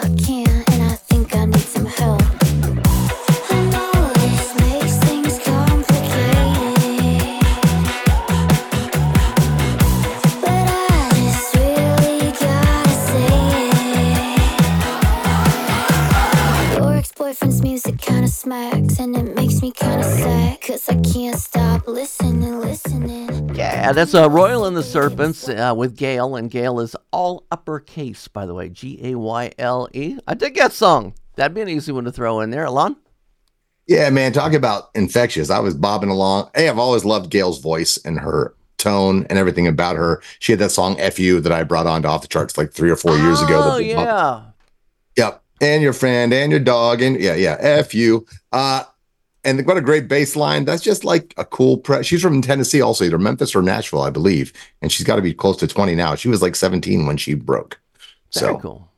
smacks 18.42 19.00
And 19.00 19.16
it 19.16 19.36
makes 19.36 19.62
me 19.62 19.72
kinda 19.72 20.04
sad 20.04 20.62
Cause 20.62 20.89
I 20.89 20.96
can't 21.02 21.38
stop 21.38 21.88
listening, 21.88 22.60
listening 22.60 23.56
Yeah, 23.56 23.92
that's 23.92 24.16
uh, 24.16 24.30
Royal 24.30 24.66
and 24.66 24.76
the 24.76 24.84
Serpents 24.84 25.48
uh, 25.48 25.74
with 25.78 25.96
GAYLE, 25.96 26.36
and 26.36 26.50
GAYLE 26.50 26.80
is 26.80 26.96
all 27.12 27.46
uppercase, 27.52 28.28
by 28.28 28.46
the 28.46 28.54
way, 28.54 28.70
G 28.70 29.00
A 29.04 29.16
Y 29.16 29.52
L 29.60 29.88
E. 29.94 30.18
I 30.28 30.34
dig 30.34 30.56
that 30.56 30.72
song. 30.74 31.14
That'd 31.36 31.54
be 31.54 31.62
an 31.62 31.70
easy 31.70 31.92
one 31.92 32.06
to 32.06 32.12
throw 32.12 32.39
in 32.39 32.50
there, 32.50 32.66
Ilan. 32.66 32.96
Yeah, 33.88 34.10
man, 34.10 34.32
talk 34.32 34.54
about 34.54 34.89
infectious. 34.96 35.50
I 35.50 35.60
was 35.60 35.76
bobbing 35.76 36.10
along. 36.10 36.50
Hey, 36.56 36.70
I've 36.70 36.80
always 36.80 37.06
loved 37.06 37.32
GAYLE's 37.32 37.60
voice 37.60 37.98
and 38.04 38.20
her 38.20 38.56
tone 38.78 39.28
and 39.30 39.38
everything 39.38 39.68
about 39.68 39.96
her. 39.96 40.22
She 40.39 40.52
had 40.52 40.60
that 40.60 40.72
song 40.72 40.98
"Fu" 41.12 41.39
that 41.42 41.52
I 41.52 41.64
brought 41.64 41.88
on 41.88 42.02
to 42.04 42.08
off 42.08 42.22
the 42.22 42.28
charts 42.28 42.58
like 42.58 42.72
three 42.72 42.89
or 42.89 42.96
four 42.96 43.18
years 43.18 43.42
ago. 43.42 43.60
Oh 43.60 43.64
that 43.64 43.78
was 43.78 43.86
yeah, 43.86 44.42
Yep. 45.18 45.41
And 45.62 45.82
your 45.82 45.93
friend 45.93 46.34
and 46.34 46.51
your 46.51 46.59
dog 46.59 47.01
and 47.01 47.20
yeah, 47.22 47.36
yeah. 47.36 47.55
F 47.59 47.93
you. 47.93 48.26
Uh 48.51 48.84
and 49.43 49.66
what 49.66 49.78
a 49.78 49.82
great 49.82 50.07
bass 50.07 50.36
line. 50.36 50.66
That's 50.66 50.84
just 50.84 51.03
like 51.03 51.34
a 51.38 51.45
cool 51.45 51.78
pre- 51.78 52.03
she's 52.03 52.22
from 52.22 52.41
Tennessee 52.41 52.82
also, 52.82 53.05
either 53.05 53.18
Memphis 53.18 53.55
or 53.55 53.62
Nashville, 53.62 54.01
I 54.03 54.09
believe. 54.09 54.53
And 54.82 54.91
she's 54.91 55.05
got 55.05 55.16
to 55.16 55.22
be 55.22 55.34
close 55.34 55.57
to 55.57 55.68
20 55.68 55.95
now. 55.95 56.16
She 56.16 56.28
was 56.28 56.41
like 56.41 56.55
17 56.55 57.05
when 57.05 57.18
she 57.18 57.34
broke. 57.34 57.80
very 58.34 58.53
So 58.53 58.59
cool. 58.59 58.91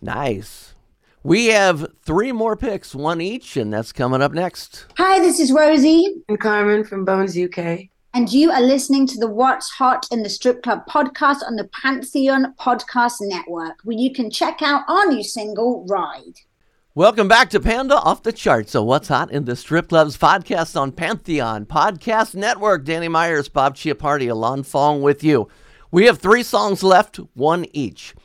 Nice. 0.00 0.74
We 1.22 1.46
have 1.46 1.86
three 2.02 2.32
more 2.32 2.56
picks, 2.56 2.94
one 2.94 3.20
each, 3.20 3.56
and 3.56 3.72
that's 3.72 3.92
coming 3.92 4.22
up 4.22 4.32
next. 4.32 4.86
Hi, 4.96 5.18
this 5.18 5.38
is 5.38 5.52
Rosie. 5.52 6.22
And 6.28 6.40
Carmen 6.40 6.84
from 6.84 7.04
Bones 7.04 7.36
UK. 7.36 7.90
And 8.12 8.32
you 8.32 8.50
are 8.50 8.60
listening 8.60 9.06
to 9.06 9.18
the 9.20 9.28
What's 9.28 9.70
Hot 9.70 10.04
in 10.10 10.24
the 10.24 10.28
Strip 10.28 10.64
Club 10.64 10.84
podcast 10.88 11.46
on 11.46 11.54
the 11.54 11.70
Pantheon 11.80 12.54
Podcast 12.58 13.18
Network, 13.20 13.78
where 13.84 13.96
you 13.96 14.12
can 14.12 14.32
check 14.32 14.62
out 14.62 14.82
our 14.88 15.06
new 15.06 15.22
single, 15.22 15.86
Ride. 15.88 16.40
Welcome 16.96 17.28
back 17.28 17.50
to 17.50 17.60
Panda 17.60 17.94
Off 17.94 18.24
the 18.24 18.32
Charts. 18.32 18.72
So, 18.72 18.82
what's 18.82 19.06
hot 19.06 19.30
in 19.30 19.44
the 19.44 19.54
strip 19.54 19.90
clubs 19.90 20.18
podcast 20.18 20.78
on 20.78 20.90
Pantheon 20.90 21.66
Podcast 21.66 22.34
Network? 22.34 22.84
Danny 22.84 23.06
Meyers, 23.06 23.48
Bob 23.48 23.76
Chiappardi, 23.76 24.26
Ilan 24.26 24.66
Fong 24.66 25.02
with 25.02 25.22
you. 25.22 25.46
We 25.92 26.06
have 26.06 26.18
three 26.18 26.42
songs 26.42 26.82
left, 26.82 27.18
one 27.34 27.64
each. 27.72 28.16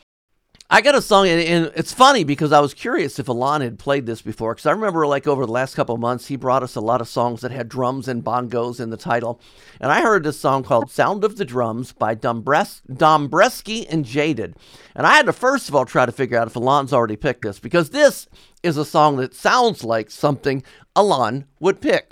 I 0.67 0.81
got 0.81 0.95
a 0.95 1.01
song, 1.01 1.27
and, 1.27 1.39
and 1.39 1.71
it's 1.75 1.93
funny 1.93 2.23
because 2.23 2.51
I 2.51 2.59
was 2.59 2.73
curious 2.73 3.19
if 3.19 3.27
Ilan 3.27 3.61
had 3.61 3.77
played 3.77 4.07
this 4.07 4.23
before. 4.23 4.55
Because 4.55 4.65
I 4.65 4.71
remember, 4.71 5.05
like, 5.05 5.27
over 5.27 5.45
the 5.45 5.51
last 5.51 5.75
couple 5.75 5.93
of 5.93 6.01
months, 6.01 6.27
he 6.27 6.35
brought 6.35 6.63
us 6.63 6.75
a 6.75 6.81
lot 6.81 7.01
of 7.01 7.07
songs 7.07 7.41
that 7.41 7.51
had 7.51 7.69
drums 7.69 8.07
and 8.07 8.23
bongos 8.23 8.79
in 8.79 8.89
the 8.89 8.97
title. 8.97 9.39
And 9.79 9.91
I 9.91 10.01
heard 10.01 10.23
this 10.23 10.39
song 10.39 10.63
called 10.63 10.89
Sound 10.89 11.23
of 11.23 11.37
the 11.37 11.45
Drums 11.45 11.93
by 11.93 12.15
Dombres- 12.15 12.81
Dombresky 12.91 13.85
and 13.89 14.05
Jaded. 14.05 14.55
And 14.95 15.05
I 15.05 15.13
had 15.13 15.27
to, 15.27 15.33
first 15.33 15.69
of 15.69 15.75
all, 15.75 15.85
try 15.85 16.07
to 16.07 16.11
figure 16.11 16.37
out 16.39 16.47
if 16.47 16.55
Ilan's 16.55 16.93
already 16.93 17.15
picked 17.15 17.43
this 17.43 17.59
because 17.59 17.91
this 17.91 18.27
is 18.63 18.75
a 18.75 18.85
song 18.85 19.17
that 19.17 19.35
sounds 19.35 19.83
like 19.83 20.09
something 20.09 20.63
Ilan 20.95 21.45
would 21.59 21.79
pick. 21.79 22.11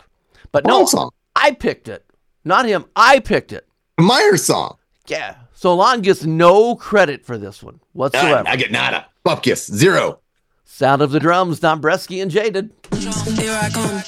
But 0.52 0.66
no. 0.68 0.88
I 1.36 1.52
picked 1.52 1.88
it. 1.88 2.06
Not 2.46 2.68
him. 2.68 2.86
I 2.96 3.20
picked 3.20 3.52
it. 3.52 3.68
Meyer 4.00 4.38
song. 4.38 4.78
Yeah. 5.08 5.38
So 5.56 5.76
Ilan 5.78 6.02
gets 6.02 6.24
no 6.24 6.76
credit 6.76 7.26
for 7.26 7.38
this 7.38 7.64
one 7.64 7.80
whatsoever. 7.94 8.48
I 8.48 8.56
get 8.56 8.72
nada. 8.72 9.08
Bupkis, 9.26 9.72
zero. 9.72 10.20
Sound 10.66 11.02
of 11.02 11.12
the 11.12 11.20
drums, 11.20 11.60
Dombresky 11.60 12.22
and 12.22 12.32
Jaded. 12.32 12.72
Here 12.92 13.58
I 13.62 13.70
come. 13.70 14.04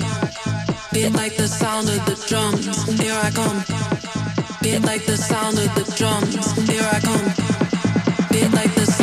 Beat 0.92 1.10
like 1.14 1.36
the 1.36 1.48
sound 1.48 1.88
of 1.90 2.06
the 2.06 2.26
drums. 2.28 2.66
Here 3.00 3.20
I 3.22 3.30
come. 3.30 3.64
Beat 4.62 4.80
like 4.84 5.06
the 5.06 5.18
sound 5.18 5.58
of 5.60 5.74
the 5.76 5.84
drums. 5.96 6.70
Here 6.70 6.90
I 6.92 7.00
come. 7.00 7.26
Beat 8.32 8.52
like 8.54 8.74
the 8.74 8.86
sound 8.86 8.86
the 8.86 8.95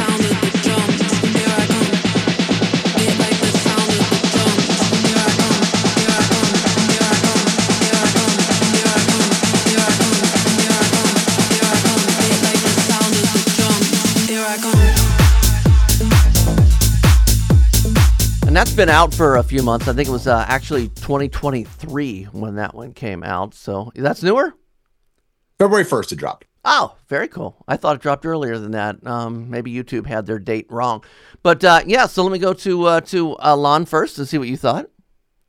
that's 18.63 18.77
been 18.77 18.89
out 18.89 19.13
for 19.13 19.39
a 19.39 19.43
few 19.43 19.61
months. 19.61 19.89
I 19.89 19.93
think 19.93 20.09
it 20.09 20.13
was 20.13 20.29
uh, 20.29 20.45
actually 20.47 20.87
2023 20.91 22.29
when 22.31 22.55
that 22.55 22.77
one 22.77 22.93
came 22.93 23.25
out. 23.25 23.55
So 23.55 23.91
that's 23.97 24.23
newer? 24.23 24.55
February 25.59 25.85
1st 25.85 26.13
it 26.13 26.17
dropped. 26.17 26.45
Oh, 26.65 26.95
very 27.09 27.27
cool. 27.27 27.57
I 27.67 27.77
thought 27.77 27.97
it 27.97 28.03
dropped 28.03 28.25
earlier 28.25 28.59
than 28.59 28.71
that. 28.71 29.05
Um, 29.05 29.51
maybe 29.51 29.73
YouTube 29.73 30.07
had 30.07 30.27
their 30.27 30.39
date 30.39 30.69
wrong. 30.71 31.03
But 31.43 31.65
uh, 31.65 31.81
yeah, 31.87 32.07
so 32.07 32.23
let 32.23 32.31
me 32.31 32.39
go 32.39 32.53
to 32.53 32.85
uh, 32.85 33.01
to 33.01 33.37
Ilan 33.43 33.89
first 33.89 34.17
and 34.19 34.29
see 34.29 34.39
what 34.39 34.47
you 34.47 34.57
thought. 34.57 34.89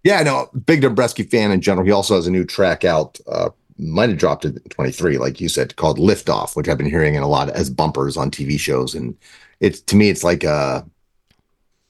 Yeah, 0.04 0.24
no, 0.24 0.50
big 0.66 0.82
Dombresky 0.82 1.30
fan 1.30 1.52
in 1.52 1.62
general. 1.62 1.86
He 1.86 1.92
also 1.92 2.16
has 2.16 2.26
a 2.26 2.32
new 2.32 2.44
track 2.44 2.84
out. 2.84 3.20
Uh, 3.28 3.52
might 3.78 4.10
have 4.10 4.18
dropped 4.18 4.44
it 4.44 4.56
in 4.56 4.64
23, 4.72 5.20
like 5.20 5.40
you 5.40 5.50
said, 5.50 5.76
called 5.76 6.00
Lift 6.00 6.30
Off, 6.30 6.56
which 6.56 6.68
I've 6.68 6.80
been 6.80 6.90
hearing 6.90 7.14
in 7.14 7.22
a 7.22 7.28
lot 7.28 7.52
as 7.52 7.70
bumpers 7.70 8.18
on 8.18 8.32
TV 8.32 8.60
shows. 8.60 8.96
And 8.96 9.16
it's 9.60 9.82
to 9.82 9.96
me, 9.96 10.10
it's 10.10 10.24
like 10.24 10.44
a 10.44 10.84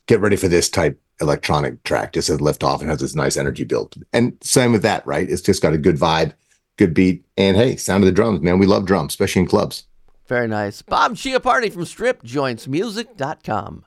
get 0.08 0.20
ready 0.20 0.36
for 0.36 0.50
this 0.50 0.70
type 0.70 1.00
electronic 1.24 1.82
track. 1.84 2.14
Just 2.14 2.28
says 2.28 2.42
lift 2.42 2.64
off 2.64 2.82
and 2.82 2.90
has 2.90 3.00
this 3.00 3.16
nice 3.16 3.38
energy 3.38 3.64
build. 3.64 3.96
And 4.14 4.38
same 4.42 4.72
with 4.72 4.84
that, 4.84 5.06
right? 5.08 5.30
It's 5.30 5.42
just 5.42 5.62
got 5.62 5.74
a 5.74 5.78
good 5.78 5.98
vibe, 5.98 6.34
good 6.78 6.94
beat, 6.94 7.26
and 7.38 7.58
hey, 7.58 7.76
sound 7.76 8.04
of 8.04 8.06
the 8.06 8.12
drums, 8.12 8.42
man. 8.42 8.60
We 8.60 8.68
love 8.68 8.86
drums, 8.86 9.14
especially 9.14 9.42
in 9.42 9.48
clubs. 9.48 9.86
Very 10.28 10.48
nice. 10.48 10.82
Bob 10.82 11.16
Chiappardi 11.16 11.72
from 11.72 11.84
stripjointsmusic.com. 11.84 13.86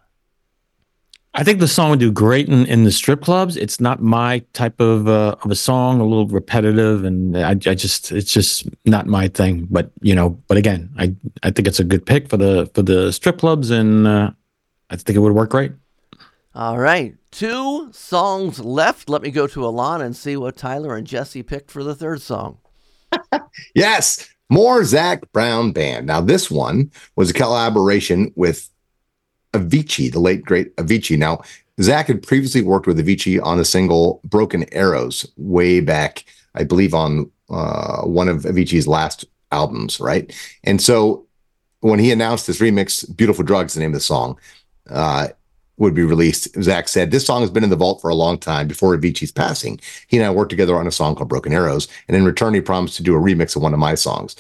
I 1.39 1.45
think 1.45 1.61
the 1.61 1.69
song 1.69 1.91
would 1.91 2.01
do 2.01 2.11
great 2.11 2.49
in, 2.49 2.65
in 2.65 2.85
the 2.85 2.91
strip 2.91 3.21
clubs. 3.21 3.59
It's 3.59 3.79
not 3.79 4.01
my 4.01 4.39
type 4.55 4.81
of 4.81 5.07
uh, 5.07 5.37
of 5.43 5.51
a 5.51 5.55
song, 5.55 6.01
a 6.01 6.05
little 6.05 6.27
repetitive, 6.27 7.05
and 7.05 7.37
I, 7.37 7.51
I 7.51 7.75
just 7.75 8.11
it's 8.11 8.33
just 8.33 8.67
not 8.87 9.07
my 9.07 9.29
thing. 9.29 9.69
But 9.71 9.91
you 10.01 10.15
know, 10.15 10.31
but 10.49 10.57
again, 10.57 10.91
I 10.97 11.15
I 11.43 11.51
think 11.51 11.69
it's 11.69 11.79
a 11.79 11.85
good 11.85 12.07
pick 12.07 12.31
for 12.31 12.39
the 12.39 12.71
for 12.75 12.81
the 12.81 13.13
strip 13.13 13.39
clubs, 13.39 13.71
and 13.71 14.07
uh, 14.07 14.31
I 14.89 14.97
think 14.97 15.15
it 15.15 15.21
would 15.21 15.35
work 15.35 15.51
great. 15.51 15.73
All 16.57 16.79
right, 16.79 17.15
two 17.33 17.93
songs 17.93 18.59
left. 18.61 19.11
Let 19.11 19.21
me 19.21 19.31
go 19.31 19.47
to 19.47 19.61
Alana 19.61 20.07
and 20.07 20.17
see 20.17 20.39
what 20.39 20.57
Tyler 20.57 20.97
and 20.97 21.07
Jesse 21.07 21.43
picked 21.43 21.71
for 21.71 21.85
the 21.85 21.95
third 21.95 22.23
song. 22.23 22.59
Yes, 23.75 24.29
more 24.51 24.85
Zac 24.85 25.31
Brown 25.33 25.73
Band. 25.73 26.07
Now, 26.07 26.21
this 26.21 26.51
one 26.51 26.91
was 27.15 27.31
a 27.31 27.35
collaboration 27.35 28.33
with 28.37 28.71
Avicii, 29.53 30.13
the 30.13 30.19
late 30.19 30.45
great 30.45 30.75
Avicii. 30.77 31.19
Now, 31.19 31.43
Zac 31.81 32.07
had 32.07 32.23
previously 32.23 32.63
worked 32.63 32.87
with 32.87 32.99
Avicii 32.99 33.43
on 33.43 33.59
the 33.59 33.65
single 33.65 34.21
Broken 34.25 34.65
Arrows 34.73 35.27
way 35.37 35.81
back, 35.81 36.25
I 36.55 36.65
believe, 36.65 36.95
on 36.95 37.31
uh, 37.51 38.03
one 38.03 38.29
of 38.29 38.43
Avicii's 38.43 38.87
last 38.87 39.25
albums, 39.53 40.01
right? 40.01 40.35
And 40.65 40.81
so 40.81 41.27
when 41.81 41.99
he 41.99 42.13
announced 42.13 42.47
this 42.47 42.61
remix, 42.61 43.15
Beautiful 43.17 43.45
Drugs, 43.45 43.75
the 43.75 43.81
name 43.81 43.91
of 43.91 43.95
the 43.95 44.01
song, 44.01 44.39
uh, 44.91 45.29
would 45.79 45.95
be 45.95 46.05
released, 46.05 46.49
Zac 46.63 46.89
said, 46.89 47.11
This 47.11 47.27
song 47.27 47.43
has 47.43 47.51
been 47.51 47.65
in 47.65 47.71
the 47.71 47.77
vault 47.77 48.01
for 48.01 48.09
a 48.09 48.15
long 48.15 48.39
time 48.39 48.67
before 48.67 48.97
Avicii's 48.97 49.33
passing. 49.33 49.81
He 50.07 50.17
and 50.17 50.27
I 50.27 50.31
worked 50.31 50.51
together 50.51 50.77
on 50.77 50.87
a 50.87 50.93
song 50.93 51.15
called 51.15 51.29
Broken 51.29 51.53
Arrows, 51.53 51.89
and 52.09 52.17
in 52.17 52.25
return, 52.25 52.55
he 52.55 52.61
promised 52.61 52.97
to 52.97 53.03
do 53.03 53.15
a 53.15 53.21
remix 53.21 53.57
of 53.57 53.63
one 53.63 53.75
of 53.75 53.81
my 53.81 53.95
songs. 53.95 54.37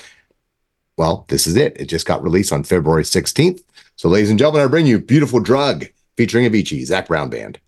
Well, 0.96 1.26
this 1.28 1.46
is 1.46 1.56
it. 1.56 1.78
It 1.78 1.86
just 1.86 2.06
got 2.06 2.22
released 2.22 2.52
on 2.52 2.64
February 2.64 3.02
16th. 3.02 3.60
So, 3.96 4.08
ladies 4.08 4.30
and 4.30 4.38
gentlemen, 4.38 4.62
I 4.62 4.66
bring 4.66 4.86
you 4.86 4.98
Beautiful 4.98 5.40
Drug 5.40 5.86
featuring 6.16 6.46
Avicii, 6.46 6.84
Zac 6.84 7.08
Brown 7.08 7.28
Band. 7.28 7.60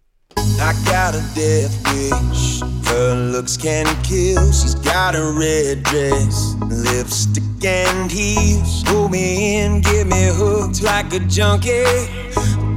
I 0.61 0.73
got 0.85 1.15
a 1.15 1.23
death 1.35 1.75
wish. 1.93 2.61
Her 2.89 3.15
looks 3.15 3.57
can 3.57 3.87
kill. 4.03 4.51
She's 4.53 4.75
got 4.75 5.15
a 5.15 5.33
red 5.39 5.83
dress, 5.83 6.55
lipstick 6.69 7.65
and 7.65 8.11
heels. 8.11 8.83
Pull 8.85 9.09
me 9.09 9.59
in, 9.59 9.81
get 9.83 10.07
me 10.07 10.29
hooked 10.33 10.83
like 10.83 11.13
a 11.13 11.21
junkie. 11.21 11.85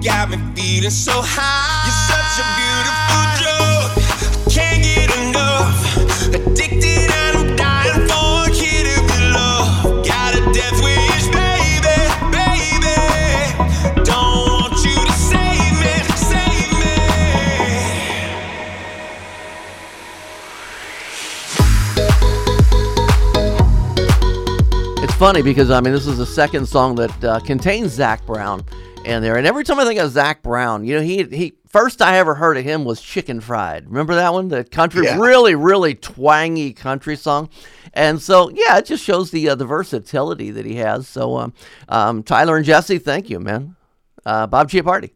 Got 0.04 0.30
me 0.30 0.38
feeling 0.56 0.92
so 0.92 1.14
high. 1.16 1.84
You're 1.86 2.02
such 2.12 2.40
a 2.42 2.46
beautiful 2.60 3.24
drug. 3.40 3.90
Can't 4.52 4.84
get 4.84 5.10
enough. 5.24 5.78
Addicted 6.36 6.81
funny 25.22 25.44
because 25.44 25.70
I 25.70 25.80
mean 25.82 25.94
this 25.94 26.08
is 26.08 26.18
the 26.18 26.26
second 26.26 26.66
song 26.66 26.96
that 26.96 27.24
uh, 27.24 27.40
contains 27.42 27.92
Zac 27.92 28.26
Brown 28.26 28.64
in 29.06 29.22
there, 29.22 29.38
and 29.38 29.46
every 29.46 29.64
time 29.64 29.80
I 29.80 29.86
think 29.86 30.00
of 30.00 30.10
Zac 30.10 30.42
Brown, 30.42 30.84
you 30.84 30.96
know 30.96 31.02
he 31.02 31.22
he 31.26 31.54
first 31.68 32.02
I 32.02 32.18
ever 32.18 32.34
heard 32.34 32.58
of 32.58 32.64
him 32.64 32.86
was 32.86 33.00
Chicken 33.00 33.40
Fried. 33.40 33.86
Remember 33.86 34.16
that 34.16 34.34
one? 34.34 34.48
The 34.48 34.64
country, 34.64 35.06
Yeah. 35.06 35.20
really 35.20 35.54
really 35.54 35.94
twangy 35.94 36.74
country 36.74 37.16
song, 37.16 37.50
and 37.94 38.20
so 38.20 38.50
yeah, 38.50 38.80
it 38.80 38.88
just 38.88 39.04
shows 39.04 39.30
the 39.30 39.50
uh, 39.50 39.54
the 39.54 39.66
versatility 39.66 40.50
that 40.50 40.66
he 40.66 40.78
has. 40.78 41.08
So 41.08 41.38
um, 41.38 41.54
um, 41.88 42.24
Tyler 42.24 42.58
and 42.58 42.66
Jesse, 42.66 42.98
thank 42.98 43.30
you, 43.30 43.40
man. 43.40 43.76
Uh, 44.26 44.48
Bob 44.48 44.72
Chiappardi. 44.72 45.12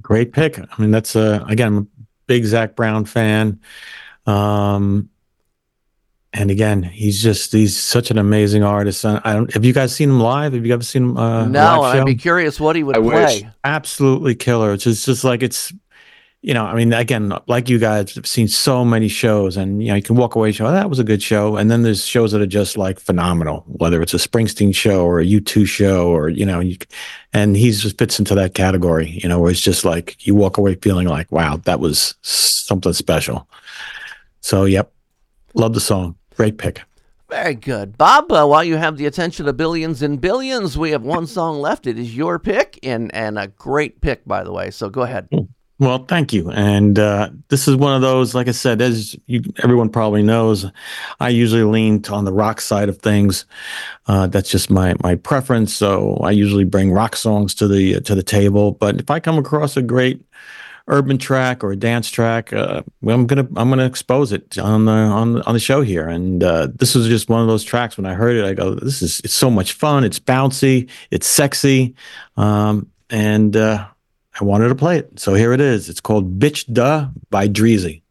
Great 0.00 0.32
pick. 0.32 0.58
I 0.58 0.82
mean, 0.82 0.90
that's 0.90 1.14
uh 1.14 1.44
again, 1.48 1.68
I'm 1.68 1.78
a 1.78 1.86
big 2.26 2.44
Zac 2.46 2.74
Brown 2.74 3.04
fan. 3.04 3.60
Um, 4.26 5.08
and 6.34 6.50
again, 6.50 6.82
he's 6.82 7.22
just 7.22 7.52
he's 7.52 7.80
such 7.80 8.10
an 8.10 8.18
amazing 8.18 8.64
artist. 8.64 9.04
And 9.04 9.20
I 9.24 9.34
don't 9.34 9.52
have 9.54 9.64
you 9.64 9.72
guys 9.72 9.94
seen 9.94 10.10
him 10.10 10.20
live? 10.20 10.52
Have 10.52 10.66
you 10.66 10.74
ever 10.74 10.82
seen 10.82 11.04
him? 11.04 11.16
Uh, 11.16 11.46
no, 11.46 11.80
live 11.80 11.92
and 11.92 12.00
I'd 12.00 12.06
be 12.06 12.16
curious 12.16 12.58
what 12.58 12.74
he 12.74 12.82
would 12.82 12.98
I 12.98 13.00
play. 13.00 13.24
wish. 13.24 13.44
absolutely 13.62 14.34
killer. 14.34 14.72
It's 14.72 14.82
just, 14.82 15.06
just 15.06 15.22
like 15.22 15.44
it's, 15.44 15.72
you 16.42 16.52
know, 16.52 16.64
I 16.64 16.74
mean, 16.74 16.92
again, 16.92 17.32
like 17.46 17.68
you 17.68 17.78
guys 17.78 18.16
have 18.16 18.26
seen 18.26 18.48
so 18.48 18.84
many 18.84 19.06
shows, 19.06 19.56
and 19.56 19.80
you 19.80 19.90
know, 19.90 19.94
you 19.94 20.02
can 20.02 20.16
walk 20.16 20.34
away, 20.34 20.50
show 20.50 20.66
oh, 20.66 20.72
that 20.72 20.90
was 20.90 20.98
a 20.98 21.04
good 21.04 21.22
show, 21.22 21.56
and 21.56 21.70
then 21.70 21.82
there's 21.82 22.04
shows 22.04 22.32
that 22.32 22.40
are 22.40 22.46
just 22.46 22.76
like 22.76 22.98
phenomenal, 22.98 23.64
whether 23.68 24.02
it's 24.02 24.12
a 24.12 24.18
Springsteen 24.18 24.74
show 24.74 25.06
or 25.06 25.20
a 25.20 25.24
U2 25.24 25.68
show, 25.68 26.08
or 26.08 26.28
you 26.28 26.44
know, 26.44 26.58
you, 26.58 26.76
and 27.32 27.56
he's 27.56 27.80
just 27.80 27.96
fits 27.96 28.18
into 28.18 28.34
that 28.34 28.54
category, 28.54 29.08
you 29.22 29.28
know, 29.28 29.38
where 29.38 29.52
it's 29.52 29.60
just 29.60 29.84
like 29.84 30.26
you 30.26 30.34
walk 30.34 30.58
away 30.58 30.74
feeling 30.74 31.06
like, 31.06 31.30
wow, 31.30 31.58
that 31.58 31.78
was 31.78 32.16
something 32.22 32.92
special. 32.92 33.48
So, 34.40 34.64
yep, 34.64 34.92
love 35.54 35.72
the 35.74 35.80
song, 35.80 36.16
great 36.36 36.58
pick. 36.58 36.82
Very 37.30 37.54
good. 37.54 37.96
Bob, 37.96 38.30
uh, 38.30 38.46
while 38.46 38.62
you 38.62 38.76
have 38.76 38.96
the 38.96 39.06
attention 39.06 39.48
of 39.48 39.56
billions 39.56 40.02
and 40.02 40.20
billions, 40.20 40.76
we 40.76 40.90
have 40.90 41.02
one 41.02 41.26
song 41.26 41.60
left. 41.60 41.86
It 41.86 41.98
is 41.98 42.14
your 42.14 42.38
pick, 42.38 42.78
and, 42.82 43.12
and 43.14 43.38
a 43.38 43.48
great 43.48 44.00
pick, 44.00 44.24
by 44.26 44.44
the 44.44 44.52
way. 44.52 44.70
So 44.70 44.88
go 44.90 45.02
ahead. 45.02 45.28
Well, 45.80 46.04
thank 46.04 46.32
you. 46.32 46.50
And 46.50 46.98
uh, 46.98 47.30
this 47.48 47.66
is 47.66 47.74
one 47.74 47.96
of 47.96 48.02
those, 48.02 48.34
like 48.34 48.46
I 48.46 48.52
said, 48.52 48.80
as 48.80 49.16
you, 49.26 49.42
everyone 49.62 49.88
probably 49.88 50.22
knows, 50.22 50.66
I 51.18 51.30
usually 51.30 51.64
lean 51.64 52.02
to- 52.02 52.12
on 52.12 52.24
the 52.24 52.32
rock 52.32 52.60
side 52.60 52.88
of 52.88 52.98
things. 52.98 53.44
Uh, 54.06 54.28
that's 54.28 54.50
just 54.50 54.70
my 54.70 54.94
my 55.02 55.16
preference. 55.16 55.74
So 55.74 56.18
I 56.18 56.30
usually 56.30 56.64
bring 56.64 56.92
rock 56.92 57.16
songs 57.16 57.54
to 57.56 57.66
the 57.66 58.00
to 58.02 58.14
the 58.14 58.22
table. 58.22 58.70
But 58.72 59.00
if 59.00 59.10
I 59.10 59.18
come 59.18 59.36
across 59.36 59.76
a 59.76 59.82
great 59.82 60.24
urban 60.86 61.18
track 61.18 61.64
or 61.64 61.72
a 61.72 61.76
dance 61.76 62.10
track, 62.10 62.52
uh, 62.52 62.82
I'm 63.06 63.26
gonna 63.26 63.46
I'm 63.56 63.68
gonna 63.70 63.86
expose 63.86 64.32
it 64.32 64.58
on 64.58 64.84
the 64.84 64.92
on 64.92 65.42
on 65.42 65.54
the 65.54 65.60
show 65.60 65.82
here. 65.82 66.08
And 66.08 66.42
uh, 66.42 66.68
this 66.74 66.94
was 66.94 67.08
just 67.08 67.28
one 67.28 67.40
of 67.40 67.46
those 67.46 67.64
tracks. 67.64 67.96
When 67.96 68.06
I 68.06 68.14
heard 68.14 68.36
it, 68.36 68.44
I 68.44 68.54
go, 68.54 68.74
"This 68.74 69.02
is 69.02 69.20
it's 69.20 69.34
so 69.34 69.50
much 69.50 69.72
fun. 69.72 70.04
It's 70.04 70.18
bouncy. 70.18 70.88
It's 71.10 71.26
sexy." 71.26 71.94
Um, 72.36 72.90
and 73.10 73.56
uh, 73.56 73.86
I 74.40 74.44
wanted 74.44 74.68
to 74.68 74.74
play 74.74 74.98
it. 74.98 75.18
So 75.20 75.34
here 75.34 75.52
it 75.52 75.60
is. 75.60 75.88
It's 75.88 76.00
called 76.00 76.38
Bitch 76.38 76.72
Duh 76.72 77.08
by 77.30 77.48
Dreezy. 77.48 78.02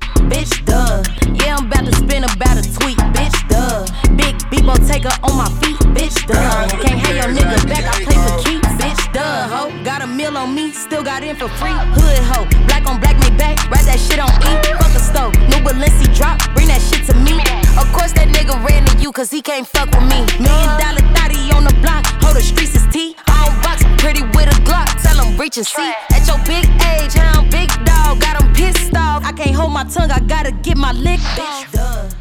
Bitch, 0.00 0.64
duh. 0.66 1.02
Yeah, 1.44 1.56
I'm 1.56 1.66
about 1.66 1.86
to 1.86 1.94
spin 1.94 2.24
about 2.24 2.58
a 2.58 2.62
tweet. 2.78 2.98
Bitch, 3.14 3.48
duh. 3.48 3.86
Big 4.16 4.34
Bebo 4.50 4.74
taker 4.86 5.10
on 5.22 5.36
my 5.36 5.48
feet. 5.60 5.78
Bitch, 5.94 6.26
duh. 6.26 6.68
Can't 6.82 6.98
have 6.98 7.16
your 7.16 7.36
nigga 7.36 7.68
back. 7.68 7.84
I 7.84 8.04
play 8.04 8.14
for 8.14 8.42
keeps. 8.42 8.77
Bitch, 10.28 10.36
duh. 10.36 10.36
Ho, 10.36 10.36
got 10.36 10.36
a 10.36 10.36
meal 10.36 10.36
on 10.36 10.54
me. 10.54 10.72
Still 10.72 11.02
got 11.02 11.22
in 11.22 11.36
for 11.36 11.48
free. 11.48 11.72
Hood 11.72 12.18
ho. 12.24 12.46
Black 12.66 12.86
on 12.86 13.00
black, 13.00 13.18
make 13.20 13.36
back. 13.38 13.70
Ride 13.70 13.84
that 13.86 13.98
shit 13.98 14.18
on 14.18 14.30
E. 14.42 14.52
Fuck 14.76 14.94
a 14.94 15.00
stove. 15.00 15.34
New 15.48 15.60
Balenci 15.64 16.06
drop. 16.14 16.38
Bring 16.54 16.68
that 16.68 16.80
shit 16.80 17.06
to 17.06 17.14
me. 17.14 17.38
Of 17.78 17.90
course, 17.92 18.12
that 18.12 18.28
nigga 18.28 18.54
ran 18.64 18.84
to 18.86 18.98
you, 18.98 19.12
cause 19.12 19.30
he 19.30 19.42
can't 19.42 19.66
fuck 19.66 19.90
with 19.90 20.04
me. 20.04 20.24
Million 20.40 20.72
dollar 20.78 21.04
thotty 21.16 21.50
on 21.52 21.64
the 21.64 21.74
block. 21.80 22.04
Hold 22.22 22.36
the 22.36 22.42
streets 22.42 22.74
is 22.74 22.86
T. 22.92 23.16
I 23.26 23.46
don't 23.46 23.62
box. 23.62 23.84
Pretty 24.02 24.22
with 24.36 24.48
a 24.48 24.58
Glock. 24.64 24.88
Tell 25.02 25.16
him 25.16 25.36
reach 25.38 25.56
and 25.56 25.66
see. 25.66 25.92
At 26.10 26.26
your 26.26 26.38
big 26.44 26.66
age, 26.94 27.16
I'm 27.16 27.48
big 27.50 27.68
dog. 27.84 28.20
Got 28.20 28.42
him 28.42 28.52
pissed 28.54 28.94
off. 28.96 29.24
I 29.24 29.32
can't 29.32 29.54
hold 29.54 29.72
my 29.72 29.84
tongue. 29.84 30.10
I 30.10 30.20
gotta 30.20 30.52
get 30.52 30.76
my 30.76 30.92
lick 30.92 31.20
Bitch, 31.20 31.72
Duh. 31.72 32.17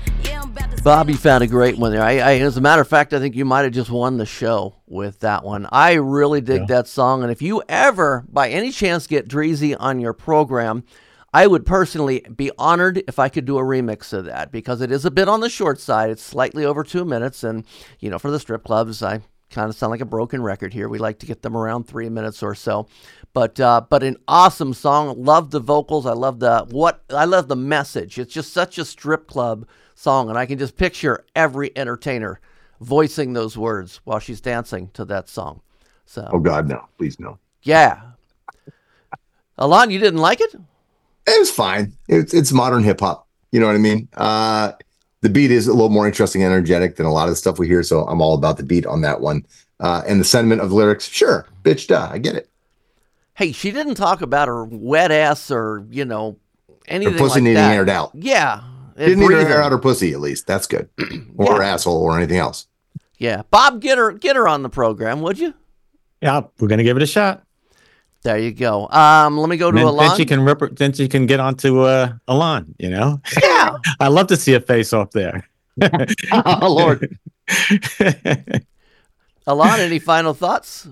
Yeah, 0.47 0.61
I'm 0.63 0.67
about 0.67 0.77
to 0.77 0.83
Bob, 0.83 1.09
you 1.09 1.17
found 1.17 1.43
a 1.43 1.47
great 1.47 1.77
one 1.77 1.91
there. 1.91 2.01
I, 2.01 2.17
I, 2.19 2.33
as 2.39 2.57
a 2.57 2.61
matter 2.61 2.81
of 2.81 2.87
fact, 2.87 3.13
I 3.13 3.19
think 3.19 3.35
you 3.35 3.45
might 3.45 3.63
have 3.63 3.73
just 3.73 3.89
won 3.89 4.17
the 4.17 4.25
show 4.25 4.75
with 4.85 5.19
that 5.19 5.43
one. 5.43 5.67
I 5.71 5.93
really 5.93 6.41
dig 6.41 6.61
Yeah. 6.61 6.65
that 6.67 6.87
song, 6.87 7.23
and 7.23 7.31
if 7.31 7.41
you 7.41 7.61
ever, 7.67 8.23
by 8.29 8.49
any 8.49 8.71
chance, 8.71 9.07
get 9.07 9.27
Dreezy 9.27 9.75
on 9.77 9.99
your 9.99 10.13
program, 10.13 10.83
I 11.33 11.47
would 11.47 11.65
personally 11.65 12.25
be 12.35 12.51
honored 12.57 13.03
if 13.07 13.19
I 13.19 13.27
could 13.29 13.45
do 13.45 13.57
a 13.57 13.61
remix 13.61 14.13
of 14.13 14.25
that 14.25 14.51
because 14.51 14.79
it 14.81 14.91
is 14.91 15.03
a 15.05 15.11
bit 15.11 15.27
on 15.27 15.41
the 15.41 15.49
short 15.49 15.79
side. 15.79 16.09
It's 16.09 16.23
slightly 16.23 16.63
over 16.63 16.83
two 16.83 17.03
minutes, 17.03 17.43
and 17.43 17.65
you 17.99 18.09
know, 18.09 18.17
for 18.17 18.31
the 18.31 18.39
strip 18.39 18.63
clubs, 18.63 19.03
I 19.03 19.21
kind 19.49 19.69
of 19.69 19.75
sound 19.75 19.91
like 19.91 20.01
a 20.01 20.05
broken 20.05 20.41
record 20.41 20.73
here. 20.73 20.87
We 20.87 20.99
like 20.99 21.19
to 21.19 21.25
get 21.25 21.41
them 21.41 21.55
around 21.57 21.83
three 21.83 22.09
minutes 22.09 22.41
or 22.41 22.55
so, 22.55 22.87
but 23.33 23.59
uh, 23.59 23.81
but 23.89 24.03
an 24.03 24.15
awesome 24.27 24.73
song. 24.73 25.21
Love 25.21 25.51
the 25.51 25.59
vocals. 25.59 26.05
I 26.05 26.13
love 26.13 26.39
the 26.39 26.65
what. 26.69 27.03
I 27.09 27.25
love 27.25 27.49
the 27.49 27.55
message. 27.57 28.17
It's 28.17 28.33
just 28.33 28.53
such 28.53 28.77
a 28.77 28.85
strip 28.85 29.27
club 29.27 29.67
song, 29.97 30.29
and 30.29 30.37
I 30.37 30.45
can 30.45 30.57
just 30.59 30.77
picture 30.77 31.25
every 31.35 31.71
entertainer 31.75 32.39
voicing 32.79 33.33
those 33.33 33.57
words 33.57 33.99
while 34.03 34.19
she's 34.19 34.39
dancing 34.39 34.89
to 34.93 35.03
that 35.05 35.27
song. 35.27 35.61
So 36.05 36.29
Oh 36.31 36.39
God, 36.39 36.67
no, 36.67 36.87
please 36.97 37.19
no. 37.19 37.39
yeah, 37.63 38.01
Ilan, 39.59 39.91
you 39.91 39.99
didn't 39.99 40.19
like 40.21 40.39
it? 40.39 40.53
It 41.25 41.39
was 41.39 41.49
fine. 41.51 41.93
It's 42.07 42.33
it's 42.33 42.53
modern 42.53 42.83
hip 42.83 42.99
hop. 42.99 43.27
You 43.51 43.59
know 43.59 43.65
what 43.65 43.75
I 43.75 43.79
mean? 43.79 44.07
Uh, 44.13 44.73
the 45.21 45.29
beat 45.29 45.51
is 45.51 45.67
a 45.67 45.73
little 45.73 45.89
more 45.89 46.05
interesting 46.05 46.43
and 46.43 46.53
energetic 46.53 46.95
than 46.95 47.05
a 47.05 47.11
lot 47.11 47.23
of 47.23 47.31
the 47.31 47.35
stuff 47.35 47.57
we 47.59 47.67
hear. 47.67 47.81
So 47.83 48.01
I'm 48.07 48.21
all 48.21 48.35
about 48.35 48.57
the 48.57 48.63
beat 48.63 48.85
on 48.85 49.01
that 49.01 49.19
one. 49.19 49.45
Uh, 49.79 50.03
and 50.07 50.19
the 50.19 50.25
sentiment 50.25 50.61
of 50.61 50.69
the 50.69 50.75
lyrics, 50.75 51.07
sure, 51.07 51.47
bitch, 51.63 51.87
duh, 51.87 52.07
I 52.11 52.17
get 52.17 52.35
it. 52.35 52.49
Hey, 53.35 53.51
she 53.51 53.71
didn't 53.71 53.95
talk 53.95 54.21
about 54.21 54.47
her 54.47 54.63
wet 54.65 55.11
ass 55.11 55.51
or 55.51 55.85
you 55.89 56.05
know 56.05 56.37
anything 56.87 57.13
Her 57.13 57.19
pussy 57.19 57.35
like 57.35 57.43
needing 57.43 57.55
that. 57.55 57.75
aired 57.75 57.89
out. 57.89 58.11
Yeah, 58.13 58.61
Didn't 58.97 59.19
need 59.19 59.27
to 59.27 59.33
breathing. 59.35 59.51
air 59.53 59.61
out 59.61 59.71
her 59.71 59.77
pussy 59.77 60.13
at 60.13 60.19
least. 60.19 60.47
That's 60.47 60.67
good. 60.67 60.89
Or 61.37 61.57
her 61.57 61.63
asshole 61.63 62.01
or 62.01 62.17
anything 62.17 62.37
else. 62.37 62.65
Yeah, 63.19 63.43
Bob, 63.51 63.79
get 63.81 63.97
her 63.97 64.11
get 64.11 64.35
her 64.35 64.47
on 64.47 64.63
the 64.63 64.69
program, 64.69 65.21
would 65.21 65.37
you? 65.37 65.53
Yeah, 66.21 66.41
we're 66.59 66.67
gonna 66.67 66.83
give 66.83 66.97
it 66.97 67.03
a 67.03 67.07
shot. 67.07 67.43
There 68.23 68.37
you 68.39 68.51
go. 68.51 68.87
Um, 68.89 69.37
let 69.37 69.49
me 69.49 69.57
go 69.57 69.69
to 69.71 69.75
then, 69.75 69.85
then 69.85 69.93
Ilan. 69.95 70.17
she 70.17 70.25
can 70.25 70.43
rep- 70.43 70.75
then 70.75 70.93
she 70.93 71.07
can 71.07 71.27
get 71.27 71.39
onto 71.39 71.81
uh, 71.81 72.13
Ilan. 72.27 72.73
You 72.79 72.89
know, 72.89 73.21
yeah, 73.41 73.77
I 73.99 74.07
love 74.07 74.27
to 74.27 74.35
see 74.37 74.53
a 74.55 74.59
face 74.59 74.93
off 74.93 75.11
there. 75.11 75.47
oh 75.81 76.73
Lord, 76.73 77.17
Ilan, 79.47 79.79
any 79.79 79.99
final 79.99 80.33
thoughts? 80.33 80.87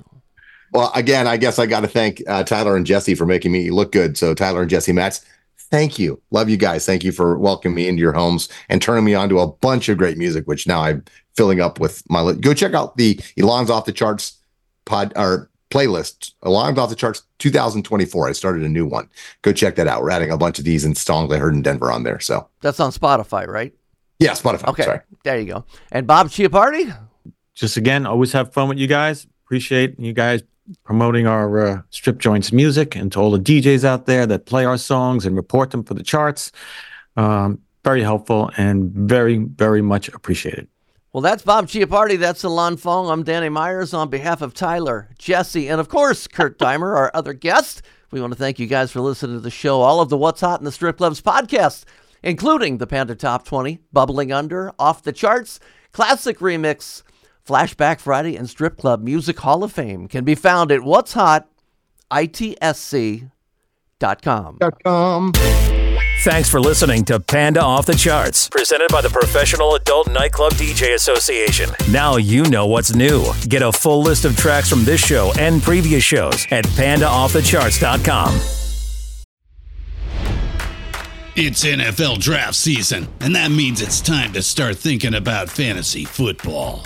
Well, 0.72 0.92
again, 0.94 1.28
I 1.28 1.38
guess 1.38 1.58
I 1.60 1.66
got 1.66 1.82
to 1.82 1.88
thank 1.88 2.22
uh, 2.28 2.44
Tyler 2.44 2.76
and 2.76 2.86
Jesse 2.86 3.16
for 3.16 3.26
making 3.26 3.52
me 3.52 3.72
look 3.72 3.92
good. 3.92 4.18
So, 4.18 4.34
Tyler 4.34 4.62
and 4.62 4.70
Jesse 4.70 4.92
Matz, 4.92 5.24
thank 5.72 5.98
you. 6.00 6.22
Love 6.32 6.50
you 6.50 6.58
guys. 6.58 6.86
Thank 6.86 7.04
you 7.04 7.12
for 7.12 7.38
welcoming 7.38 7.76
me 7.76 7.88
into 7.88 8.02
your 8.02 8.14
homes 8.14 8.50
and 8.70 8.82
turning 8.82 9.04
me 9.06 9.14
on 9.14 9.30
to 9.30 9.40
a 9.40 9.48
bunch 9.48 9.90
of 9.90 9.98
great 9.98 10.18
music, 10.18 10.46
which 10.48 10.68
now 10.68 10.82
I'm 10.82 11.04
filling 11.36 11.62
up 11.62 11.80
with 11.80 12.02
my. 12.10 12.22
Li- 12.22 12.40
Go 12.40 12.54
check 12.54 12.74
out 12.74 12.98
the 12.98 13.20
Ilan's 13.38 13.70
Off 13.70 13.86
the 13.86 13.92
Charts 13.92 14.38
pod 14.86 15.14
or 15.16 15.50
playlist. 15.72 16.34
Ilan's 16.44 16.78
Off 16.78 16.90
the 16.90 16.96
Charts 16.96 17.24
2024. 17.40 18.28
I 18.28 18.32
started 18.32 18.64
a 18.64 18.70
new 18.70 18.86
one. 18.86 19.10
Go 19.42 19.52
check 19.52 19.76
that 19.76 19.88
out. 19.88 20.02
We're 20.02 20.12
adding 20.12 20.32
a 20.32 20.38
bunch 20.38 20.60
of 20.60 20.66
these 20.66 20.86
and 20.86 20.98
songs 20.98 21.34
I 21.34 21.38
heard 21.38 21.54
in 21.54 21.62
Denver 21.62 21.92
on 21.92 22.04
there. 22.04 22.20
So, 22.20 22.48
That's 22.62 22.80
on 22.80 22.92
Spotify, 22.92 23.48
right? 23.48 23.74
yeah, 24.20 24.32
Spotify. 24.32 24.68
Okay. 24.70 24.84
Sorry. 24.84 25.00
There 25.24 25.40
you 25.40 25.46
go. 25.54 25.66
And 25.92 26.08
Bob 26.08 26.28
Chiappardi? 26.30 26.96
just 27.54 27.78
again, 27.78 28.06
always 28.06 28.32
have 28.34 28.54
fun 28.54 28.68
with 28.70 28.78
you 28.78 28.88
guys. 28.88 29.28
Appreciate 29.46 30.00
you 30.00 30.14
guys 30.14 30.44
promoting 30.84 31.28
our 31.28 31.66
uh, 31.66 31.82
strip 31.90 32.18
joints 32.18 32.52
music 32.52 32.96
and 32.96 33.12
to 33.12 33.20
all 33.20 33.32
the 33.32 33.40
DJs 33.40 33.84
out 33.84 34.06
there 34.06 34.26
that 34.26 34.46
play 34.46 34.66
our 34.66 34.78
songs 34.78 35.26
and 35.26 35.36
report 35.36 35.72
them 35.72 35.84
for 35.84 35.94
the 35.94 36.04
charts. 36.04 36.52
Um, 37.16 37.60
very 37.84 38.02
helpful 38.02 38.52
and 38.58 38.92
very, 38.92 39.38
very 39.38 39.82
much 39.82 40.10
appreciated. 40.10 40.68
Well, 41.14 41.22
that's 41.22 41.44
Bob 41.44 41.68
Chiappardi. 41.68 42.20
That's 42.20 42.44
Ilan 42.44 42.78
Fong. 42.78 43.10
I'm 43.10 43.24
Danny 43.24 43.48
Meyers 43.48 43.94
on 43.94 44.10
behalf 44.10 44.42
of 44.42 44.54
Tyler, 44.54 45.10
Jesse, 45.18 45.70
and 45.70 45.80
of 45.80 45.88
course, 45.88 46.28
Kurt 46.28 46.60
Deimer, 46.60 46.98
our 46.98 47.10
other 47.14 47.32
guest. 47.32 47.84
We 48.12 48.20
want 48.20 48.34
to 48.34 48.40
thank 48.40 48.60
you 48.60 48.68
guys 48.68 48.92
for 48.92 49.00
listening 49.00 49.38
to 49.38 49.40
the 49.40 49.50
show, 49.50 49.82
all 49.82 50.02
of 50.02 50.10
the 50.10 50.18
What's 50.18 50.42
Hot 50.42 50.60
in 50.60 50.66
the 50.66 50.72
Strip 50.72 50.98
Clubs 50.98 51.22
podcast, 51.22 51.86
including 52.22 52.80
the 52.80 52.88
Panda 52.88 53.16
Top 53.16 53.46
20, 53.46 53.80
Bubbling 53.94 54.34
Under, 54.34 54.74
Off 54.78 55.04
the 55.04 55.14
Charts, 55.14 55.60
Classic 55.94 56.40
Remix, 56.40 57.02
Flashback 57.46 58.00
Friday, 58.00 58.36
and 58.36 58.50
Strip 58.50 58.78
Club 58.78 59.04
Music 59.04 59.40
Hall 59.40 59.64
of 59.64 59.72
Fame 59.72 60.08
can 60.08 60.24
be 60.24 60.36
found 60.36 60.72
at 60.72 60.82
What's 60.82 61.14
Hot, 61.14 61.48
ITSC.com. 62.12 63.30
.com. 64.00 65.32
Thanks 66.24 66.50
for 66.50 66.60
listening 66.60 67.06
to 67.06 67.20
Panda 67.20 67.62
Off 67.62 67.86
the 67.86 67.94
Charts, 67.94 68.50
presented 68.50 68.90
by 68.92 69.02
the 69.02 69.10
Professional 69.10 69.76
Adult 69.76 70.10
Nightclub 70.12 70.54
DJ 70.54 70.96
Association. 70.96 71.70
Now 71.92 72.18
you 72.18 72.44
know 72.46 72.66
what's 72.66 72.96
new. 72.96 73.26
Get 73.48 73.62
a 73.62 73.72
full 73.72 74.02
list 74.02 74.26
of 74.26 74.36
tracks 74.36 74.70
from 74.70 74.84
this 74.86 75.00
show 75.06 75.32
and 75.38 75.62
previous 75.62 76.04
shows 76.04 76.46
at 76.52 76.66
pandaoffthecharts.com. 76.66 78.34
It's 81.38 81.66
NFL 81.66 82.20
draft 82.20 82.56
season, 82.56 83.08
and 83.20 83.36
that 83.36 83.52
means 83.52 83.82
it's 83.82 84.00
time 84.00 84.32
to 84.34 84.42
start 84.42 84.78
thinking 84.78 85.14
about 85.14 85.50
fantasy 85.50 86.06
football. 86.06 86.86